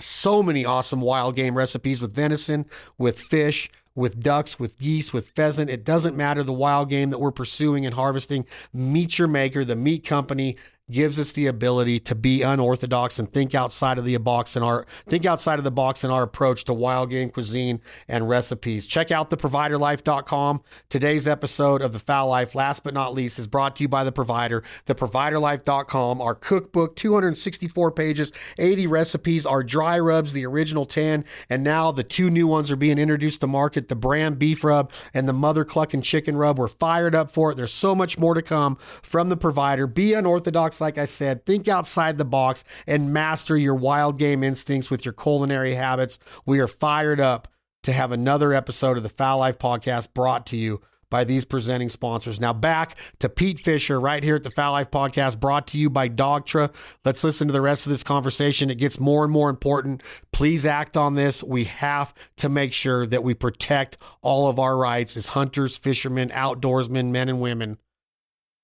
so 0.00 0.42
many 0.42 0.64
awesome 0.64 1.00
wild 1.00 1.36
game 1.36 1.56
recipes 1.56 2.00
with 2.00 2.14
venison, 2.14 2.66
with 2.98 3.18
fish, 3.18 3.70
with 3.94 4.20
ducks, 4.20 4.58
with 4.58 4.78
geese, 4.78 5.12
with 5.12 5.28
pheasant. 5.28 5.70
It 5.70 5.84
doesn't 5.84 6.16
matter 6.16 6.42
the 6.42 6.52
wild 6.52 6.88
game 6.88 7.10
that 7.10 7.20
we're 7.20 7.30
pursuing 7.30 7.86
and 7.86 7.94
harvesting. 7.94 8.46
Meat 8.72 9.18
Your 9.18 9.28
Maker, 9.28 9.64
the 9.64 9.76
meat 9.76 10.04
company, 10.04 10.56
gives 10.90 11.18
us 11.18 11.32
the 11.32 11.46
ability 11.46 11.98
to 11.98 12.14
be 12.14 12.42
unorthodox 12.42 13.18
and 13.18 13.32
think 13.32 13.54
outside 13.54 13.96
of 13.96 14.04
the 14.04 14.16
box 14.18 14.54
in 14.54 14.62
our 14.62 14.86
think 15.06 15.24
outside 15.24 15.58
of 15.58 15.64
the 15.64 15.70
box 15.70 16.04
in 16.04 16.10
our 16.10 16.22
approach 16.22 16.64
to 16.64 16.74
wild 16.74 17.08
game 17.08 17.30
cuisine 17.30 17.80
and 18.06 18.28
recipes. 18.28 18.86
Check 18.86 19.10
out 19.10 19.30
theproviderlife.com. 19.30 20.62
Today's 20.90 21.26
episode 21.26 21.80
of 21.80 21.92
The 21.92 21.98
Fowl 21.98 22.28
Life, 22.28 22.54
last 22.54 22.84
but 22.84 22.92
not 22.92 23.14
least, 23.14 23.38
is 23.38 23.46
brought 23.46 23.76
to 23.76 23.82
you 23.84 23.88
by 23.88 24.04
the 24.04 24.12
provider, 24.12 24.62
theproviderlife.com. 24.86 26.20
Our 26.20 26.34
cookbook, 26.34 26.96
264 26.96 27.90
pages, 27.92 28.32
80 28.58 28.86
recipes, 28.86 29.46
our 29.46 29.62
dry 29.62 29.98
rubs, 29.98 30.34
the 30.34 30.44
original 30.44 30.84
10, 30.84 31.24
and 31.48 31.64
now 31.64 31.92
the 31.92 32.04
two 32.04 32.28
new 32.28 32.46
ones 32.46 32.70
are 32.70 32.76
being 32.76 32.98
introduced 32.98 33.40
to 33.40 33.46
market, 33.46 33.88
the 33.88 33.96
Bram 33.96 34.34
beef 34.34 34.62
rub 34.62 34.92
and 35.14 35.26
the 35.26 35.32
Mother 35.32 35.64
Cluckin' 35.64 36.02
chicken 36.02 36.36
rub. 36.36 36.58
We're 36.58 36.68
fired 36.68 37.14
up 37.14 37.30
for 37.30 37.52
it. 37.52 37.56
There's 37.56 37.72
so 37.72 37.94
much 37.94 38.18
more 38.18 38.34
to 38.34 38.42
come 38.42 38.76
from 39.02 39.30
the 39.30 39.36
provider. 39.36 39.86
Be 39.86 40.12
unorthodox 40.12 40.73
box, 40.74 40.80
like 40.80 40.98
I 40.98 41.04
said. 41.04 41.46
Think 41.46 41.68
outside 41.68 42.18
the 42.18 42.24
box 42.24 42.64
and 42.86 43.12
master 43.12 43.56
your 43.56 43.74
wild 43.74 44.18
game 44.18 44.42
instincts 44.42 44.90
with 44.90 45.04
your 45.04 45.14
culinary 45.14 45.74
habits. 45.74 46.18
We 46.46 46.58
are 46.60 46.68
fired 46.68 47.20
up 47.20 47.48
to 47.84 47.92
have 47.92 48.12
another 48.12 48.52
episode 48.52 48.96
of 48.96 49.02
the 49.02 49.08
Fowl 49.08 49.38
Life 49.38 49.58
podcast 49.58 50.14
brought 50.14 50.46
to 50.46 50.56
you 50.56 50.80
by 51.10 51.22
these 51.22 51.44
presenting 51.44 51.90
sponsors. 51.90 52.40
Now 52.40 52.52
back 52.52 52.96
to 53.20 53.28
Pete 53.28 53.60
Fischer 53.60 54.00
right 54.00 54.24
here 54.24 54.34
at 54.34 54.42
the 54.42 54.50
Fowl 54.50 54.72
Life 54.72 54.90
podcast 54.90 55.38
brought 55.38 55.68
to 55.68 55.78
you 55.78 55.88
by 55.90 56.08
Dogtra. 56.08 56.74
Let's 57.04 57.22
listen 57.22 57.46
to 57.46 57.52
the 57.52 57.60
rest 57.60 57.86
of 57.86 57.90
this 57.90 58.02
conversation. 58.02 58.70
It 58.70 58.78
gets 58.78 58.98
more 58.98 59.22
and 59.22 59.32
more 59.32 59.50
important. 59.50 60.02
Please 60.32 60.66
act 60.66 60.96
on 60.96 61.14
this. 61.14 61.42
We 61.42 61.64
have 61.64 62.14
to 62.38 62.48
make 62.48 62.72
sure 62.72 63.06
that 63.06 63.22
we 63.22 63.34
protect 63.34 63.98
all 64.22 64.48
of 64.48 64.58
our 64.58 64.76
rights 64.76 65.16
as 65.16 65.28
hunters, 65.28 65.76
fishermen, 65.76 66.30
outdoorsmen, 66.30 67.10
men 67.10 67.28
and 67.28 67.40
women, 67.40 67.78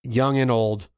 young 0.02 0.36
and 0.38 0.50
old. 0.50 0.88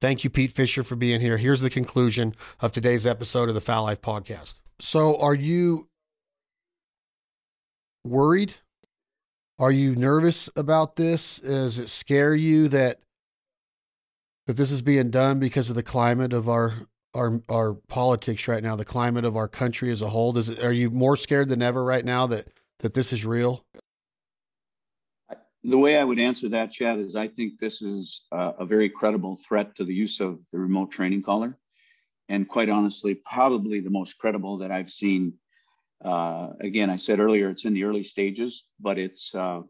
Thank 0.00 0.24
you, 0.24 0.30
Pete 0.30 0.52
Fischer, 0.52 0.84
for 0.84 0.94
being 0.94 1.20
here. 1.20 1.38
Here's 1.38 1.62
the 1.62 1.70
conclusion 1.70 2.34
of 2.60 2.72
today's 2.72 3.06
episode 3.06 3.48
of 3.48 3.54
the 3.54 3.62
Fowl 3.62 3.84
Life 3.84 4.02
podcast. 4.02 4.56
So, 4.78 5.18
are 5.18 5.34
you 5.34 5.88
worried? 8.04 8.54
Are 9.58 9.72
you 9.72 9.96
nervous 9.96 10.50
about 10.54 10.96
this? 10.96 11.38
Does 11.38 11.78
it 11.78 11.88
scare 11.88 12.34
you 12.34 12.68
that 12.68 13.00
that 14.46 14.56
this 14.56 14.70
is 14.70 14.82
being 14.82 15.10
done 15.10 15.40
because 15.40 15.70
of 15.70 15.76
the 15.76 15.82
climate 15.82 16.34
of 16.34 16.48
our 16.48 16.74
our 17.14 17.40
our 17.48 17.72
politics 17.88 18.46
right 18.48 18.62
now, 18.62 18.76
the 18.76 18.84
climate 18.84 19.24
of 19.24 19.34
our 19.34 19.48
country 19.48 19.90
as 19.90 20.02
a 20.02 20.08
whole? 20.08 20.32
Does 20.32 20.50
it, 20.50 20.62
are 20.62 20.72
you 20.72 20.90
more 20.90 21.16
scared 21.16 21.48
than 21.48 21.62
ever 21.62 21.82
right 21.82 22.04
now 22.04 22.26
that 22.26 22.48
that 22.80 22.92
this 22.92 23.14
is 23.14 23.24
real? 23.24 23.64
The 25.66 25.78
way 25.78 25.98
I 25.98 26.04
would 26.04 26.20
answer 26.20 26.48
that, 26.50 26.70
Chad, 26.70 27.00
is 27.00 27.16
I 27.16 27.26
think 27.26 27.58
this 27.58 27.82
is 27.82 28.24
uh, 28.30 28.52
a 28.60 28.64
very 28.64 28.88
credible 28.88 29.36
threat 29.36 29.74
to 29.76 29.84
the 29.84 29.94
use 29.94 30.20
of 30.20 30.38
the 30.52 30.58
remote 30.60 30.92
training 30.92 31.22
collar. 31.22 31.58
And 32.28 32.48
quite 32.48 32.68
honestly, 32.68 33.14
probably 33.14 33.80
the 33.80 33.90
most 33.90 34.16
credible 34.18 34.58
that 34.58 34.70
I've 34.70 34.90
seen. 34.90 35.34
Uh, 36.04 36.50
again, 36.60 36.88
I 36.88 36.96
said 36.96 37.18
earlier, 37.18 37.50
it's 37.50 37.64
in 37.64 37.74
the 37.74 37.84
early 37.84 38.04
stages, 38.04 38.64
but 38.78 38.98
it's 38.98 39.34
uh, 39.34 39.62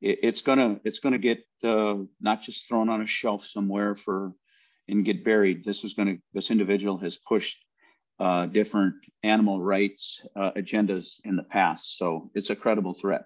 it, 0.00 0.20
it's 0.22 0.42
gonna 0.42 0.80
it's 0.84 1.00
gonna 1.00 1.18
get 1.18 1.44
uh, 1.64 1.96
not 2.20 2.42
just 2.42 2.68
thrown 2.68 2.88
on 2.88 3.02
a 3.02 3.06
shelf 3.06 3.44
somewhere 3.44 3.94
for 3.94 4.32
and 4.88 5.04
get 5.04 5.24
buried. 5.24 5.64
This 5.64 5.82
is 5.82 5.94
gonna 5.94 6.16
this 6.32 6.50
individual 6.50 6.98
has 6.98 7.16
pushed 7.16 7.58
uh, 8.20 8.46
different 8.46 8.94
animal 9.24 9.60
rights 9.60 10.24
uh, 10.36 10.52
agendas 10.52 11.20
in 11.24 11.34
the 11.34 11.42
past, 11.42 11.96
so 11.96 12.30
it's 12.34 12.50
a 12.50 12.56
credible 12.56 12.94
threat 12.94 13.24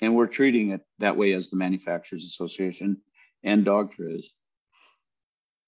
and 0.00 0.14
we're 0.14 0.26
treating 0.26 0.70
it 0.70 0.80
that 0.98 1.16
way 1.16 1.32
as 1.32 1.50
the 1.50 1.56
manufacturers 1.56 2.24
association 2.24 2.98
and 3.44 3.64
dogtra 3.64 4.18
is. 4.18 4.32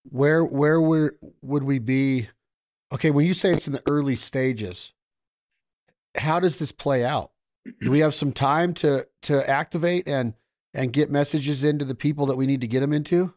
Where 0.04 0.44
where 0.44 0.80
we 0.80 1.10
would 1.42 1.62
we 1.62 1.78
be? 1.78 2.28
Okay 2.92 3.10
when 3.10 3.26
you 3.26 3.34
say 3.34 3.52
it's 3.52 3.66
in 3.66 3.72
the 3.72 3.82
early 3.86 4.16
stages 4.16 4.92
how 6.16 6.40
does 6.40 6.58
this 6.58 6.72
play 6.72 7.04
out? 7.04 7.30
Do 7.82 7.90
we 7.90 8.00
have 8.00 8.14
some 8.14 8.32
time 8.32 8.74
to 8.74 9.06
to 9.22 9.48
activate 9.48 10.08
and 10.08 10.34
and 10.72 10.92
get 10.92 11.10
messages 11.10 11.62
into 11.62 11.84
the 11.84 11.94
people 11.94 12.26
that 12.26 12.36
we 12.36 12.46
need 12.46 12.62
to 12.62 12.66
get 12.66 12.80
them 12.80 12.92
into? 12.92 13.34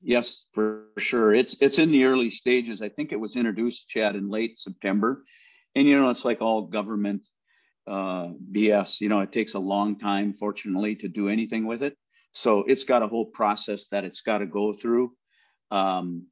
Yes 0.00 0.44
for 0.52 0.84
sure. 0.96 1.34
It's 1.34 1.56
it's 1.60 1.78
in 1.78 1.90
the 1.90 2.04
early 2.04 2.30
stages. 2.30 2.80
I 2.82 2.88
think 2.88 3.12
it 3.12 3.20
was 3.20 3.36
introduced 3.36 3.88
chad 3.88 4.14
in 4.14 4.28
late 4.28 4.58
september. 4.58 5.24
And 5.74 5.86
you 5.86 6.00
know 6.00 6.08
it's 6.08 6.24
like 6.24 6.40
all 6.40 6.62
government 6.62 7.26
uh, 7.88 8.28
BS. 8.52 9.00
You 9.00 9.08
know, 9.08 9.20
it 9.20 9.32
takes 9.32 9.54
a 9.54 9.58
long 9.58 9.98
time, 9.98 10.32
fortunately, 10.32 10.96
to 10.96 11.08
do 11.08 11.28
anything 11.28 11.66
with 11.66 11.82
it. 11.82 11.96
So 12.32 12.64
it's 12.64 12.84
got 12.84 13.02
a 13.02 13.08
whole 13.08 13.26
process 13.26 13.88
that 13.88 14.04
it's 14.04 14.20
got 14.20 14.38
to 14.38 14.46
go 14.46 14.72
through. 14.72 15.12
Um, 15.70 16.26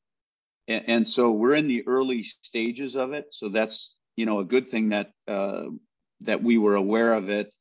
and, 0.68 0.84
and, 0.86 1.08
so 1.08 1.30
we're 1.30 1.54
in 1.54 1.68
the 1.68 1.86
early 1.86 2.22
stages 2.22 2.96
of 2.96 3.12
it. 3.12 3.26
So 3.30 3.48
that's 3.48 3.94
you 4.16 4.26
know 4.26 4.40
a 4.40 4.44
good 4.44 4.68
thing 4.68 4.90
that 4.90 5.10
uh, 5.28 5.64
that 6.22 6.42
we 6.42 6.58
were 6.58 6.74
aware 6.74 7.14
of 7.14 7.28
it, 7.28 7.52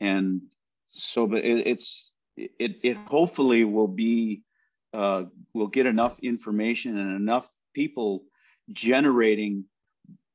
and 0.00 0.42
so 0.88 1.26
but 1.26 1.44
it, 1.44 1.66
it's 1.66 2.10
it 2.36 2.76
it 2.82 2.96
hopefully 2.96 3.64
will 3.64 3.88
be 3.88 4.42
uh, 4.92 5.24
we'll 5.54 5.68
get 5.68 5.86
enough 5.86 6.18
information 6.20 6.98
and 6.98 7.16
enough 7.16 7.50
people 7.74 8.24
generating 8.72 9.64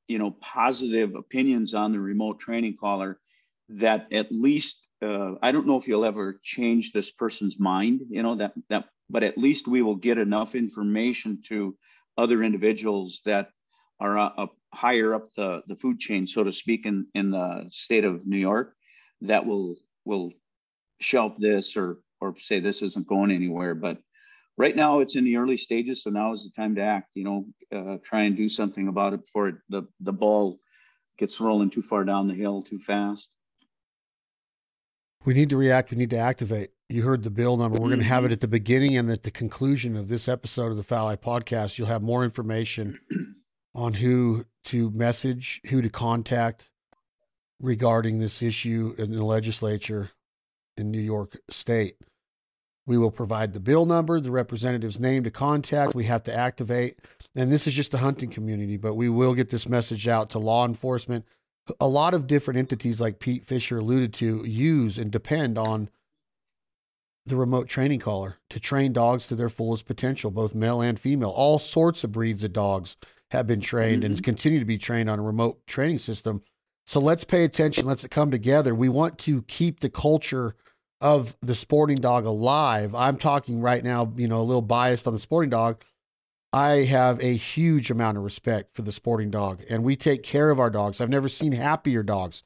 you 0.07 0.17
know 0.17 0.31
positive 0.41 1.15
opinions 1.15 1.73
on 1.73 1.91
the 1.91 1.99
remote 1.99 2.39
training 2.39 2.77
collar 2.79 3.19
that 3.69 4.07
at 4.11 4.31
least 4.31 4.87
uh, 5.01 5.33
i 5.41 5.51
don't 5.51 5.67
know 5.67 5.77
if 5.77 5.87
you'll 5.87 6.05
ever 6.05 6.39
change 6.43 6.91
this 6.91 7.11
person's 7.11 7.59
mind 7.59 8.01
you 8.09 8.23
know 8.23 8.35
that 8.35 8.53
that 8.69 8.85
but 9.09 9.23
at 9.23 9.37
least 9.37 9.67
we 9.67 9.81
will 9.81 9.95
get 9.95 10.17
enough 10.17 10.55
information 10.55 11.39
to 11.45 11.75
other 12.17 12.43
individuals 12.43 13.21
that 13.25 13.49
are 13.99 14.17
uh, 14.17 14.47
higher 14.73 15.13
up 15.13 15.33
the, 15.35 15.61
the 15.67 15.75
food 15.75 15.99
chain 15.99 16.27
so 16.27 16.43
to 16.43 16.51
speak 16.51 16.85
in, 16.85 17.05
in 17.13 17.31
the 17.31 17.65
state 17.69 18.03
of 18.03 18.27
new 18.27 18.37
york 18.37 18.75
that 19.21 19.45
will 19.45 19.75
will 20.05 20.31
shelf 20.99 21.35
this 21.37 21.75
or 21.75 21.99
or 22.21 22.35
say 22.37 22.59
this 22.59 22.81
isn't 22.81 23.07
going 23.07 23.31
anywhere 23.31 23.75
but 23.75 23.97
right 24.57 24.75
now 24.75 24.99
it's 24.99 25.15
in 25.15 25.23
the 25.23 25.37
early 25.37 25.57
stages 25.57 26.03
so 26.03 26.09
now 26.09 26.31
is 26.31 26.43
the 26.43 26.49
time 26.55 26.75
to 26.75 26.81
act 26.81 27.09
you 27.13 27.23
know 27.23 27.45
uh, 27.73 27.97
try 28.03 28.23
and 28.23 28.37
do 28.37 28.47
something 28.49 28.87
about 28.87 29.13
it 29.13 29.23
before 29.23 29.49
it, 29.49 29.55
the, 29.69 29.83
the 30.01 30.13
ball 30.13 30.59
gets 31.17 31.39
rolling 31.39 31.69
too 31.69 31.81
far 31.81 32.03
down 32.03 32.27
the 32.27 32.33
hill 32.33 32.61
too 32.61 32.79
fast. 32.79 33.29
We 35.25 35.33
need 35.33 35.49
to 35.49 35.57
react 35.57 35.91
we 35.91 35.97
need 35.97 36.11
to 36.11 36.17
activate. 36.17 36.71
You 36.87 37.01
heard 37.01 37.23
the 37.23 37.31
bill 37.31 37.57
number. 37.57 37.79
We're 37.79 37.87
going 37.87 37.99
to 37.99 38.05
have 38.05 38.25
it 38.25 38.27
mm-hmm. 38.27 38.33
at 38.33 38.41
the 38.41 38.47
beginning 38.47 38.95
and 38.95 39.09
at 39.09 39.23
the 39.23 39.31
conclusion 39.31 39.95
of 39.95 40.07
this 40.07 40.27
episode 40.27 40.69
of 40.69 40.77
the 40.77 40.83
Fowl 40.83 41.05
Life 41.05 41.21
podcast. 41.21 41.77
You'll 41.77 41.87
have 41.87 42.03
more 42.03 42.23
information 42.23 42.99
on 43.75 43.93
who 43.93 44.45
to 44.65 44.91
message 44.91 45.61
who 45.69 45.81
to 45.81 45.89
contact 45.89 46.69
regarding 47.59 48.19
this 48.19 48.41
issue 48.43 48.93
in 48.97 49.11
the 49.11 49.23
legislature 49.23 50.11
in 50.75 50.91
new 50.91 50.99
york 50.99 51.37
state 51.49 51.95
we 52.87 52.97
will 52.97 53.11
provide 53.11 53.53
the 53.53 53.59
bill 53.59 53.85
number, 53.85 54.19
the 54.19 54.31
representative's 54.31 54.99
name 54.99 55.23
to 55.23 55.31
contact. 55.31 55.95
We 55.95 56.03
have 56.05 56.23
to 56.23 56.35
activate. 56.35 56.99
And 57.35 57.51
this 57.51 57.67
is 57.67 57.73
just 57.73 57.91
the 57.91 57.97
hunting 57.97 58.29
community, 58.29 58.77
but 58.77 58.95
we 58.95 59.09
will 59.09 59.33
get 59.33 59.49
this 59.49 59.67
message 59.67 60.07
out 60.07 60.29
to 60.31 60.39
law 60.39 60.65
enforcement. 60.65 61.25
A 61.79 61.87
lot 61.87 62.13
of 62.13 62.27
different 62.27 62.59
entities, 62.59 63.01
like 63.01 63.19
Pete 63.19 63.45
Fischer 63.45 63.79
alluded 63.79 64.13
to, 64.15 64.45
use 64.45 64.97
and 64.97 65.09
depend 65.09 65.57
on 65.57 65.89
the 67.25 67.35
remote 67.35 67.67
training 67.67 67.99
collar 67.99 68.37
to 68.51 68.59
train 68.59 68.93
dogs 68.93 69.27
to 69.27 69.35
their 69.35 69.49
fullest 69.49 69.87
potential, 69.87 70.29
both 70.29 70.53
male 70.53 70.81
and 70.81 70.99
female. 70.99 71.31
All 71.31 71.57
sorts 71.57 72.03
of 72.03 72.11
breeds 72.11 72.43
of 72.43 72.53
dogs 72.53 72.97
have 73.31 73.47
been 73.47 73.61
trained 73.61 74.03
mm-hmm. 74.03 74.13
and 74.13 74.23
continue 74.23 74.59
to 74.59 74.65
be 74.65 74.77
trained 74.77 75.09
on 75.09 75.17
a 75.17 75.23
remote 75.23 75.65
training 75.65 75.99
system. 75.99 76.43
So 76.85 76.99
let's 76.99 77.23
pay 77.23 77.43
attention. 77.43 77.87
Let's 77.87 78.05
come 78.07 78.29
together. 78.29 78.75
We 78.75 78.89
want 78.89 79.17
to 79.19 79.41
keep 79.43 79.79
the 79.79 79.89
culture 79.89 80.55
of 81.05 81.37
the 81.39 81.53
sporting 81.53 81.97
dog 81.97 82.25
alive. 82.25 82.95
I'm 82.95 83.17
talking 83.17 83.61
right 83.61 83.83
now, 83.83 84.11
you 84.17 84.27
know, 84.27 84.41
a 84.41 84.41
little 84.41 84.63
biased 84.63 85.05
on 85.05 85.13
the 85.13 85.19
sporting 85.19 85.51
dog. 85.51 85.83
I 86.51 86.77
have 86.85 87.23
a 87.23 87.35
huge 87.35 87.91
amount 87.91 88.17
of 88.17 88.23
respect 88.23 88.73
for 88.73 88.81
the 88.81 88.91
sporting 88.91 89.29
dog, 89.29 89.61
and 89.69 89.83
we 89.83 89.95
take 89.95 90.23
care 90.23 90.49
of 90.49 90.59
our 90.59 90.71
dogs. 90.71 90.99
I've 90.99 91.11
never 91.11 91.29
seen 91.29 91.51
happier 91.51 92.01
dogs, 92.01 92.41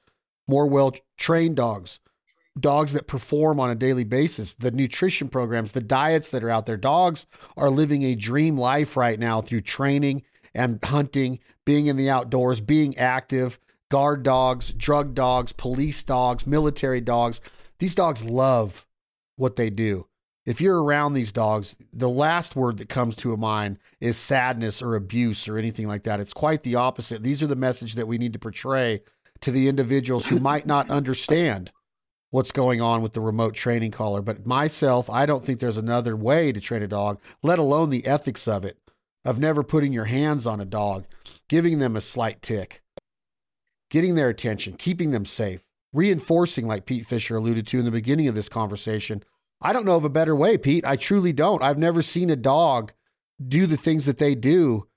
more 0.46 0.68
well 0.68 0.94
trained 1.18 1.56
dogs, 1.56 2.02
dogs 2.60 2.92
that 2.92 3.08
perform 3.08 3.62
on 3.62 3.70
a 3.70 3.76
daily 3.76 4.04
basis, 4.04 4.56
the 4.56 4.72
nutrition 4.72 5.30
programs, 5.30 5.72
the 5.72 5.80
diets 5.80 6.30
that 6.32 6.44
are 6.44 6.50
out 6.50 6.66
there. 6.66 6.76
Dogs 6.76 7.28
are 7.56 7.70
living 7.70 8.04
a 8.04 8.14
dream 8.14 8.58
life 8.58 8.98
right 8.98 9.18
now 9.18 9.40
through 9.40 9.62
training 9.62 10.24
and 10.54 10.84
hunting, 10.84 11.40
being 11.64 11.86
in 11.86 11.96
the 11.96 12.10
outdoors, 12.10 12.60
being 12.60 12.98
active, 12.98 13.58
guard 13.90 14.24
dogs, 14.24 14.74
drug 14.74 15.14
dogs, 15.14 15.54
police 15.54 16.04
dogs, 16.04 16.46
military 16.46 17.00
dogs. 17.00 17.40
These 17.80 17.96
dogs 17.96 18.24
love 18.24 18.86
what 19.36 19.56
they 19.56 19.70
do. 19.70 20.08
If 20.46 20.62
you're 20.62 20.82
around 20.82 21.14
these 21.14 21.32
dogs, 21.32 21.76
the 21.94 22.10
last 22.10 22.56
word 22.56 22.78
that 22.78 22.90
comes 22.90 23.16
to 23.18 23.34
a 23.34 23.38
mind 23.38 23.78
is 24.00 24.18
sadness 24.18 24.82
or 24.82 24.96
abuse 24.96 25.48
or 25.48 25.58
anything 25.58 25.88
like 25.88 26.04
that. 26.04 26.20
It's 26.20 26.34
quite 26.34 26.64
the 26.64 26.76
opposite. 26.76 27.24
These 27.24 27.44
are 27.44 27.48
the 27.48 27.56
message 27.56 27.96
that 27.96 28.08
we 28.08 28.18
need 28.18 28.34
to 28.34 28.40
portray 28.40 29.02
to 29.42 29.52
the 29.52 29.68
individuals 29.68 30.28
who 30.28 30.40
might 30.40 30.66
not 30.66 30.90
understand 30.90 31.72
what's 32.32 32.52
going 32.52 32.82
on 32.82 33.02
with 33.02 33.14
the 33.14 33.22
remote 33.22 33.54
training 33.54 33.92
collar. 33.92 34.22
But 34.22 34.46
myself, 34.46 35.10
I 35.10 35.26
don't 35.26 35.44
think 35.44 35.60
there's 35.60 35.78
another 35.78 36.16
way 36.16 36.52
to 36.52 36.60
train 36.60 36.82
a 36.82 36.88
dog, 36.88 37.20
let 37.44 37.60
alone 37.60 37.90
the 37.90 38.06
ethics 38.06 38.48
of 38.48 38.66
it, 38.66 38.78
of 39.24 39.40
never 39.40 39.64
putting 39.64 39.94
your 39.94 40.06
hands 40.06 40.46
on 40.46 40.60
a 40.60 40.66
dog, 40.66 41.06
giving 41.48 41.80
them 41.80 41.96
a 41.96 42.02
slight 42.02 42.42
tick, 42.42 42.82
getting 43.90 44.16
their 44.16 44.30
attention, 44.30 44.74
keeping 44.78 45.12
them 45.12 45.26
safe, 45.26 45.69
reinforcing, 45.94 46.68
like 46.68 46.86
Pete 46.86 47.06
Fischer 47.06 47.38
alluded 47.38 47.68
to 47.68 47.80
in 47.80 47.86
the 47.86 47.92
beginning 47.92 48.28
of 48.28 48.36
this 48.36 48.50
conversation. 48.50 49.24
I 49.62 49.74
don't 49.74 49.86
know 49.86 49.96
of 49.96 50.06
a 50.06 50.10
better 50.10 50.36
way, 50.36 50.58
Pete. 50.58 50.86
I 50.86 50.96
truly 50.96 51.34
don't. 51.34 51.64
I've 51.64 51.78
never 51.78 52.02
seen 52.02 52.30
a 52.30 52.36
dog 52.36 52.94
do 53.46 53.66
the 53.66 53.78
things 53.78 54.06
that 54.06 54.18
they 54.18 54.36
do 54.36 54.88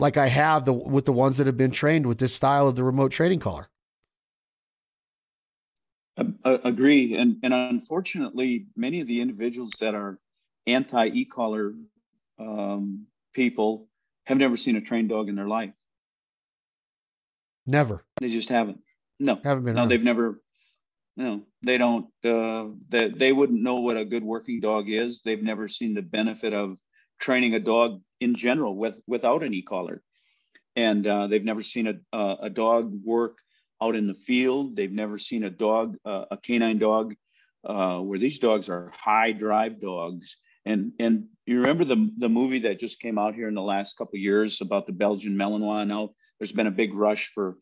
like 0.00 0.16
I 0.16 0.26
have 0.28 0.64
the, 0.64 0.72
with 0.72 1.04
the 1.04 1.12
ones 1.12 1.38
that 1.38 1.46
have 1.46 1.56
been 1.56 1.70
trained 1.70 2.06
with 2.06 2.18
this 2.18 2.34
style 2.34 2.68
of 2.68 2.76
the 2.76 2.84
remote 2.84 3.12
training 3.12 3.40
collar. 3.40 3.68
I 6.16 6.60
agree, 6.62 7.16
and 7.16 7.38
and 7.42 7.52
unfortunately, 7.52 8.66
many 8.76 9.00
of 9.00 9.08
the 9.08 9.20
individuals 9.20 9.72
that 9.80 9.96
are 9.96 10.20
anti 10.64 11.06
e-collar 11.06 11.74
um, 12.38 13.06
people 13.32 13.88
have 14.26 14.38
never 14.38 14.56
seen 14.56 14.76
a 14.76 14.80
trained 14.80 15.08
dog 15.08 15.28
in 15.28 15.34
their 15.34 15.48
life. 15.48 15.72
Never. 17.66 18.04
They 18.20 18.28
just 18.28 18.48
haven't. 18.48 18.80
No, 19.20 19.38
haven't 19.42 19.64
been. 19.64 19.74
No, 19.74 19.82
around. 19.82 19.88
they've 19.90 20.02
never. 20.02 20.40
No, 21.16 21.42
they 21.62 21.78
don't. 21.78 22.06
Uh, 22.24 22.68
they 22.88 23.08
they 23.08 23.32
wouldn't 23.32 23.62
know 23.62 23.80
what 23.80 23.96
a 23.96 24.04
good 24.04 24.24
working 24.24 24.60
dog 24.60 24.90
is. 24.90 25.22
They've 25.24 25.42
never 25.42 25.68
seen 25.68 25.94
the 25.94 26.02
benefit 26.02 26.52
of 26.52 26.78
training 27.20 27.54
a 27.54 27.60
dog 27.60 28.02
in 28.20 28.34
general 28.34 28.76
with 28.76 29.00
without 29.06 29.42
an 29.42 29.54
e-collar, 29.54 30.02
and 30.74 31.06
uh, 31.06 31.28
they've 31.28 31.44
never 31.44 31.62
seen 31.62 32.02
a 32.12 32.36
a 32.42 32.50
dog 32.50 32.92
work 33.04 33.38
out 33.80 33.96
in 33.96 34.06
the 34.06 34.14
field. 34.14 34.76
They've 34.76 34.90
never 34.90 35.18
seen 35.18 35.44
a 35.44 35.50
dog, 35.50 35.96
uh, 36.04 36.24
a 36.30 36.36
canine 36.36 36.78
dog, 36.78 37.14
uh, 37.64 37.98
where 37.98 38.18
these 38.18 38.38
dogs 38.38 38.68
are 38.68 38.92
high 38.94 39.32
drive 39.32 39.80
dogs. 39.80 40.36
And 40.64 40.92
and 40.98 41.26
you 41.46 41.60
remember 41.60 41.84
the 41.84 42.10
the 42.18 42.28
movie 42.28 42.60
that 42.60 42.80
just 42.80 43.00
came 43.00 43.18
out 43.18 43.34
here 43.34 43.48
in 43.48 43.54
the 43.54 43.62
last 43.62 43.96
couple 43.96 44.18
years 44.18 44.60
about 44.60 44.86
the 44.86 44.92
Belgian 44.92 45.36
Malinois? 45.36 45.86
Now 45.86 46.10
there's 46.38 46.52
been 46.52 46.66
a 46.66 46.72
big 46.72 46.94
rush 46.94 47.30
for 47.34 47.56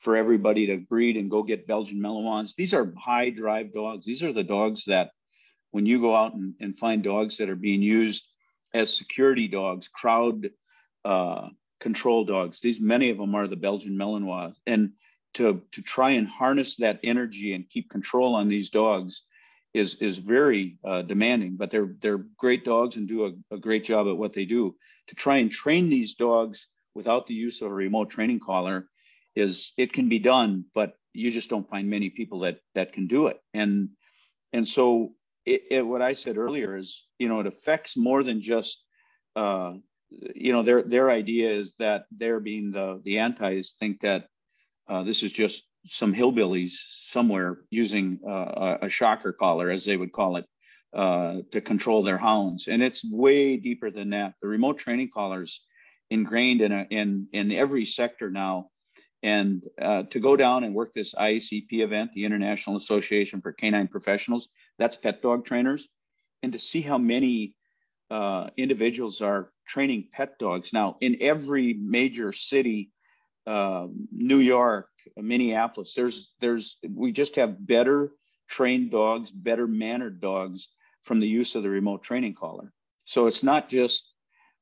for 0.00 0.16
everybody 0.16 0.66
to 0.66 0.76
breed 0.76 1.16
and 1.16 1.30
go 1.30 1.42
get 1.42 1.66
Belgian 1.66 2.00
Malinois. 2.00 2.54
These 2.54 2.74
are 2.74 2.92
high 2.96 3.30
drive 3.30 3.72
dogs. 3.72 4.06
These 4.06 4.22
are 4.22 4.32
the 4.32 4.44
dogs 4.44 4.84
that 4.86 5.10
when 5.70 5.86
you 5.86 6.00
go 6.00 6.14
out 6.14 6.34
and, 6.34 6.54
and 6.60 6.78
find 6.78 7.02
dogs 7.02 7.36
that 7.38 7.50
are 7.50 7.56
being 7.56 7.82
used 7.82 8.26
as 8.74 8.96
security 8.96 9.48
dogs, 9.48 9.88
crowd 9.88 10.50
uh, 11.04 11.48
control 11.80 12.24
dogs. 12.24 12.60
These 12.60 12.80
many 12.80 13.10
of 13.10 13.18
them 13.18 13.34
are 13.34 13.46
the 13.46 13.56
Belgian 13.56 13.96
Malinois, 13.96 14.54
and 14.66 14.92
to 15.34 15.62
to 15.72 15.82
try 15.82 16.10
and 16.10 16.26
harness 16.26 16.76
that 16.76 17.00
energy 17.02 17.54
and 17.54 17.68
keep 17.68 17.90
control 17.90 18.34
on 18.34 18.48
these 18.48 18.70
dogs 18.70 19.24
is 19.74 19.96
is 19.96 20.18
very 20.18 20.78
uh, 20.84 21.02
demanding. 21.02 21.56
But 21.56 21.70
they're 21.70 21.94
they're 22.00 22.24
great 22.36 22.64
dogs 22.64 22.96
and 22.96 23.08
do 23.08 23.26
a, 23.26 23.54
a 23.54 23.58
great 23.58 23.84
job 23.84 24.06
at 24.08 24.16
what 24.16 24.32
they 24.32 24.44
do. 24.44 24.76
To 25.08 25.14
try 25.14 25.38
and 25.38 25.50
train 25.50 25.88
these 25.88 26.14
dogs 26.14 26.68
without 26.94 27.26
the 27.26 27.34
use 27.34 27.62
of 27.62 27.70
a 27.70 27.74
remote 27.74 28.10
training 28.10 28.40
collar 28.40 28.88
is 29.38 29.72
it 29.76 29.92
can 29.92 30.08
be 30.08 30.18
done, 30.18 30.64
but 30.74 30.94
you 31.12 31.30
just 31.30 31.50
don't 31.50 31.68
find 31.68 31.88
many 31.88 32.10
people 32.10 32.40
that 32.40 32.58
that 32.74 32.92
can 32.92 33.06
do 33.06 33.28
it. 33.28 33.40
And 33.54 33.90
and 34.52 34.66
so 34.66 35.12
it, 35.44 35.62
it, 35.70 35.82
what 35.82 36.02
I 36.02 36.12
said 36.12 36.36
earlier 36.36 36.76
is 36.76 37.06
you 37.18 37.28
know 37.28 37.40
it 37.40 37.46
affects 37.46 37.96
more 37.96 38.22
than 38.22 38.40
just 38.42 38.84
uh, 39.36 39.74
you 40.10 40.52
know 40.52 40.62
their 40.62 40.82
their 40.82 41.10
idea 41.10 41.50
is 41.50 41.74
that 41.78 42.04
they're 42.10 42.40
being 42.40 42.72
the 42.72 43.00
the 43.04 43.18
antis 43.18 43.76
think 43.78 44.00
that 44.00 44.26
uh, 44.88 45.02
this 45.02 45.22
is 45.22 45.32
just 45.32 45.64
some 45.86 46.14
hillbillies 46.14 46.72
somewhere 47.06 47.58
using 47.70 48.18
uh, 48.26 48.78
a 48.82 48.88
shocker 48.88 49.32
collar, 49.32 49.70
as 49.70 49.84
they 49.84 49.96
would 49.96 50.12
call 50.12 50.36
it, 50.36 50.46
uh, 50.94 51.36
to 51.52 51.60
control 51.60 52.02
their 52.02 52.18
hounds. 52.18 52.68
And 52.68 52.82
it's 52.82 53.04
way 53.10 53.56
deeper 53.56 53.90
than 53.90 54.10
that. 54.10 54.34
The 54.42 54.48
remote 54.48 54.78
training 54.78 55.10
collars 55.12 55.64
ingrained 56.10 56.60
in 56.62 56.72
a, 56.72 56.86
in 56.90 57.28
in 57.32 57.52
every 57.52 57.84
sector 57.84 58.30
now. 58.30 58.70
And 59.22 59.62
uh, 59.80 60.04
to 60.04 60.20
go 60.20 60.36
down 60.36 60.64
and 60.64 60.74
work 60.74 60.94
this 60.94 61.14
IACP 61.14 61.72
event, 61.72 62.12
the 62.12 62.24
International 62.24 62.76
Association 62.76 63.40
for 63.40 63.52
Canine 63.52 63.88
Professionals, 63.88 64.48
that's 64.78 64.96
pet 64.96 65.22
dog 65.22 65.44
trainers, 65.44 65.88
and 66.42 66.52
to 66.52 66.58
see 66.58 66.80
how 66.80 66.98
many 66.98 67.54
uh, 68.10 68.48
individuals 68.56 69.20
are 69.20 69.50
training 69.66 70.08
pet 70.12 70.38
dogs 70.38 70.72
now 70.72 70.96
in 71.00 71.16
every 71.20 71.74
major 71.74 72.32
city 72.32 72.90
um, 73.46 74.06
New 74.12 74.38
York, 74.38 74.88
Minneapolis. 75.16 75.94
There's 75.94 76.32
there's 76.40 76.76
we 76.88 77.12
just 77.12 77.36
have 77.36 77.66
better 77.66 78.12
trained 78.46 78.90
dogs, 78.90 79.30
better 79.30 79.66
mannered 79.66 80.20
dogs 80.20 80.68
from 81.02 81.20
the 81.20 81.28
use 81.28 81.54
of 81.54 81.62
the 81.62 81.70
remote 81.70 82.02
training 82.02 82.34
collar. 82.34 82.72
So 83.04 83.26
it's 83.26 83.42
not 83.42 83.68
just 83.68 84.12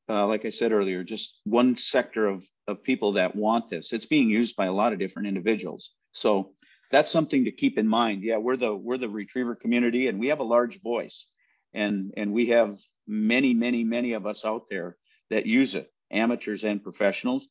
uh, 0.09 0.27
like 0.27 0.45
I 0.45 0.51
said 0.51 0.73
earlier, 0.73 1.03
just 1.05 1.41
one 1.45 1.77
sector 1.77 2.27
of 2.27 2.45
of 2.69 2.83
people 2.83 3.13
that 3.13 3.37
want 3.37 3.71
this. 3.71 3.93
It's 3.93 4.07
being 4.07 4.29
used 4.29 4.57
by 4.57 4.67
a 4.67 4.73
lot 4.73 4.93
of 4.93 4.99
different 4.99 5.29
individuals. 5.29 5.93
So 6.13 6.53
that's 6.91 7.11
something 7.11 7.45
to 7.45 7.51
keep 7.53 7.79
in 7.79 7.87
mind. 7.87 8.23
Yeah, 8.23 8.39
we're 8.39 8.57
the 8.57 8.75
we're 8.75 8.99
the 8.99 9.09
retriever 9.09 9.55
community, 9.55 10.09
and 10.09 10.19
we 10.19 10.29
have 10.29 10.41
a 10.41 10.45
large 10.45 10.81
voice, 10.81 11.27
and 11.75 12.13
and 12.17 12.33
we 12.33 12.47
have 12.49 12.77
many 13.07 13.55
many 13.55 13.85
many 13.85 14.13
of 14.13 14.27
us 14.27 14.45
out 14.45 14.69
there 14.69 14.97
that 15.31 15.47
use 15.47 15.75
it, 15.75 15.93
amateurs 16.11 16.65
and 16.65 16.83
professionals. 16.83 17.49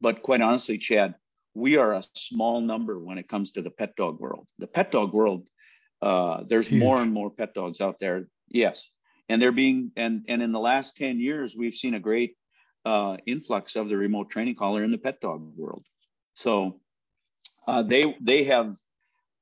But 0.00 0.22
quite 0.22 0.40
honestly, 0.40 0.78
Chad, 0.78 1.14
we 1.54 1.76
are 1.76 1.92
a 1.92 2.04
small 2.14 2.60
number 2.60 2.98
when 2.98 3.18
it 3.18 3.28
comes 3.28 3.52
to 3.52 3.62
the 3.62 3.70
pet 3.70 3.96
dog 3.96 4.18
world. 4.18 4.48
The 4.58 4.66
pet 4.66 4.90
dog 4.90 5.12
world, 5.12 5.46
uh, 6.00 6.44
there's 6.48 6.68
Huge. 6.68 6.80
more 6.80 7.02
and 7.02 7.12
more 7.12 7.30
pet 7.30 7.52
dogs 7.52 7.80
out 7.80 7.98
there. 8.00 8.28
Yes, 8.48 8.88
and 9.30 9.40
they're 9.40 9.52
being 9.52 9.92
and 9.96 10.24
and 10.28 10.42
in 10.42 10.50
the 10.50 10.58
last 10.58 10.96
ten 10.96 11.20
years, 11.20 11.56
we've 11.56 11.74
seen 11.74 11.94
a 11.94 12.00
great 12.00 12.36
uh, 12.84 13.16
influx 13.26 13.76
of 13.76 13.88
the 13.88 13.96
remote 13.96 14.28
training 14.28 14.56
collar 14.56 14.82
in 14.82 14.90
the 14.90 14.98
pet 14.98 15.20
dog 15.20 15.40
world. 15.56 15.84
So 16.34 16.80
uh, 17.66 17.82
they 17.82 18.16
they 18.20 18.44
have 18.44 18.76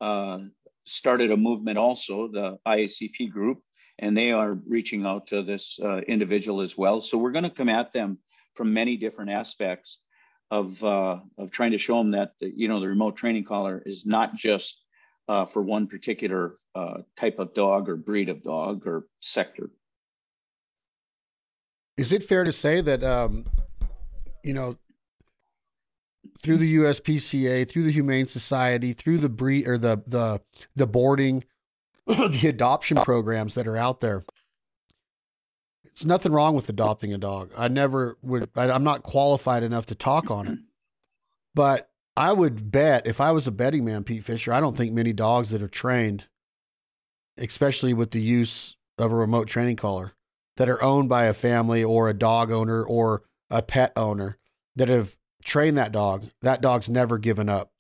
uh, 0.01 0.41
started 0.85 1.31
a 1.31 1.37
movement 1.37 1.79
also, 1.79 2.29
the 2.29 2.59
IACP 2.67 3.31
group, 3.31 3.63
and 3.99 4.17
they 4.17 4.31
are 4.31 4.59
reaching 4.69 5.07
out 5.07 5.27
to 5.29 5.43
this 5.43 5.79
uh, 5.83 6.01
individual 6.03 6.61
as 6.61 6.77
well. 6.77 7.01
So 7.01 7.17
we're 7.17 7.33
going 7.33 7.45
to 7.45 7.59
come 7.59 7.71
at 7.71 7.93
them 7.93 8.19
from 8.55 8.75
many 8.75 8.97
different 8.99 9.31
aspects 9.31 10.01
of 10.51 10.85
uh, 10.85 11.21
of 11.39 11.51
trying 11.51 11.73
to 11.73 11.79
show 11.79 11.97
them 11.97 12.11
that 12.11 12.33
you 12.41 12.69
know 12.69 12.81
the 12.81 12.89
remote 12.89 13.17
training 13.17 13.45
collar 13.45 13.83
is 13.87 14.05
not 14.05 14.35
just 14.35 14.85
uh, 15.29 15.45
for 15.45 15.63
one 15.63 15.87
particular 15.87 16.57
uh, 16.75 16.99
type 17.17 17.39
of 17.39 17.55
dog 17.55 17.89
or 17.89 17.97
breed 17.97 18.29
of 18.29 18.43
dog 18.43 18.87
or 18.87 19.07
sector. 19.21 19.71
Is 21.97 22.13
it 22.13 22.25
fair 22.25 22.45
to 22.45 22.53
say 22.53 22.81
that 22.81 23.03
um, 23.03 23.45
you 24.43 24.55
know 24.55 24.77
through 26.43 26.59
the 26.59 26.77
USPCA, 26.77 27.69
through 27.69 27.83
the 27.83 27.93
Humane 27.93 28.27
Society, 28.27 28.93
through 28.93 29.19
the 29.19 29.29
breed 29.29 29.67
or 29.67 29.79
the 29.79 30.03
the 30.07 30.41
the 30.77 30.87
boarding, 30.87 31.45
the 32.07 32.47
adoption 32.49 32.97
programs 32.99 33.55
that 33.55 33.67
are 33.67 33.77
out 33.77 34.01
there, 34.01 34.25
it's 35.85 36.05
nothing 36.05 36.31
wrong 36.31 36.55
with 36.55 36.69
adopting 36.69 37.13
a 37.13 37.19
dog. 37.19 37.51
I 37.59 37.67
never 37.67 38.17
would, 38.23 38.49
I, 38.55 38.71
I'm 38.71 38.85
not 38.85 39.03
qualified 39.03 39.65
enough 39.65 39.87
to 39.87 39.97
talk 39.97 40.31
on 40.31 40.47
it. 40.47 40.59
But 41.57 41.88
I 42.19 42.33
would 42.33 42.73
bet 42.73 43.07
if 43.07 43.21
I 43.21 43.31
was 43.31 43.47
a 43.47 43.53
betting 43.53 43.85
man, 43.85 44.03
Pete 44.03 44.25
Fischer, 44.25 44.53
I 44.53 44.59
don't 44.59 44.77
think 44.77 44.93
many 44.93 45.13
dogs 45.13 45.51
that 45.51 45.63
are 45.63 45.69
trained, 45.69 46.25
especially 47.37 47.95
with 47.95 48.11
the 48.11 48.21
use 48.21 48.77
of 48.99 49.13
a 49.13 49.15
remote 49.15 49.47
training 49.47 49.77
collar, 49.77 50.15
that 50.57 50.69
are 50.69 50.83
owned 50.83 51.09
by 51.09 51.27
a 51.27 51.33
family 51.33 51.85
or 51.85 52.09
a 52.09 52.15
dog 52.15 52.51
owner 52.51 52.83
or 52.83 53.23
a 53.51 53.63
pet 53.63 53.93
owner 53.95 54.37
that 54.75 54.89
have 54.89 55.17
trained 55.45 55.79
that 55.79 55.93
dog, 55.93 56.25
that 56.43 56.61
dog's 56.61 56.91
never 56.91 57.19
given 57.19 57.49
up, 57.49 57.71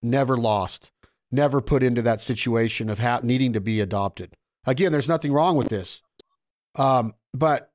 never 0.00 0.36
lost, 0.36 0.92
never 1.32 1.60
put 1.60 1.82
into 1.82 2.02
that 2.02 2.22
situation 2.22 2.88
of 2.88 3.00
ha- 3.00 3.18
needing 3.24 3.52
to 3.52 3.60
be 3.60 3.80
adopted. 3.80 4.36
Again, 4.64 4.92
there's 4.92 5.08
nothing 5.08 5.32
wrong 5.32 5.56
with 5.56 5.70
this. 5.70 6.02
Um, 6.76 7.14
but 7.34 7.69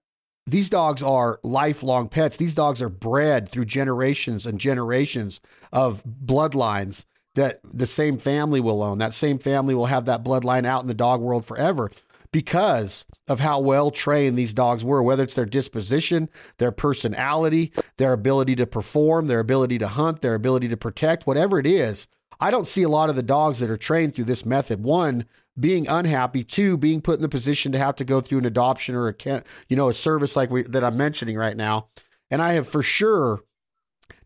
these 0.48 0.70
dogs 0.70 1.02
are 1.02 1.40
lifelong 1.44 2.08
pets. 2.08 2.38
These 2.38 2.54
dogs 2.54 2.82
are 2.82 2.90
bred 2.90 3.50
through 3.50 3.66
generations 3.66 4.46
and 4.46 4.60
generations 4.60 5.40
of 5.74 6.04
bloodlines 6.04 7.06
that 7.34 7.60
the 7.64 7.88
same 7.88 8.18
family 8.18 8.62
will 8.62 8.84
own. 8.84 9.00
That 9.00 9.14
same 9.14 9.40
family 9.40 9.74
will 9.74 9.88
have 9.88 10.06
that 10.06 10.24
bloodline 10.24 10.66
out 10.66 10.82
in 10.82 10.88
the 10.88 10.94
dog 10.94 11.22
world 11.22 11.46
forever 11.46 11.92
because 12.32 13.06
of 13.28 13.40
how 13.40 13.60
well 13.60 13.92
trained 13.92 14.38
these 14.38 14.54
dogs 14.54 14.84
were, 14.84 15.02
whether 15.02 15.24
it's 15.24 15.36
their 15.36 15.46
disposition, 15.46 16.30
their 16.58 16.72
personality, 16.72 17.74
their 17.98 18.14
ability 18.14 18.56
to 18.56 18.68
perform, 18.68 19.28
their 19.28 19.40
ability 19.40 19.78
to 19.80 19.88
hunt, 19.88 20.22
their 20.22 20.36
ability 20.36 20.68
to 20.68 20.78
protect, 20.78 21.26
whatever 21.26 21.60
it 21.60 21.66
is. 21.66 22.08
I 22.40 22.52
don't 22.52 22.68
see 22.68 22.84
a 22.84 22.90
lot 22.90 23.10
of 23.10 23.16
the 23.16 23.24
dogs 23.24 23.60
that 23.60 23.70
are 23.70 23.78
trained 23.78 24.14
through 24.14 24.26
this 24.26 24.46
method. 24.46 24.84
One, 24.84 25.26
being 25.60 25.88
unhappy. 25.88 26.44
Two, 26.44 26.78
being 26.78 27.02
put 27.02 27.16
in 27.16 27.22
the 27.22 27.30
position 27.30 27.72
to 27.72 27.78
have 27.78 27.96
to 27.98 28.06
go 28.06 28.22
through 28.22 28.40
an 28.40 28.46
adoption 28.46 28.96
or 28.96 29.08
a 29.08 29.44
you 29.68 29.76
know 29.76 29.90
a 29.90 29.94
service 29.94 30.36
like 30.36 30.50
we, 30.50 30.64
that 30.64 30.84
I'm 30.84 30.98
mentioning 30.98 31.38
right 31.38 31.58
now. 31.58 31.88
And 32.30 32.42
I 32.42 32.54
have 32.54 32.68
for 32.68 32.84
sure 32.84 33.44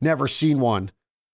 never 0.01 0.27
seen 0.27 0.59
one 0.59 0.91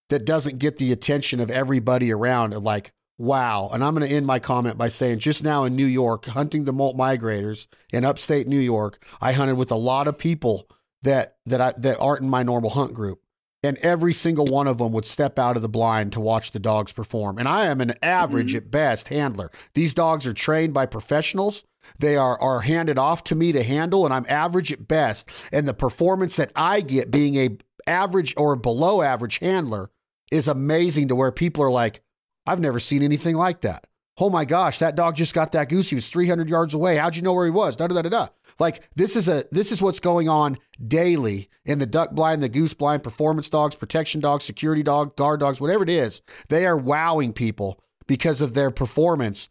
that 0.09 0.25
doesn't 0.25 0.59
get 0.59 0.77
the 0.77 0.91
attention 0.91 1.39
of 1.39 1.51
everybody 1.51 2.11
around. 2.11 2.53
Of 2.53 2.63
like, 2.63 2.91
wow. 3.17 3.69
And 3.71 3.83
I'm 3.83 3.95
going 3.95 4.07
to 4.07 4.13
end 4.13 4.25
my 4.25 4.39
comment 4.39 4.77
by 4.77 4.89
saying, 4.89 5.19
just 5.19 5.43
now 5.43 5.63
in 5.63 5.75
New 5.75 5.85
York, 5.85 6.25
hunting 6.25 6.65
the 6.65 6.73
molt 6.73 6.97
migrators 6.97 7.67
in 7.91 8.03
upstate 8.03 8.47
New 8.47 8.59
York, 8.59 9.03
I 9.21 9.33
hunted 9.33 9.55
with 9.55 9.71
a 9.71 9.75
lot 9.75 10.07
of 10.07 10.17
people 10.17 10.69
that 11.03 11.37
that 11.45 11.61
I, 11.61 11.73
that 11.77 11.99
aren't 11.99 12.23
in 12.23 12.29
my 12.29 12.43
normal 12.43 12.71
hunt 12.71 12.93
group 12.93 13.21
and 13.65 13.77
every 13.79 14.13
single 14.13 14.45
one 14.45 14.67
of 14.67 14.77
them 14.77 14.91
would 14.91 15.05
step 15.05 15.39
out 15.39 15.55
of 15.55 15.61
the 15.61 15.69
blind 15.69 16.13
to 16.13 16.19
watch 16.19 16.51
the 16.51 16.59
dogs 16.59 16.93
perform. 16.93 17.37
And 17.37 17.47
I 17.47 17.65
am 17.65 17.81
an 17.81 17.95
average 18.01 18.49
mm-hmm. 18.49 18.57
at 18.57 18.71
best 18.71 19.07
handler. 19.09 19.51
These 19.73 19.93
dogs 19.93 20.27
are 20.27 20.33
trained 20.33 20.73
by 20.73 20.85
professionals. 20.85 21.63
They 21.99 22.15
are 22.15 22.39
are 22.41 22.61
handed 22.61 22.97
off 22.97 23.23
to 23.25 23.35
me 23.35 23.51
to 23.51 23.63
handle, 23.63 24.05
and 24.05 24.13
I'm 24.13 24.25
average 24.29 24.71
at 24.71 24.87
best. 24.87 25.29
And 25.51 25.67
the 25.67 25.73
performance 25.73 26.35
that 26.37 26.51
I 26.55 26.81
get 26.81 27.11
being 27.11 27.35
a 27.35 27.57
average 27.87 28.33
or 28.37 28.55
below 28.55 29.01
average 29.01 29.39
handler 29.39 29.91
is 30.31 30.47
amazing 30.47 31.07
to 31.09 31.15
where 31.15 31.31
people 31.31 31.63
are 31.63 31.71
like, 31.71 32.01
I've 32.45 32.59
never 32.59 32.79
seen 32.79 33.03
anything 33.03 33.35
like 33.35 33.61
that. 33.61 33.85
Oh 34.17 34.29
my 34.29 34.45
gosh, 34.45 34.79
that 34.79 34.95
dog 34.95 35.15
just 35.15 35.33
got 35.33 35.51
that 35.51 35.69
goose. 35.69 35.89
He 35.89 35.95
was 35.95 36.07
300 36.09 36.47
yards 36.47 36.73
away. 36.73 36.95
How'd 36.95 37.15
you 37.15 37.21
know 37.21 37.33
where 37.33 37.45
he 37.45 37.51
was? 37.51 37.75
Da 37.75 37.87
da 37.87 38.01
da 38.01 38.09
da. 38.09 38.27
Like 38.59 38.83
this 38.95 39.15
is 39.15 39.27
a 39.27 39.45
this 39.51 39.71
is 39.71 39.81
what's 39.81 39.99
going 39.99 40.29
on 40.29 40.57
daily 40.87 41.49
in 41.65 41.79
the 41.79 41.85
duck 41.85 42.11
blind, 42.11 42.41
the 42.41 42.49
goose 42.49 42.73
blind, 42.73 43.03
performance 43.03 43.49
dogs, 43.49 43.75
protection 43.75 44.21
dogs, 44.21 44.45
security 44.45 44.83
dog, 44.83 45.15
guard 45.15 45.39
dogs, 45.39 45.59
whatever 45.59 45.83
it 45.83 45.89
is. 45.89 46.21
They 46.49 46.65
are 46.65 46.77
wowing 46.77 47.33
people 47.33 47.81
because 48.07 48.41
of 48.41 48.53
their 48.53 48.71
performance, 48.71 49.49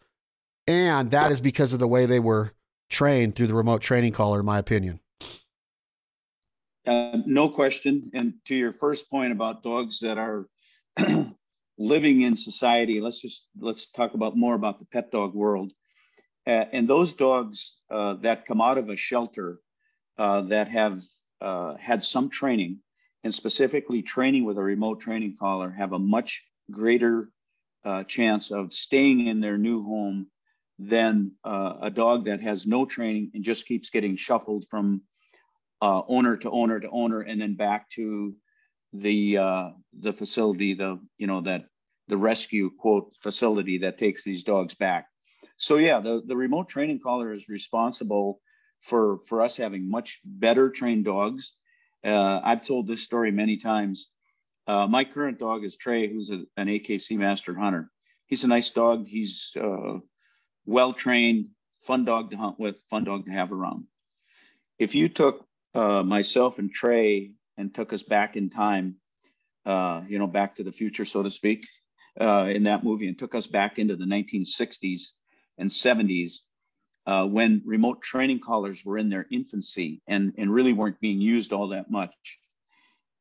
and 0.67 1.11
that 1.11 1.33
is 1.33 1.41
because 1.41 1.73
of 1.73 1.81
the 1.81 1.89
way 1.89 2.07
they 2.07 2.21
were 2.21 2.53
trained 2.89 3.35
through 3.35 3.49
the 3.49 3.55
remote 3.55 3.83
training 3.83 4.13
collar, 4.13 4.41
in 4.41 4.47
my 4.47 4.59
opinion. 4.59 5.01
Uh, 6.87 7.19
no 7.27 7.49
question. 7.49 8.11
And 8.15 8.35
to 8.47 8.55
your 8.55 8.73
first 8.73 9.11
point 9.11 9.33
about 9.33 9.63
dogs 9.63 10.01
that 10.01 10.19
are 10.19 10.47
living 11.79 12.23
in 12.23 12.37
society, 12.37 13.01
let's 13.01 13.21
just 13.21 13.49
let's 13.59 13.91
talk 13.91 14.15
about 14.15 14.37
more 14.37 14.55
about 14.55 14.79
the 14.79 14.87
pet 14.87 15.11
dog 15.11 15.35
world. 15.35 15.73
Uh, 16.47 16.64
and 16.72 16.88
those 16.88 17.14
dogs 17.14 17.74
uh, 17.90 18.14
that 18.14 18.45
come 18.47 18.61
out 18.61 18.78
of 18.78 18.90
a 18.90 18.97
shelter 18.97 19.61
uh, 20.18 20.42
that 20.42 20.68
have 20.68 21.03
uh, 21.40 21.74
had 21.76 22.05
some 22.05 22.28
training, 22.28 22.78
and 23.22 23.34
specifically 23.34 24.03
training 24.03 24.45
with 24.45 24.59
a 24.59 24.62
remote 24.62 25.01
training 25.01 25.34
collar, 25.38 25.70
have 25.70 25.92
a 25.92 25.99
much 25.99 26.45
greater 26.70 27.30
uh, 27.84 28.05
chance 28.05 28.51
of 28.51 28.72
staying 28.72 29.26
in 29.26 29.40
their 29.40 29.57
new 29.57 29.82
home 29.82 30.26
than 30.78 31.32
uh, 31.45 31.74
a 31.82 31.90
dog 31.90 32.26
that 32.26 32.40
has 32.40 32.66
no 32.66 32.84
training 32.84 33.30
and 33.34 33.45
just 33.45 33.66
keeps 33.66 33.90
getting 33.90 34.16
shuffled 34.16 34.64
from 34.68 35.03
owner 35.80 36.34
to 36.34 36.51
owner 36.51 36.80
to 36.80 36.88
owner, 36.90 37.20
and 37.20 37.40
then 37.40 37.55
back 37.55 37.90
to 37.90 38.34
the 38.95 39.34
the 40.01 40.12
facility, 40.12 40.72
the 40.72 40.99
you 41.18 41.26
know 41.26 41.42
that 41.42 41.66
the 42.09 42.16
rescue 42.16 42.70
quote 42.78 43.14
facility 43.22 43.78
that 43.78 43.99
takes 43.99 44.24
these 44.24 44.45
dogs 44.45 44.74
back 44.74 45.07
so 45.57 45.77
yeah, 45.77 46.01
the, 46.01 46.23
the 46.27 46.37
remote 46.37 46.69
training 46.69 47.01
collar 47.01 47.33
is 47.33 47.49
responsible 47.49 48.41
for 48.81 49.21
for 49.27 49.41
us 49.41 49.57
having 49.57 49.89
much 49.89 50.21
better 50.25 50.71
trained 50.71 51.05
dogs. 51.05 51.55
Uh, 52.05 52.41
I've 52.45 52.63
told 52.63 52.87
this 52.87 53.03
story 53.03 53.31
many 53.31 53.57
times. 53.57 54.09
Uh, 54.67 54.87
my 54.87 55.05
current 55.05 55.39
dog 55.39 55.65
is 55.65 55.77
Trey, 55.77 56.09
who's 56.09 56.31
a, 56.31 56.45
an 56.57 56.69
AKC 56.69 57.19
master 57.19 57.55
hunter. 57.55 57.91
He's 58.27 58.45
a 58.45 58.49
nice 58.49 58.71
dog. 58.71 59.07
He's 59.07 59.53
uh, 59.61 59.99
well 60.67 60.93
trained, 60.93 61.49
fun 61.81 62.05
dog 62.05 62.31
to 62.31 62.37
hunt 62.37 62.59
with, 62.59 62.83
fun 62.91 63.05
dog 63.05 63.27
to 63.27 63.33
have 63.33 63.53
around. 63.53 63.85
If 64.79 64.95
you 64.95 65.09
took 65.09 65.47
uh, 65.75 66.03
myself 66.03 66.59
and 66.59 66.73
Trey 66.73 67.33
and 67.57 67.75
took 67.75 67.93
us 67.93 68.03
back 68.03 68.37
in 68.37 68.51
time, 68.51 68.97
uh, 69.65 70.03
you 70.09 70.19
know, 70.19 70.27
back 70.27 70.57
to 70.57 70.65
the 70.65 70.73
future, 70.73 71.05
so 71.05 71.23
to 71.23 71.31
speak, 71.31 71.67
uh, 72.21 72.51
in 72.53 72.65
that 72.65 72.85
movie, 72.85 73.09
and 73.09 73.19
took 73.19 73.35
us 73.35 73.47
back 73.47 73.79
into 73.79 73.97
the 73.97 74.05
1960s 74.05 75.13
and 75.59 75.71
70s 75.71 76.39
uh, 77.07 77.25
when 77.25 77.63
remote 77.65 78.03
training 78.03 78.41
collars 78.41 78.85
were 78.85 78.99
in 78.99 79.11
their 79.11 79.27
infancy 79.31 80.01
and, 80.07 80.33
and 80.39 80.53
really 80.53 80.73
weren't 80.73 81.01
being 81.01 81.21
used 81.21 81.53
all 81.53 81.69
that 81.69 81.91
much. 81.91 82.39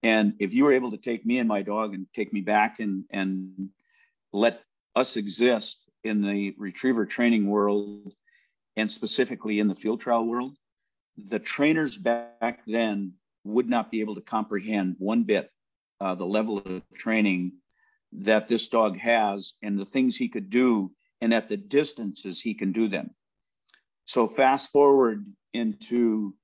And 0.02 0.34
if 0.40 0.54
you 0.54 0.66
were 0.66 0.74
able 0.74 0.92
to 0.92 0.98
take 0.98 1.26
me 1.26 1.40
and 1.40 1.48
my 1.48 1.62
dog 1.62 1.94
and 1.94 2.08
take 2.14 2.34
me 2.34 2.42
back 2.42 2.80
and, 2.80 3.06
and 3.10 3.70
let 4.32 4.62
us 4.96 5.16
exist 5.16 5.90
in 6.04 6.22
the 6.22 6.54
retriever 6.58 7.06
training 7.06 7.48
world 7.48 8.14
and 8.76 8.90
specifically 8.90 9.60
in 9.60 9.68
the 9.68 9.76
field 9.76 10.02
trial 10.02 10.26
world, 10.26 10.58
the 11.18 11.40
trainers 11.40 11.98
back 11.98 12.62
then 12.66 13.14
would 13.44 13.70
not 13.70 13.92
be 13.92 14.02
able 14.02 14.16
to 14.16 14.22
comprehend 14.22 14.96
one 15.00 15.24
bit 15.24 15.50
uh, 16.00 16.16
the 16.16 16.26
level 16.26 16.58
of 16.58 16.82
training 16.96 17.54
that 18.12 18.48
this 18.48 18.68
dog 18.68 18.98
has 18.98 19.54
and 19.62 19.78
the 19.78 19.86
things 19.86 20.16
he 20.16 20.28
could 20.28 20.50
do 20.50 20.92
and 21.24 21.34
at 21.34 21.48
the 21.48 21.56
distances 21.56 22.42
he 22.42 22.54
can 22.54 22.74
do 22.74 22.90
them. 22.90 23.10
So 24.04 24.28
fast 24.28 24.74
forward 24.74 25.26
into 25.54 26.36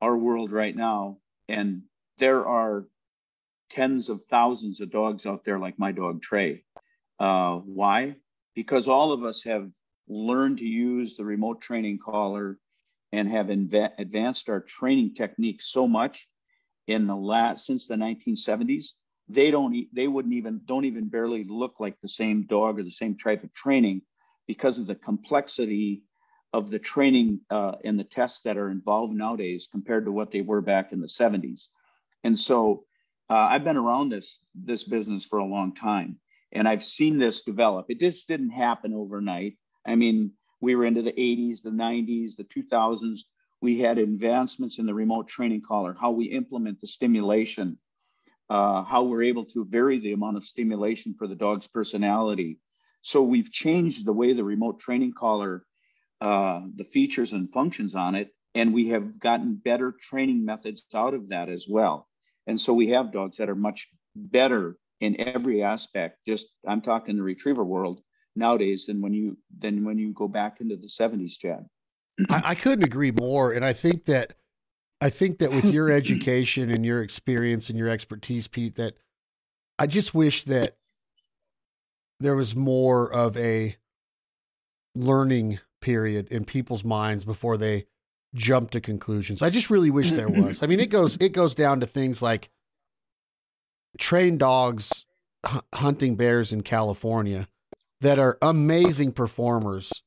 our 0.00 0.16
world 0.16 0.50
right 0.50 0.74
now, 0.74 1.18
and 1.50 1.82
there 2.16 2.46
are 2.46 2.86
tens 3.68 4.08
of 4.08 4.24
thousands 4.30 4.80
of 4.80 4.90
dogs 4.90 5.26
out 5.26 5.44
there 5.44 5.58
like 5.58 5.78
my 5.78 5.92
dog 5.92 6.22
Trey. 6.22 6.64
Uh, 7.18 7.56
why? 7.58 8.16
Because 8.54 8.88
all 8.88 9.12
of 9.12 9.22
us 9.22 9.42
have 9.44 9.70
learned 10.08 10.58
to 10.58 10.66
use 10.66 11.14
the 11.14 11.26
remote 11.26 11.60
training 11.60 11.98
collar 12.02 12.58
and 13.12 13.28
have 13.28 13.48
inv- 13.48 13.92
advanced 13.98 14.48
our 14.48 14.60
training 14.60 15.12
techniques 15.12 15.66
so 15.66 15.86
much 15.86 16.26
in 16.86 17.06
the 17.06 17.14
last 17.14 17.66
since 17.66 17.86
the 17.86 17.94
1970s 17.96 18.92
they 19.28 19.50
don't 19.50 19.86
they 19.92 20.08
wouldn't 20.08 20.34
even 20.34 20.60
don't 20.64 20.84
even 20.84 21.08
barely 21.08 21.44
look 21.44 21.78
like 21.78 22.00
the 22.00 22.08
same 22.08 22.42
dog 22.42 22.78
or 22.78 22.82
the 22.82 22.90
same 22.90 23.16
type 23.16 23.44
of 23.44 23.52
training 23.52 24.02
because 24.46 24.78
of 24.78 24.86
the 24.86 24.94
complexity 24.94 26.02
of 26.52 26.70
the 26.70 26.78
training 26.78 27.40
uh, 27.50 27.76
and 27.84 27.98
the 27.98 28.04
tests 28.04 28.42
that 28.42 28.56
are 28.56 28.70
involved 28.70 29.14
nowadays 29.14 29.68
compared 29.70 30.04
to 30.04 30.12
what 30.12 30.30
they 30.30 30.42
were 30.42 30.60
back 30.60 30.92
in 30.92 31.00
the 31.00 31.06
70s. 31.06 31.68
And 32.24 32.38
so 32.38 32.84
uh, 33.30 33.34
I've 33.34 33.64
been 33.64 33.76
around 33.76 34.10
this 34.10 34.38
this 34.54 34.84
business 34.84 35.24
for 35.24 35.38
a 35.38 35.44
long 35.44 35.74
time, 35.74 36.18
and 36.52 36.68
I've 36.68 36.84
seen 36.84 37.18
this 37.18 37.42
develop. 37.42 37.86
It 37.88 37.98
just 38.00 38.28
didn't 38.28 38.50
happen 38.50 38.92
overnight. 38.92 39.56
I 39.86 39.94
mean, 39.94 40.32
we 40.60 40.74
were 40.76 40.84
into 40.84 41.02
the 41.02 41.12
80s, 41.12 41.62
the 41.62 41.70
90s, 41.70 42.36
the 42.36 42.44
2000s. 42.44 43.20
We 43.62 43.78
had 43.78 43.98
advancements 43.98 44.78
in 44.78 44.86
the 44.86 44.94
remote 44.94 45.28
training 45.28 45.62
collar, 45.66 45.96
how 45.98 46.10
we 46.10 46.26
implement 46.26 46.80
the 46.80 46.86
stimulation, 46.86 47.78
uh, 48.50 48.82
how 48.82 49.04
we're 49.04 49.22
able 49.22 49.44
to 49.46 49.64
vary 49.64 49.98
the 49.98 50.12
amount 50.12 50.36
of 50.36 50.44
stimulation 50.44 51.14
for 51.14 51.26
the 51.26 51.34
dog's 51.34 51.66
personality, 51.66 52.58
so 53.02 53.22
we've 53.22 53.50
changed 53.50 54.06
the 54.06 54.12
way 54.12 54.32
the 54.32 54.44
remote 54.44 54.80
training 54.80 55.12
collar, 55.12 55.64
uh, 56.20 56.60
the 56.76 56.84
features 56.84 57.32
and 57.32 57.52
functions 57.52 57.94
on 57.94 58.14
it, 58.14 58.30
and 58.54 58.72
we 58.72 58.88
have 58.88 59.18
gotten 59.18 59.56
better 59.56 59.94
training 60.00 60.44
methods 60.44 60.84
out 60.94 61.14
of 61.14 61.28
that 61.28 61.48
as 61.48 61.66
well. 61.68 62.08
And 62.46 62.60
so 62.60 62.72
we 62.72 62.88
have 62.88 63.12
dogs 63.12 63.36
that 63.36 63.50
are 63.50 63.56
much 63.56 63.88
better 64.14 64.76
in 65.00 65.20
every 65.20 65.62
aspect. 65.62 66.18
Just 66.26 66.48
I'm 66.66 66.80
talking 66.80 67.16
the 67.16 67.22
retriever 67.22 67.64
world 67.64 68.00
nowadays 68.36 68.86
than 68.86 69.00
when 69.00 69.12
you 69.12 69.36
than 69.58 69.84
when 69.84 69.98
you 69.98 70.12
go 70.12 70.28
back 70.28 70.60
into 70.60 70.76
the 70.76 70.86
70s, 70.88 71.38
Chad. 71.38 71.66
I, 72.30 72.42
I 72.46 72.54
couldn't 72.54 72.84
agree 72.84 73.10
more. 73.10 73.52
And 73.52 73.64
I 73.64 73.72
think 73.72 74.04
that 74.06 74.34
I 75.00 75.10
think 75.10 75.38
that 75.38 75.50
with 75.50 75.72
your 75.72 75.90
education 75.90 76.70
and 76.70 76.84
your 76.86 77.02
experience 77.02 77.68
and 77.68 77.78
your 77.78 77.88
expertise, 77.88 78.48
Pete, 78.48 78.76
that 78.76 78.94
I 79.78 79.86
just 79.86 80.14
wish 80.14 80.44
that 80.44 80.76
there 82.22 82.36
was 82.36 82.56
more 82.56 83.12
of 83.12 83.36
a 83.36 83.76
learning 84.94 85.58
period 85.80 86.28
in 86.28 86.44
people's 86.44 86.84
minds 86.84 87.24
before 87.24 87.56
they 87.56 87.86
jump 88.34 88.70
to 88.70 88.80
conclusions. 88.80 89.42
I 89.42 89.50
just 89.50 89.70
really 89.70 89.90
wish 89.90 90.10
there 90.10 90.28
was. 90.28 90.62
I 90.62 90.66
mean, 90.66 90.80
it 90.80 90.90
goes 90.90 91.16
it 91.16 91.32
goes 91.32 91.54
down 91.54 91.80
to 91.80 91.86
things 91.86 92.22
like 92.22 92.50
trained 93.98 94.38
dogs 94.38 95.04
hunting 95.74 96.16
bears 96.16 96.52
in 96.52 96.62
California 96.62 97.48
that 98.00 98.18
are 98.18 98.38
amazing 98.40 99.12
performers 99.12 100.02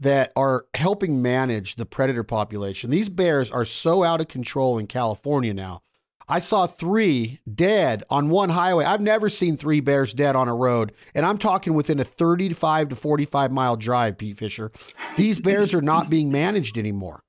that 0.00 0.32
are 0.36 0.66
helping 0.74 1.22
manage 1.22 1.76
the 1.76 1.86
predator 1.86 2.24
population. 2.24 2.90
These 2.90 3.08
bears 3.08 3.50
are 3.50 3.64
so 3.64 4.02
out 4.02 4.20
of 4.20 4.28
control 4.28 4.78
in 4.78 4.86
California 4.86 5.54
now. 5.54 5.82
I 6.28 6.38
saw 6.38 6.66
three 6.66 7.40
dead 7.52 8.02
on 8.08 8.30
one 8.30 8.50
highway. 8.50 8.84
I've 8.84 9.00
never 9.00 9.28
seen 9.28 9.56
three 9.56 9.80
bears 9.80 10.12
dead 10.12 10.36
on 10.36 10.48
a 10.48 10.54
road, 10.54 10.92
and 11.14 11.26
I'm 11.26 11.38
talking 11.38 11.74
within 11.74 12.00
a 12.00 12.04
35 12.04 12.90
to 12.90 12.96
45 12.96 13.52
mile 13.52 13.76
drive, 13.76 14.18
Pete 14.18 14.38
Fischer. 14.38 14.72
These 15.16 15.40
bears 15.40 15.74
are 15.74 15.82
not 15.82 16.10
being 16.10 16.32
managed 16.32 16.78
anymore 16.78 17.22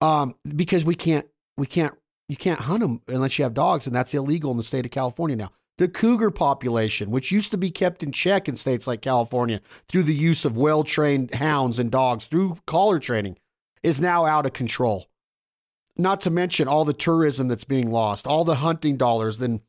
um, 0.00 0.34
because 0.56 0.84
we 0.84 0.94
can't, 0.94 1.26
we 1.56 1.66
can't, 1.66 1.94
you 2.28 2.36
can't 2.36 2.60
hunt 2.60 2.80
them 2.80 3.00
unless 3.08 3.38
you 3.38 3.44
have 3.44 3.54
dogs, 3.54 3.86
and 3.86 3.94
that's 3.94 4.14
illegal 4.14 4.50
in 4.50 4.56
the 4.56 4.62
state 4.62 4.84
of 4.84 4.90
California 4.90 5.36
now. 5.36 5.50
The 5.78 5.88
cougar 5.88 6.30
population, 6.30 7.10
which 7.10 7.32
used 7.32 7.50
to 7.50 7.56
be 7.56 7.70
kept 7.70 8.02
in 8.02 8.12
check 8.12 8.48
in 8.48 8.56
states 8.56 8.86
like 8.86 9.00
California 9.00 9.60
through 9.88 10.04
the 10.04 10.14
use 10.14 10.44
of 10.44 10.56
well 10.56 10.84
trained 10.84 11.34
hounds 11.34 11.78
and 11.78 11.90
dogs 11.90 12.26
through 12.26 12.58
collar 12.66 12.98
training, 12.98 13.38
is 13.82 14.00
now 14.00 14.26
out 14.26 14.46
of 14.46 14.52
control. 14.52 15.06
Not 15.96 16.20
to 16.22 16.30
mention 16.30 16.68
all 16.68 16.84
the 16.84 16.94
tourism 16.94 17.48
that's 17.48 17.64
being 17.64 17.90
lost, 17.90 18.26
all 18.26 18.44
the 18.44 18.56
hunting 18.56 18.96
dollars, 18.96 19.38
then 19.38 19.60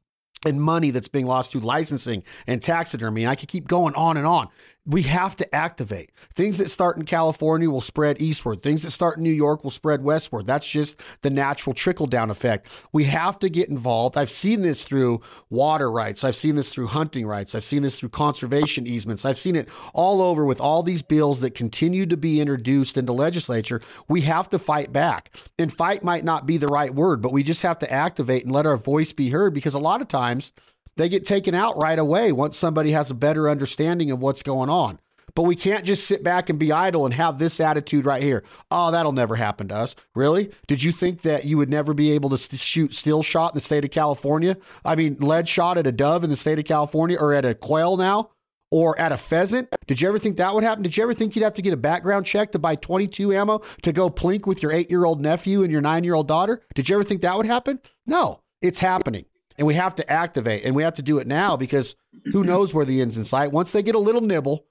and 0.45 0.61
money 0.61 0.91
that's 0.91 1.07
being 1.07 1.25
lost 1.25 1.51
through 1.51 1.61
licensing 1.61 2.23
and 2.47 2.61
taxidermy. 2.61 3.23
And 3.23 3.31
I 3.31 3.35
could 3.35 3.49
keep 3.49 3.67
going 3.67 3.95
on 3.95 4.17
and 4.17 4.27
on. 4.27 4.49
We 4.85 5.03
have 5.03 5.37
to 5.37 5.55
activate. 5.55 6.11
Things 6.35 6.57
that 6.57 6.69
start 6.69 6.97
in 6.97 7.05
California 7.05 7.69
will 7.69 7.79
spread 7.79 8.21
eastward. 8.21 8.61
Things 8.61 8.83
that 8.83 8.91
start 8.91 9.17
in 9.17 9.23
New 9.23 9.31
York 9.31 9.63
will 9.63 9.71
spread 9.71 10.03
westward. 10.03 10.45
That's 10.45 10.67
just 10.67 10.97
the 11.21 11.29
natural 11.29 11.73
trickle 11.73 12.05
down 12.05 12.29
effect. 12.29 12.67
We 12.91 13.05
have 13.05 13.39
to 13.39 13.49
get 13.49 13.69
involved. 13.69 14.17
I've 14.17 14.29
seen 14.29 14.61
this 14.61 14.83
through 14.83 15.21
water 15.49 15.89
rights. 15.89 16.25
I've 16.25 16.35
seen 16.35 16.55
this 16.55 16.69
through 16.69 16.87
hunting 16.87 17.25
rights. 17.25 17.55
I've 17.55 17.63
seen 17.63 17.81
this 17.81 17.97
through 17.97 18.09
conservation 18.09 18.85
easements. 18.85 19.23
I've 19.23 19.37
seen 19.37 19.55
it 19.55 19.69
all 19.93 20.21
over 20.21 20.43
with 20.43 20.59
all 20.59 20.83
these 20.83 21.01
bills 21.01 21.39
that 21.39 21.55
continue 21.55 22.05
to 22.05 22.17
be 22.17 22.41
introduced 22.41 22.97
into 22.97 23.13
legislature. 23.13 23.81
We 24.09 24.21
have 24.21 24.49
to 24.49 24.59
fight 24.59 24.91
back. 24.91 25.33
And 25.57 25.71
fight 25.71 26.03
might 26.03 26.25
not 26.25 26.45
be 26.45 26.57
the 26.57 26.67
right 26.67 26.93
word, 26.93 27.21
but 27.21 27.31
we 27.31 27.43
just 27.43 27.61
have 27.61 27.79
to 27.79 27.91
activate 27.91 28.43
and 28.43 28.51
let 28.51 28.65
our 28.65 28.77
voice 28.77 29.13
be 29.13 29.29
heard 29.29 29.53
because 29.53 29.75
a 29.75 29.79
lot 29.79 30.01
of 30.01 30.09
times 30.09 30.51
they 30.95 31.09
get 31.09 31.25
taken 31.25 31.55
out 31.55 31.81
right 31.81 31.99
away 31.99 32.31
once 32.31 32.57
somebody 32.57 32.91
has 32.91 33.09
a 33.09 33.15
better 33.15 33.49
understanding 33.49 34.11
of 34.11 34.19
what's 34.19 34.43
going 34.43 34.69
on. 34.69 34.99
But 35.35 35.43
we 35.43 35.55
can't 35.55 35.83
just 35.83 36.05
sit 36.05 36.23
back 36.23 36.49
and 36.49 36.59
be 36.59 36.71
idle 36.71 37.05
and 37.05 37.13
have 37.13 37.39
this 37.39 37.59
attitude 37.59 38.05
right 38.05 38.21
here. 38.21 38.43
Oh, 38.69 38.91
that'll 38.91 39.13
never 39.13 39.35
happen 39.35 39.67
to 39.69 39.75
us. 39.75 39.95
Really? 40.13 40.51
Did 40.67 40.83
you 40.83 40.91
think 40.91 41.23
that 41.23 41.45
you 41.45 41.57
would 41.57 41.69
never 41.69 41.93
be 41.93 42.11
able 42.11 42.29
to 42.29 42.57
shoot 42.57 42.93
steel 42.93 43.23
shot 43.23 43.53
in 43.53 43.55
the 43.55 43.61
state 43.61 43.83
of 43.83 43.91
California? 43.91 44.57
I 44.85 44.95
mean, 44.95 45.17
lead 45.19 45.47
shot 45.47 45.77
at 45.77 45.87
a 45.87 45.91
dove 45.91 46.23
in 46.23 46.29
the 46.29 46.35
state 46.35 46.59
of 46.59 46.65
California 46.65 47.17
or 47.19 47.33
at 47.33 47.45
a 47.45 47.55
quail 47.55 47.97
now? 47.97 48.29
Or 48.69 48.99
at 48.99 49.11
a 49.11 49.17
pheasant? 49.17 49.69
Did 49.85 50.01
you 50.01 50.07
ever 50.07 50.17
think 50.17 50.37
that 50.37 50.51
would 50.53 50.63
happen? 50.63 50.81
Did 50.81 50.97
you 50.97 51.03
ever 51.03 51.13
think 51.13 51.35
you'd 51.35 51.43
have 51.43 51.53
to 51.53 51.61
get 51.61 51.73
a 51.73 51.77
background 51.77 52.25
check 52.25 52.51
to 52.53 52.59
buy 52.59 52.75
22 52.75 53.31
ammo 53.31 53.61
to 53.83 53.93
go 53.93 54.09
plink 54.09 54.47
with 54.47 54.63
your 54.63 54.71
eight 54.71 54.89
year 54.89 55.05
old 55.05 55.21
nephew 55.21 55.61
and 55.61 55.71
your 55.71 55.81
nine 55.81 56.03
year 56.03 56.15
old 56.15 56.27
daughter? 56.27 56.59
Did 56.73 56.89
you 56.89 56.95
ever 56.95 57.03
think 57.03 57.21
that 57.21 57.37
would 57.37 57.45
happen? 57.45 57.79
No, 58.07 58.41
it's 58.63 58.79
happening 58.79 59.25
and 59.57 59.67
we 59.67 59.73
have 59.75 59.95
to 59.95 60.11
activate 60.11 60.65
and 60.65 60.75
we 60.75 60.83
have 60.83 60.95
to 60.95 61.01
do 61.01 61.17
it 61.19 61.27
now 61.27 61.55
because 61.57 61.95
who 62.31 62.43
knows 62.45 62.73
where 62.73 62.85
the 62.85 63.01
end's 63.01 63.17
in 63.17 63.25
sight. 63.25 63.51
Once 63.51 63.71
they 63.71 63.83
get 63.83 63.95
a 63.95 63.99
little 63.99 64.21
nibble, 64.21 64.65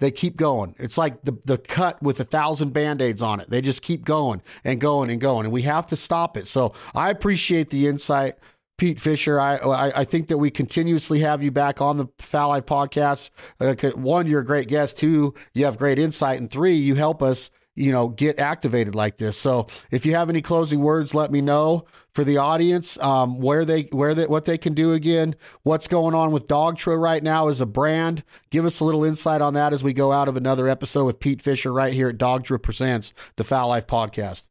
they 0.00 0.10
keep 0.10 0.36
going. 0.36 0.74
It's 0.78 0.96
like 0.96 1.22
the, 1.22 1.36
the 1.44 1.58
cut 1.58 2.00
with 2.02 2.20
a 2.20 2.24
thousand 2.24 2.72
band-aids 2.72 3.20
on 3.20 3.40
it. 3.40 3.50
They 3.50 3.60
just 3.60 3.82
keep 3.82 4.04
going 4.04 4.42
and 4.64 4.80
going 4.80 5.10
and 5.10 5.20
going. 5.20 5.46
And 5.46 5.52
we 5.52 5.62
have 5.62 5.86
to 5.88 5.96
stop 5.96 6.36
it. 6.36 6.46
So 6.46 6.72
I 6.94 7.10
appreciate 7.10 7.70
the 7.70 7.88
insight. 7.88 8.34
Pete 8.76 9.00
Fischer, 9.00 9.40
I, 9.40 9.56
I, 9.56 10.00
I 10.00 10.04
think 10.04 10.28
that 10.28 10.38
we 10.38 10.52
continuously 10.52 11.18
have 11.18 11.42
you 11.42 11.50
back 11.50 11.80
on 11.80 11.96
the 11.96 12.06
Fowl 12.20 12.50
Life 12.50 12.66
podcast. 12.66 13.30
Uh, 13.58 13.74
one, 13.96 14.28
you're 14.28 14.40
a 14.40 14.46
great 14.46 14.68
guest. 14.68 14.96
Two, 14.96 15.34
you 15.52 15.64
have 15.64 15.76
great 15.76 15.98
insight, 15.98 16.38
and 16.38 16.48
three, 16.48 16.74
you 16.74 16.94
help 16.94 17.20
us 17.20 17.50
you 17.78 17.92
know, 17.92 18.08
get 18.08 18.38
activated 18.38 18.94
like 18.94 19.16
this. 19.16 19.36
So 19.36 19.68
if 19.90 20.04
you 20.04 20.14
have 20.14 20.28
any 20.28 20.42
closing 20.42 20.80
words, 20.80 21.14
let 21.14 21.30
me 21.30 21.40
know 21.40 21.86
for 22.12 22.24
the 22.24 22.38
audience 22.38 22.98
um, 22.98 23.40
where 23.40 23.64
they 23.64 23.82
where 23.92 24.14
they 24.14 24.26
what 24.26 24.44
they 24.44 24.58
can 24.58 24.74
do 24.74 24.92
again. 24.92 25.34
What's 25.62 25.88
going 25.88 26.14
on 26.14 26.32
with 26.32 26.48
Dogtra 26.48 27.00
right 27.00 27.22
now 27.22 27.48
as 27.48 27.60
a 27.60 27.66
brand? 27.66 28.24
Give 28.50 28.64
us 28.64 28.80
a 28.80 28.84
little 28.84 29.04
insight 29.04 29.40
on 29.40 29.54
that 29.54 29.72
as 29.72 29.82
we 29.82 29.92
go 29.92 30.12
out 30.12 30.28
of 30.28 30.36
another 30.36 30.68
episode 30.68 31.04
with 31.04 31.20
Pete 31.20 31.40
Fischer 31.40 31.72
right 31.72 31.92
here 31.92 32.08
at 32.08 32.18
Dogtra 32.18 32.60
Presents 32.60 33.12
the 33.36 33.44
Fowl 33.44 33.68
Life 33.68 33.86
Podcast. 33.86 34.42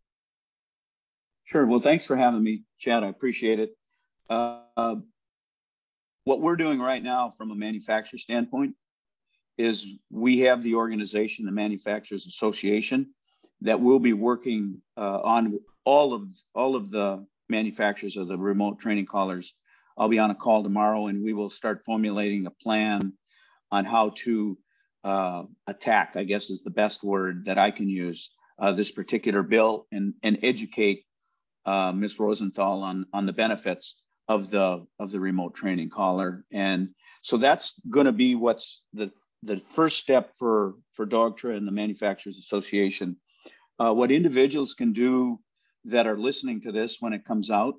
Sure. 1.45 1.65
Well, 1.65 1.79
thanks 1.79 2.05
for 2.05 2.15
having 2.15 2.43
me, 2.43 2.63
Chad. 2.79 3.03
I 3.03 3.07
appreciate 3.07 3.59
it. 3.59 3.77
Uh, 4.29 4.95
what 6.25 6.41
we're 6.41 6.57
doing 6.57 6.79
right 6.79 7.01
now 7.01 7.29
from 7.29 7.51
a 7.51 7.55
manufacturer 7.55 8.19
standpoint 8.19 8.75
is 9.57 9.87
we 10.11 10.39
have 10.39 10.61
the 10.61 10.75
organization, 10.75 11.45
the 11.45 11.51
Manufacturers 11.51 12.27
Association, 12.27 13.13
that 13.61 13.81
we'll 13.81 13.99
be 13.99 14.13
working 14.13 14.81
uh, 14.97 15.19
on 15.21 15.59
all 15.85 16.13
of 16.13 16.29
all 16.53 16.75
of 16.75 16.91
the 16.91 17.25
manufacturers 17.49 18.17
of 18.17 18.27
the 18.27 18.37
remote 18.37 18.79
training 18.79 19.05
collars. 19.05 19.53
I'll 19.97 20.09
be 20.09 20.19
on 20.19 20.31
a 20.31 20.35
call 20.35 20.63
tomorrow, 20.63 21.07
and 21.07 21.23
we 21.23 21.33
will 21.33 21.49
start 21.49 21.83
formulating 21.85 22.45
a 22.45 22.51
plan 22.51 23.13
on 23.71 23.85
how 23.85 24.11
to 24.17 24.57
uh, 25.03 25.43
attack. 25.65 26.13
I 26.15 26.23
guess 26.23 26.49
is 26.49 26.61
the 26.63 26.69
best 26.69 27.03
word 27.03 27.45
that 27.45 27.57
I 27.57 27.71
can 27.71 27.89
use 27.89 28.29
uh, 28.59 28.73
this 28.73 28.91
particular 28.91 29.43
bill 29.43 29.87
and 29.91 30.13
and 30.23 30.39
educate 30.43 31.05
uh, 31.65 31.91
Ms. 31.91 32.19
Rosenthal 32.19 32.83
on 32.83 33.05
on 33.13 33.25
the 33.25 33.33
benefits 33.33 34.01
of 34.27 34.49
the 34.49 34.85
of 34.99 35.11
the 35.11 35.19
remote 35.19 35.55
training 35.55 35.89
collar. 35.89 36.45
And 36.51 36.89
so 37.21 37.37
that's 37.37 37.79
going 37.89 38.05
to 38.05 38.11
be 38.11 38.35
what's 38.35 38.81
the 38.93 39.11
the 39.43 39.57
first 39.57 39.99
step 39.99 40.31
for 40.37 40.75
for 40.93 41.05
Dogtra 41.05 41.55
and 41.55 41.67
the 41.67 41.71
Manufacturers 41.71 42.37
Association 42.37 43.17
uh, 43.79 43.93
what 43.93 44.11
individuals 44.11 44.73
can 44.73 44.91
do 44.93 45.39
that 45.85 46.07
are 46.07 46.17
listening 46.17 46.61
to 46.61 46.71
this 46.71 46.97
when 46.99 47.13
it 47.13 47.25
comes 47.25 47.51
out 47.51 47.75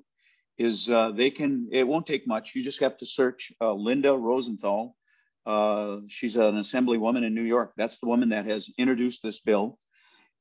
is 0.57 0.89
uh, 0.89 1.11
they 1.11 1.29
can, 1.29 1.69
it 1.71 1.87
won't 1.87 2.05
take 2.05 2.27
much. 2.27 2.53
You 2.53 2.61
just 2.63 2.81
have 2.81 2.97
to 2.97 3.05
search 3.05 3.53
uh, 3.61 3.73
Linda 3.73 4.17
Rosenthal. 4.17 4.97
Uh, 5.45 5.99
she's 6.07 6.35
an 6.35 6.55
assemblywoman 6.55 7.25
in 7.25 7.33
New 7.33 7.43
York. 7.43 7.71
That's 7.77 7.97
the 7.97 8.07
woman 8.07 8.27
that 8.29 8.45
has 8.45 8.69
introduced 8.77 9.23
this 9.23 9.39
bill. 9.39 9.77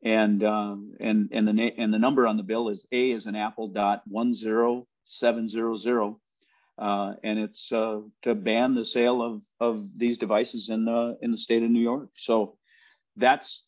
And, 0.03 0.43
uh, 0.43 0.75
and, 1.01 1.29
and, 1.33 1.47
the, 1.47 1.53
na- 1.53 1.71
and 1.77 1.95
the 1.95 1.99
number 1.99 2.27
on 2.27 2.37
the 2.37 2.43
bill 2.43 2.69
is 2.69 2.85
A 2.93 3.13
is 3.13 3.27
an 3.27 3.37
apple 3.37 3.69
dot 3.69 4.03
10700. 4.11 6.15
Uh, 6.79 7.15
and 7.25 7.39
it's 7.39 7.73
uh, 7.73 8.01
to 8.23 8.35
ban 8.35 8.75
the 8.75 8.85
sale 8.85 9.23
of, 9.23 9.43
of 9.61 9.89
these 9.97 10.19
devices 10.19 10.69
in 10.69 10.85
the, 10.85 11.17
in 11.23 11.31
the 11.33 11.39
state 11.39 11.63
of 11.63 11.71
New 11.71 11.81
York. 11.81 12.11
So 12.17 12.57
that's 13.17 13.68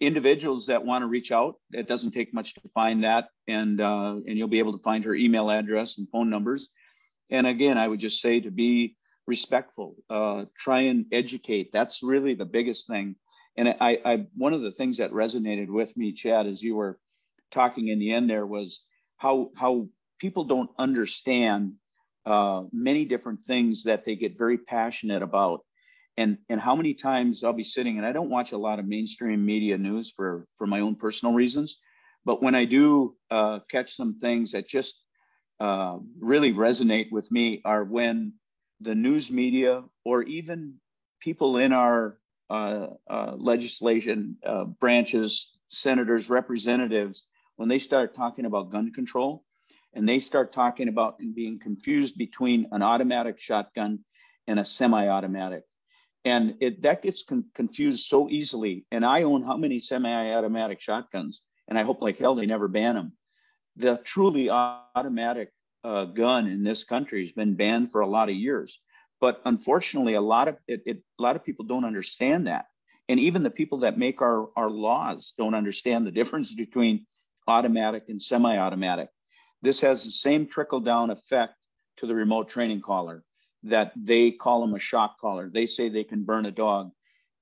individuals 0.00 0.66
that 0.66 0.84
want 0.84 1.02
to 1.02 1.06
reach 1.06 1.32
out, 1.32 1.56
it 1.72 1.88
doesn't 1.88 2.12
take 2.12 2.32
much 2.32 2.54
to 2.54 2.60
find 2.74 3.04
that, 3.04 3.28
and 3.46 3.80
uh, 3.80 4.16
and 4.26 4.38
you'll 4.38 4.48
be 4.48 4.60
able 4.60 4.76
to 4.76 4.82
find 4.82 5.04
her 5.04 5.14
email 5.14 5.50
address 5.50 5.98
and 5.98 6.08
phone 6.10 6.30
numbers. 6.30 6.68
And 7.30 7.46
again, 7.46 7.76
I 7.78 7.88
would 7.88 8.00
just 8.00 8.20
say 8.20 8.40
to 8.40 8.50
be 8.50 8.96
respectful, 9.26 9.96
uh, 10.08 10.46
try 10.56 10.82
and 10.82 11.06
educate. 11.12 11.70
That's 11.72 12.02
really 12.02 12.34
the 12.34 12.46
biggest 12.46 12.86
thing. 12.86 13.16
And 13.56 13.68
I, 13.80 13.98
I, 14.04 14.26
one 14.36 14.54
of 14.54 14.62
the 14.62 14.70
things 14.70 14.98
that 14.98 15.10
resonated 15.10 15.68
with 15.68 15.94
me, 15.96 16.12
Chad, 16.12 16.46
as 16.46 16.62
you 16.62 16.76
were 16.76 16.98
talking 17.50 17.88
in 17.88 17.98
the 17.98 18.12
end, 18.12 18.30
there 18.30 18.46
was 18.46 18.82
how 19.16 19.50
how 19.56 19.88
people 20.18 20.44
don't 20.44 20.70
understand 20.78 21.74
uh, 22.24 22.62
many 22.72 23.04
different 23.04 23.44
things 23.44 23.82
that 23.84 24.04
they 24.04 24.16
get 24.16 24.38
very 24.38 24.58
passionate 24.58 25.22
about 25.22 25.64
and 26.18 26.36
and 26.48 26.60
how 26.60 26.74
many 26.74 26.94
times 26.94 27.44
I'll 27.44 27.52
be 27.52 27.62
sitting 27.62 27.96
and 27.96 28.04
I 28.04 28.10
don't 28.10 28.28
watch 28.28 28.50
a 28.50 28.58
lot 28.58 28.80
of 28.80 28.86
mainstream 28.86 29.46
media 29.46 29.78
news 29.78 30.10
for 30.10 30.46
for 30.56 30.66
my 30.66 30.80
own 30.80 30.96
personal 30.96 31.32
reasons, 31.32 31.78
but 32.24 32.42
when 32.42 32.56
I 32.56 32.64
do 32.64 33.14
uh, 33.30 33.60
catch 33.70 33.94
some 33.94 34.18
things 34.18 34.52
that 34.52 34.66
just 34.66 35.00
uh, 35.60 35.98
really 36.18 36.52
resonate 36.52 37.12
with 37.12 37.30
me 37.30 37.62
are 37.64 37.84
when 37.84 38.32
the 38.80 38.96
news 38.96 39.30
media 39.30 39.84
or 40.04 40.24
even 40.24 40.74
people 41.20 41.56
in 41.56 41.72
our 41.72 42.18
uh, 42.50 42.88
uh 43.08 43.34
legislation 43.36 44.36
uh, 44.44 44.64
branches, 44.64 45.52
senators, 45.68 46.28
representatives, 46.28 47.22
when 47.56 47.68
they 47.68 47.78
start 47.78 48.14
talking 48.14 48.44
about 48.44 48.72
gun 48.72 48.92
control 48.92 49.44
and 49.94 50.08
they 50.08 50.18
start 50.18 50.52
talking 50.52 50.88
about 50.88 51.20
and 51.20 51.32
being 51.32 51.60
confused 51.60 52.18
between 52.18 52.66
an 52.72 52.82
automatic 52.82 53.38
shotgun 53.38 54.00
and 54.48 54.58
a 54.58 54.64
semi-automatic 54.64 55.67
and 56.24 56.56
it 56.60 56.82
that 56.82 57.02
gets 57.02 57.22
con- 57.22 57.44
confused 57.54 58.06
so 58.06 58.28
easily. 58.28 58.84
And 58.90 59.04
I 59.04 59.22
own 59.22 59.42
how 59.42 59.56
many 59.56 59.78
semi-automatic 59.78 60.80
shotguns, 60.80 61.42
and 61.68 61.78
I 61.78 61.82
hope 61.82 62.02
like 62.02 62.18
hell 62.18 62.34
they 62.34 62.46
never 62.46 62.68
ban 62.68 62.94
them. 62.94 63.12
The 63.76 64.00
truly 64.04 64.50
automatic 64.50 65.52
uh, 65.84 66.06
gun 66.06 66.46
in 66.46 66.64
this 66.64 66.84
country 66.84 67.22
has 67.22 67.32
been 67.32 67.54
banned 67.54 67.92
for 67.92 68.00
a 68.00 68.06
lot 68.06 68.28
of 68.28 68.34
years, 68.34 68.80
but 69.20 69.40
unfortunately, 69.44 70.14
a 70.14 70.20
lot 70.20 70.48
of 70.48 70.56
it, 70.66 70.82
it, 70.86 71.02
a 71.18 71.22
lot 71.22 71.36
of 71.36 71.44
people 71.44 71.64
don't 71.64 71.84
understand 71.84 72.46
that, 72.46 72.66
and 73.08 73.20
even 73.20 73.42
the 73.42 73.50
people 73.50 73.78
that 73.78 73.98
make 73.98 74.20
our 74.20 74.48
our 74.56 74.70
laws 74.70 75.34
don't 75.38 75.54
understand 75.54 76.06
the 76.06 76.10
difference 76.10 76.52
between 76.52 77.06
automatic 77.46 78.04
and 78.08 78.20
semi-automatic. 78.20 79.08
This 79.62 79.80
has 79.80 80.04
the 80.04 80.10
same 80.10 80.46
trickle 80.46 80.80
down 80.80 81.10
effect 81.10 81.54
to 81.96 82.06
the 82.06 82.14
remote 82.14 82.48
training 82.48 82.80
collar 82.80 83.24
that 83.68 83.92
they 83.96 84.30
call 84.30 84.60
them 84.60 84.74
a 84.74 84.78
shock 84.78 85.18
collar. 85.18 85.50
They 85.52 85.66
say 85.66 85.88
they 85.88 86.04
can 86.04 86.24
burn 86.24 86.46
a 86.46 86.50
dog. 86.50 86.90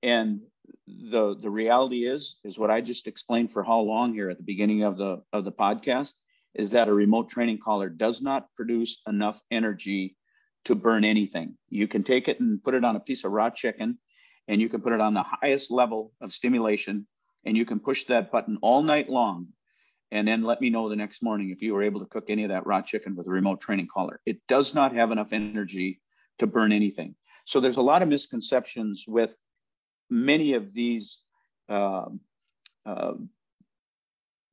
And 0.03 0.41
the 0.87 1.37
the 1.41 1.51
reality 1.51 2.07
is 2.07 2.37
is 2.45 2.59
what 2.59 2.71
I 2.71 2.81
just 2.81 3.07
explained 3.07 3.53
for 3.53 3.63
how 3.63 3.81
long 3.81 4.15
here 4.15 4.31
at 4.31 4.37
the 4.37 4.45
beginning 4.45 4.83
of 4.83 4.97
the 4.97 5.23
of 5.33 5.45
the 5.45 5.53
podcast 5.53 6.15
is 6.55 6.71
that 6.71 6.89
a 6.89 6.93
remote 6.93 7.29
training 7.29 7.59
collar 7.59 7.89
does 7.89 8.23
not 8.23 8.55
produce 8.55 9.03
enough 9.07 9.41
energy 9.51 10.17
to 10.65 10.75
burn 10.75 11.05
anything. 11.05 11.57
You 11.69 11.87
can 11.87 12.03
take 12.03 12.29
it 12.29 12.41
and 12.41 12.63
put 12.63 12.75
it 12.75 12.85
on 12.85 12.97
a 12.97 13.01
piece 13.01 13.25
of 13.25 13.33
raw 13.33 13.51
chicken, 13.51 13.99
and 14.49 14.61
you 14.61 14.69
can 14.69 14.81
put 14.81 14.93
it 14.93 15.01
on 15.01 15.15
the 15.15 15.23
highest 15.23 15.71
level 15.71 16.13
of 16.21 16.33
stimulation, 16.33 17.07
and 17.45 17.57
you 17.57 17.65
can 17.65 17.79
push 17.79 18.05
that 18.07 18.33
button 18.33 18.59
all 18.63 18.83
night 18.83 19.09
long. 19.09 19.49
And 20.11 20.27
then 20.27 20.45
let 20.45 20.61
me 20.61 20.71
know 20.71 20.89
the 20.89 20.97
next 20.97 21.23
morning 21.23 21.51
if 21.51 21.63
you 21.63 21.75
were 21.75 21.83
able 21.83 22.01
to 22.01 22.07
cook 22.07 22.27
any 22.29 22.45
of 22.45 22.51
that 22.51 22.67
raw 22.67 22.81
chicken 22.81 23.17
with 23.17 23.27
a 23.27 23.31
remote 23.31 23.61
training 23.61 23.89
collar. 23.93 24.21
It 24.25 24.41
does 24.47 24.75
not 24.75 24.95
have 24.95 25.11
enough 25.11 25.33
energy 25.33 26.01
to 26.39 26.47
burn 26.47 26.73
anything. 26.73 27.15
So 27.45 27.61
there's 27.61 27.77
a 27.77 27.83
lot 27.83 28.03
of 28.03 28.09
misconceptions 28.09 29.05
with 29.07 29.39
many 30.11 30.55
of 30.55 30.73
these 30.73 31.21
uh, 31.69 32.07
uh, 32.85 33.15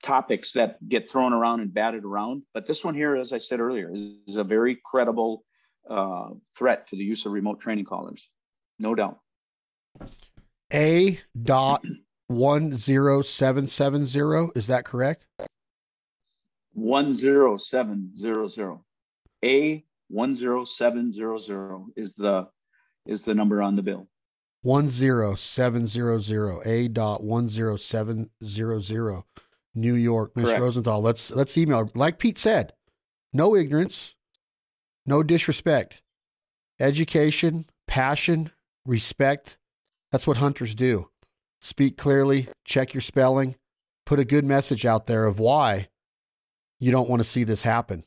topics 0.03 0.51
that 0.53 0.77
get 0.88 1.09
thrown 1.09 1.34
around 1.34 1.61
and 1.61 1.73
batted 1.73 2.03
around. 2.03 2.43
But 2.53 2.67
this 2.67 2.84
one 2.84 2.93
here, 2.93 3.15
as 3.15 3.34
I 3.34 3.38
said 3.38 3.59
earlier, 3.59 3.91
is, 3.91 4.15
is 4.27 4.36
a 4.36 4.43
very 4.43 4.79
credible 4.84 5.43
uh, 5.89 6.29
threat 6.57 6.88
to 6.88 6.95
the 6.95 7.03
use 7.03 7.25
of 7.25 7.31
remote 7.31 7.59
training 7.59 7.86
collars, 7.86 8.29
no 8.79 8.95
doubt. 8.95 9.19
A 10.73 11.19
dot 11.41 11.84
one 12.27 12.77
zero 12.77 13.21
seven 13.21 13.67
seven 13.67 14.05
zero. 14.05 14.51
Is 14.55 14.67
that 14.67 14.86
correct? 14.86 15.25
One 16.73 17.13
zero 17.13 17.57
seven 17.57 18.15
zero 18.17 18.47
zero. 18.47 18.84
A 19.43 19.84
one 20.14 20.36
zero 20.36 20.64
seven 20.64 21.11
zero 21.11 21.38
zero 21.39 21.88
is 21.95 22.14
the 22.16 22.47
is 23.05 23.24
the 23.24 23.34
number 23.34 23.61
on 23.61 23.76
the 23.76 23.82
bill. 23.82 24.07
One 24.61 24.88
zero 24.88 25.36
seven 25.36 25.88
zero 25.88 26.20
zero. 26.20 26.61
A 26.66 26.88
dot 26.88 27.24
one 27.24 27.49
zero 27.49 27.76
seven 27.76 28.30
zero 28.45 28.80
zero. 28.80 29.26
New 29.76 29.95
York, 29.95 30.36
Miss 30.36 30.57
Rosenthal. 30.57 31.01
Let's 31.01 31.32
let's 31.32 31.57
email. 31.57 31.89
Like 31.95 32.20
Pete 32.20 32.38
said, 32.38 32.74
no 33.34 33.55
ignorance, 33.55 34.14
no 35.05 35.24
disrespect, 35.24 36.03
education, 36.80 37.66
passion, 37.88 38.51
respect. 38.86 39.57
That's 40.11 40.28
what 40.28 40.38
hunters 40.38 40.76
do. 40.76 41.09
Speak 41.59 41.97
clearly, 41.97 42.49
check 42.66 42.93
your 42.93 43.01
spelling, 43.01 43.55
put 44.05 44.20
a 44.20 44.26
good 44.26 44.45
message 44.45 44.86
out 44.86 45.07
there 45.07 45.26
of 45.26 45.39
why 45.39 45.88
you 46.80 46.91
don't 46.91 47.09
want 47.09 47.22
to 47.22 47.28
see 47.28 47.43
this 47.43 47.64
happen. 47.64 48.03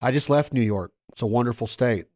I 0.00 0.12
just 0.12 0.30
left 0.30 0.52
New 0.52 0.62
York. 0.62 0.92
It's 1.10 1.22
a 1.22 1.26
wonderful 1.26 1.66
state. 1.66 2.06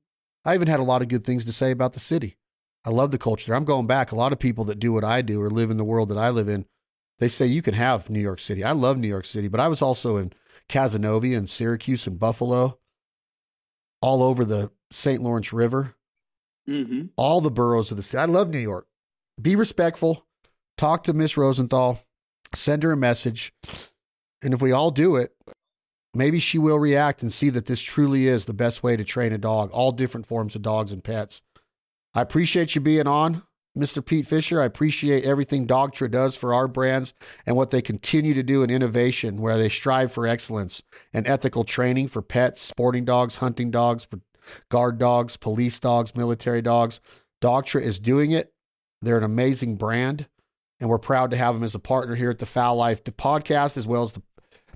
I 0.45 0.55
even 0.55 0.69
had 0.69 0.81
a 0.81 0.85
lot 0.85 1.03
of 1.03 1.09
good 1.09 1.25
things 1.25 1.45
to 1.45 1.53
say 1.53 1.71
about 1.71 1.93
the 1.93 2.01
city. 2.01 2.37
I 2.85 2.91
love 2.91 3.11
the 3.13 3.19
culture 3.19 3.47
there. 3.47 3.57
I'm 3.57 3.65
going 3.65 3.87
back. 3.87 4.11
A 4.11 4.17
lot 4.17 4.33
of 4.33 4.39
people 4.39 4.65
that 4.65 4.81
do 4.81 4.93
what 4.93 5.05
I 5.05 5.23
do 5.23 5.41
or 5.41 5.51
live 5.51 5.71
in 5.71 5.77
the 5.77 5.85
world 5.85 6.09
that 6.09 6.19
I 6.19 6.31
live 6.31 6.49
in 6.49 6.67
they 7.23 7.29
say 7.29 7.47
you 7.47 7.63
can 7.63 7.75
have 7.75 8.11
New 8.11 8.19
York 8.19 8.41
City. 8.41 8.65
I 8.65 8.73
love 8.73 8.99
New 8.99 9.07
York 9.07 9.27
City, 9.27 9.47
but 9.47 9.61
I 9.61 9.69
was 9.69 9.81
also 9.81 10.17
in 10.17 10.33
Cazenovia 10.69 11.39
and 11.39 11.49
Syracuse 11.49 12.05
and 12.09 12.19
Buffalo, 12.19 12.81
all 14.01 14.25
over 14.25 14.45
the 14.45 14.73
St. 14.91 15.23
Lawrence 15.23 15.53
River, 15.53 15.95
mm-hmm. 16.69 17.07
all 17.17 17.41
the 17.41 17.49
boroughs 17.49 17.93
of 17.93 17.97
the 17.97 18.03
city. 18.03 18.19
I 18.19 18.25
love 18.25 18.49
New 18.49 18.59
York. 18.59 18.89
Be 19.41 19.55
respectful. 19.55 20.27
Talk 20.77 21.05
to 21.05 21.13
Miss 21.13 21.37
Rosenthal. 21.37 22.01
Send 22.57 22.83
her 22.83 22.91
a 22.91 22.97
message. 22.97 23.55
And 24.43 24.53
if 24.53 24.61
we 24.61 24.73
all 24.73 24.91
do 24.91 25.15
it, 25.15 25.33
maybe 26.15 26.39
she 26.39 26.59
will 26.59 26.79
react 26.79 27.23
and 27.23 27.33
see 27.33 27.51
that 27.51 27.67
this 27.67 27.83
truly 27.83 28.27
is 28.29 28.45
the 28.45 28.55
best 28.55 28.83
way 28.83 28.97
to 28.97 29.05
train 29.05 29.33
a 29.33 29.39
dog, 29.39 29.71
all 29.73 29.93
different 29.93 30.27
forms 30.27 30.55
of 30.55 30.63
dogs 30.63 30.93
and 30.93 31.05
pets. 31.05 31.43
I 32.15 32.23
appreciate 32.23 32.75
you 32.75 32.81
being 32.81 33.07
on. 33.07 33.43
Mr. 33.77 34.05
Pete 34.05 34.27
Fischer. 34.27 34.61
I 34.61 34.67
appreciate 34.67 35.25
everything 35.25 35.67
Dogtra 35.67 36.11
does 36.11 36.37
for 36.37 36.53
our 36.53 36.69
brands 36.69 37.15
and 37.47 37.57
what 37.57 37.71
they 37.71 37.81
continue 37.81 38.35
to 38.35 38.43
do 38.43 38.63
in 38.63 38.71
innovation, 38.71 39.41
where 39.41 39.57
they 39.57 39.69
strive 39.69 40.13
for 40.13 40.27
excellence 40.27 40.83
and 41.13 41.27
ethical 41.27 41.65
training 41.65 42.09
for 42.09 42.21
pets, 42.21 42.61
sporting 42.61 43.05
dogs, 43.05 43.37
hunting 43.37 43.71
dogs, 43.71 44.07
guard 44.69 44.99
dogs, 44.99 45.37
police 45.37 45.79
dogs, 45.79 46.15
military 46.15 46.61
dogs. 46.61 47.01
Dogtra 47.41 47.81
is 47.81 47.99
doing 47.99 48.31
it. 48.31 48.53
They're 49.01 49.19
an 49.19 49.25
amazing 49.25 49.77
brand, 49.77 50.27
and 50.79 50.89
we're 50.89 50.99
proud 50.99 51.31
to 51.31 51.37
have 51.37 51.55
them 51.55 51.65
as 51.65 51.75
a 51.75 51.81
partner 51.81 52.15
here 52.15 52.31
at 52.31 52.39
the 52.39 52.47
Fowl 52.47 52.77
Life 52.77 53.03
podcast, 53.05 53.77
as 53.77 53.89
well 53.89 54.03
as 54.03 54.13
the 54.13 54.23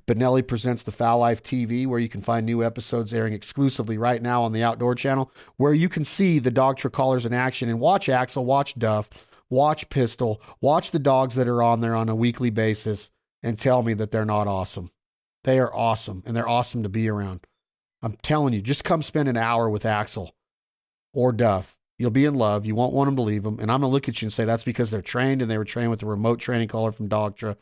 Benelli 0.07 0.47
presents 0.47 0.85
the 0.85 0.93
Fowl 0.93 1.19
Life 1.19 1.43
TV, 1.43 1.87
where 1.87 1.99
you 1.99 2.09
can 2.09 2.21
find 2.21 2.47
new 2.47 2.63
episodes 2.63 3.13
airing 3.13 3.33
exclusively 3.33 3.99
right 3.99 4.23
now 4.23 4.43
on 4.43 4.53
the 4.53 4.63
Outdoor 4.63 4.95
Channel, 4.95 5.33
where 5.57 5.75
you 5.75 5.89
can 5.89 6.05
see 6.05 6.39
the 6.39 6.51
dog 6.51 6.79
collars 6.93 7.27
in 7.27 7.33
action 7.33 7.69
and 7.69 7.81
watch 7.81 8.09
Axel, 8.09 8.45
watch 8.45 8.79
Duff, 8.79 9.11
watch 9.51 9.89
Pistol, 9.89 10.41
watch 10.61 10.93
the 10.93 11.01
dogs 11.01 11.35
that 11.35 11.49
are 11.49 11.63
on 11.63 11.81
there 11.81 11.97
on 11.97 12.09
a 12.09 12.15
weekly 12.15 12.51
basis, 12.51 13.11
and 13.43 13.59
tell 13.59 13.83
me 13.83 13.95
that 13.95 14.13
they're 14.13 14.25
not 14.25 14.47
awesome. 14.47 14.93
They 15.43 15.59
are 15.59 15.75
awesome, 15.75 16.23
and 16.25 16.37
they're 16.37 16.49
awesome 16.49 16.85
to 16.85 16.89
be 16.89 17.09
around. 17.09 17.41
I'm 18.01 18.17
telling 18.23 18.55
you, 18.55 18.63
just 18.63 18.85
come 18.85 19.03
spend 19.03 19.29
an 19.29 19.37
hour 19.37 19.69
with 19.69 19.85
Axel 19.85 20.37
or 21.13 21.33
Duff. 21.33 21.77
You'll 21.99 22.11
be 22.11 22.27
in 22.27 22.35
love. 22.35 22.67
You 22.67 22.75
won't 22.75 22.93
want 22.93 23.09
them 23.09 23.17
to 23.17 23.23
leave 23.23 23.43
them. 23.43 23.59
And 23.59 23.73
I'm 23.73 23.81
going 23.81 23.91
to 23.91 23.93
look 23.93 24.09
at 24.09 24.21
you 24.21 24.27
and 24.27 24.33
say 24.33 24.45
that's 24.45 24.65
because 24.65 24.91
they're 24.91 25.03
trained 25.03 25.41
and 25.41 25.51
they 25.51 25.57
were 25.57 25.65
trained 25.65 25.91
with 25.91 26.03
a 26.03 26.07
remote 26.07 26.39
training 26.39 26.69
collar 26.69 26.93
from 26.93 27.09
Dogtra, 27.09 27.57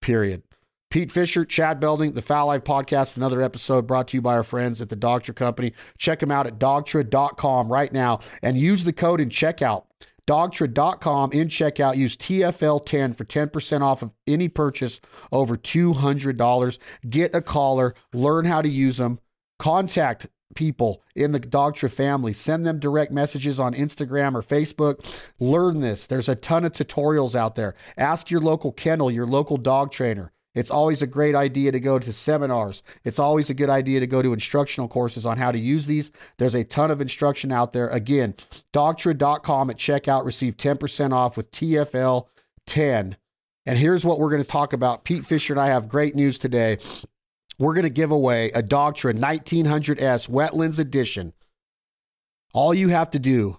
period. 0.00 0.42
Pete 0.90 1.12
Fischer, 1.12 1.44
Chad 1.44 1.78
Belding, 1.78 2.12
the 2.12 2.22
Fowl 2.22 2.48
Life 2.48 2.64
Podcast, 2.64 3.16
another 3.16 3.40
episode 3.40 3.86
brought 3.86 4.08
to 4.08 4.16
you 4.16 4.20
by 4.20 4.34
our 4.34 4.42
friends 4.42 4.80
at 4.80 4.88
the 4.88 4.96
Dogtra 4.96 5.36
Company. 5.36 5.72
Check 5.98 6.18
them 6.18 6.32
out 6.32 6.48
at 6.48 6.58
dogtra.com 6.58 7.70
right 7.70 7.92
now 7.92 8.18
and 8.42 8.58
use 8.58 8.82
the 8.82 8.92
code 8.92 9.20
in 9.20 9.28
checkout. 9.28 9.84
Dogtra.com 10.26 11.30
in 11.30 11.46
checkout. 11.46 11.96
Use 11.96 12.16
TFL10 12.16 13.16
for 13.16 13.24
10% 13.24 13.80
off 13.82 14.02
of 14.02 14.10
any 14.26 14.48
purchase 14.48 14.98
over 15.30 15.56
$200. 15.56 16.78
Get 17.08 17.36
a 17.36 17.40
collar, 17.40 17.94
learn 18.12 18.44
how 18.46 18.60
to 18.60 18.68
use 18.68 18.96
them, 18.96 19.20
contact 19.60 20.26
people 20.56 21.04
in 21.14 21.30
the 21.30 21.38
Dogtra 21.38 21.92
family. 21.92 22.32
Send 22.32 22.66
them 22.66 22.80
direct 22.80 23.12
messages 23.12 23.60
on 23.60 23.74
Instagram 23.74 24.34
or 24.34 24.42
Facebook. 24.42 25.04
Learn 25.38 25.82
this. 25.82 26.06
There's 26.06 26.28
a 26.28 26.34
ton 26.34 26.64
of 26.64 26.72
tutorials 26.72 27.36
out 27.36 27.54
there. 27.54 27.76
Ask 27.96 28.28
your 28.28 28.40
local 28.40 28.72
kennel, 28.72 29.08
your 29.08 29.26
local 29.26 29.56
dog 29.56 29.92
trainer. 29.92 30.32
It's 30.54 30.70
always 30.70 31.00
a 31.00 31.06
great 31.06 31.34
idea 31.34 31.70
to 31.70 31.78
go 31.78 31.98
to 31.98 32.12
seminars. 32.12 32.82
It's 33.04 33.20
always 33.20 33.50
a 33.50 33.54
good 33.54 33.70
idea 33.70 34.00
to 34.00 34.06
go 34.06 34.20
to 34.20 34.32
instructional 34.32 34.88
courses 34.88 35.24
on 35.24 35.38
how 35.38 35.52
to 35.52 35.58
use 35.58 35.86
these. 35.86 36.10
There's 36.38 36.56
a 36.56 36.64
ton 36.64 36.90
of 36.90 37.00
instruction 37.00 37.52
out 37.52 37.72
there. 37.72 37.88
Again, 37.88 38.34
Dogtra.com 38.72 39.70
at 39.70 39.76
checkout. 39.76 40.24
Receive 40.24 40.56
10% 40.56 41.12
off 41.12 41.36
with 41.36 41.52
TFL 41.52 42.26
10. 42.66 43.16
And 43.66 43.78
here's 43.78 44.04
what 44.04 44.18
we're 44.18 44.30
going 44.30 44.42
to 44.42 44.48
talk 44.48 44.72
about. 44.72 45.04
Pete 45.04 45.24
Fischer 45.24 45.52
and 45.52 45.60
I 45.60 45.68
have 45.68 45.88
great 45.88 46.16
news 46.16 46.38
today. 46.38 46.78
We're 47.58 47.74
going 47.74 47.84
to 47.84 47.90
give 47.90 48.10
away 48.10 48.50
a 48.50 48.62
Dogtra 48.62 49.16
1900S 49.16 50.28
Wetlands 50.28 50.80
Edition. 50.80 51.34
All 52.52 52.74
you 52.74 52.88
have 52.88 53.10
to 53.10 53.18
do 53.20 53.58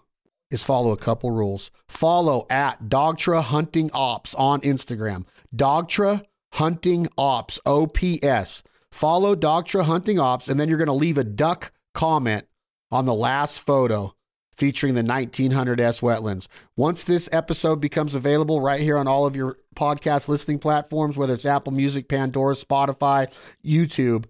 is 0.50 0.64
follow 0.64 0.92
a 0.92 0.98
couple 0.98 1.32
rules. 1.32 1.72
Follow 1.88 2.46
at 2.50 2.84
Dogtra 2.90 3.42
Hunting 3.44 3.90
Ops 3.94 4.36
on 4.36 4.60
Instagram. 4.62 5.26
Dogtra 5.56 6.26
Hunting 6.54 7.08
Ops, 7.18 7.60
OPS. 7.66 8.64
Follow 8.92 9.36
Dogtra 9.36 9.86
Hunting 9.86 10.20
Ops, 10.20 10.50
and 10.50 10.60
then 10.60 10.68
you're 10.68 10.78
going 10.78 10.88
to 10.88 10.94
leave 10.94 11.18
a 11.18 11.24
duck 11.24 11.72
comment 11.94 12.46
on 12.92 13.06
the 13.06 13.14
last 13.14 13.60
photo 13.60 14.14
featuring 14.58 14.94
the 14.94 15.02
1900S 15.02 16.02
wetlands. 16.02 16.48
Once 16.76 17.04
this 17.04 17.30
episode 17.32 17.80
becomes 17.82 18.14
available 18.14 18.62
right 18.62 18.82
here 18.82 18.98
on 18.98 19.08
all 19.08 19.26
of 19.26 19.36
your 19.36 19.58
podcast 19.76 20.28
listening 20.28 20.60
platforms, 20.60 21.18
whether 21.18 21.34
it's 21.34 21.46
Apple 21.46 21.72
Music, 21.72 22.08
Pandora, 22.08 22.54
Spotify, 22.54 23.28
YouTube, 23.66 24.26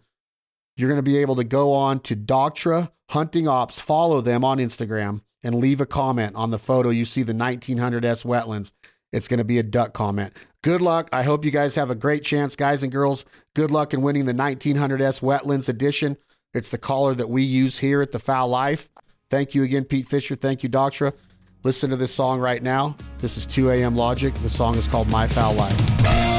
you're 0.78 0.90
going 0.90 1.00
to 1.00 1.04
be 1.04 1.18
able 1.18 1.36
to 1.36 1.44
go 1.44 1.74
on 1.74 2.00
to 2.02 2.16
Dogtra 2.16 2.92
Hunting 3.10 3.48
Ops, 3.48 3.82
follow 3.82 4.22
them 4.22 4.46
on 4.46 4.60
Instagram, 4.60 5.22
and 5.44 5.56
leave 5.56 5.82
a 5.82 5.86
comment 5.86 6.36
on 6.36 6.52
the 6.52 6.60
photo 6.60 6.90
you 6.90 7.04
see 7.04 7.24
the 7.24 7.34
1900S 7.34 8.24
wetlands. 8.24 8.72
It's 9.12 9.28
going 9.28 9.40
to 9.40 9.44
be 9.44 9.60
a 9.60 9.64
duck 9.64 9.94
comment. 9.94 10.34
Good 10.64 10.82
luck. 10.82 11.10
I 11.12 11.24
hope 11.24 11.44
you 11.44 11.52
guys 11.52 11.76
have 11.76 11.90
a 11.90 11.96
great 11.96 12.24
chance, 12.24 12.56
guys 12.56 12.84
and 12.84 12.92
girls. 12.92 13.26
Good 13.56 13.72
luck 13.72 13.94
in 13.94 14.02
winning 14.02 14.26
the 14.26 14.34
1900S 14.34 15.22
Wetlands 15.22 15.70
Edition. 15.70 16.18
It's 16.54 16.70
the 16.70 16.78
collar 16.78 17.14
that 17.16 17.30
we 17.30 17.44
use 17.44 17.80
here 17.80 18.02
at 18.02 18.12
the 18.12 18.20
Fowl 18.20 18.50
Life. 18.50 18.90
Thank 19.30 19.56
you 19.56 19.64
again, 19.64 19.86
Pete 19.86 20.08
Fischer. 20.08 20.36
Thank 20.36 20.64
you, 20.64 20.70
Dogtra. 20.70 21.14
Listen 21.64 21.90
to 21.90 21.96
this 21.96 22.14
song 22.14 22.40
right 22.40 22.62
now. 22.62 22.96
This 23.20 23.38
is 23.38 23.46
2 23.46 23.70
a.m. 23.72 23.96
Logic. 23.96 24.34
The 24.36 24.50
song 24.50 24.78
is 24.78 24.88
called 24.88 25.10
My 25.10 25.28
Foul 25.28 25.54
Life. 25.54 26.31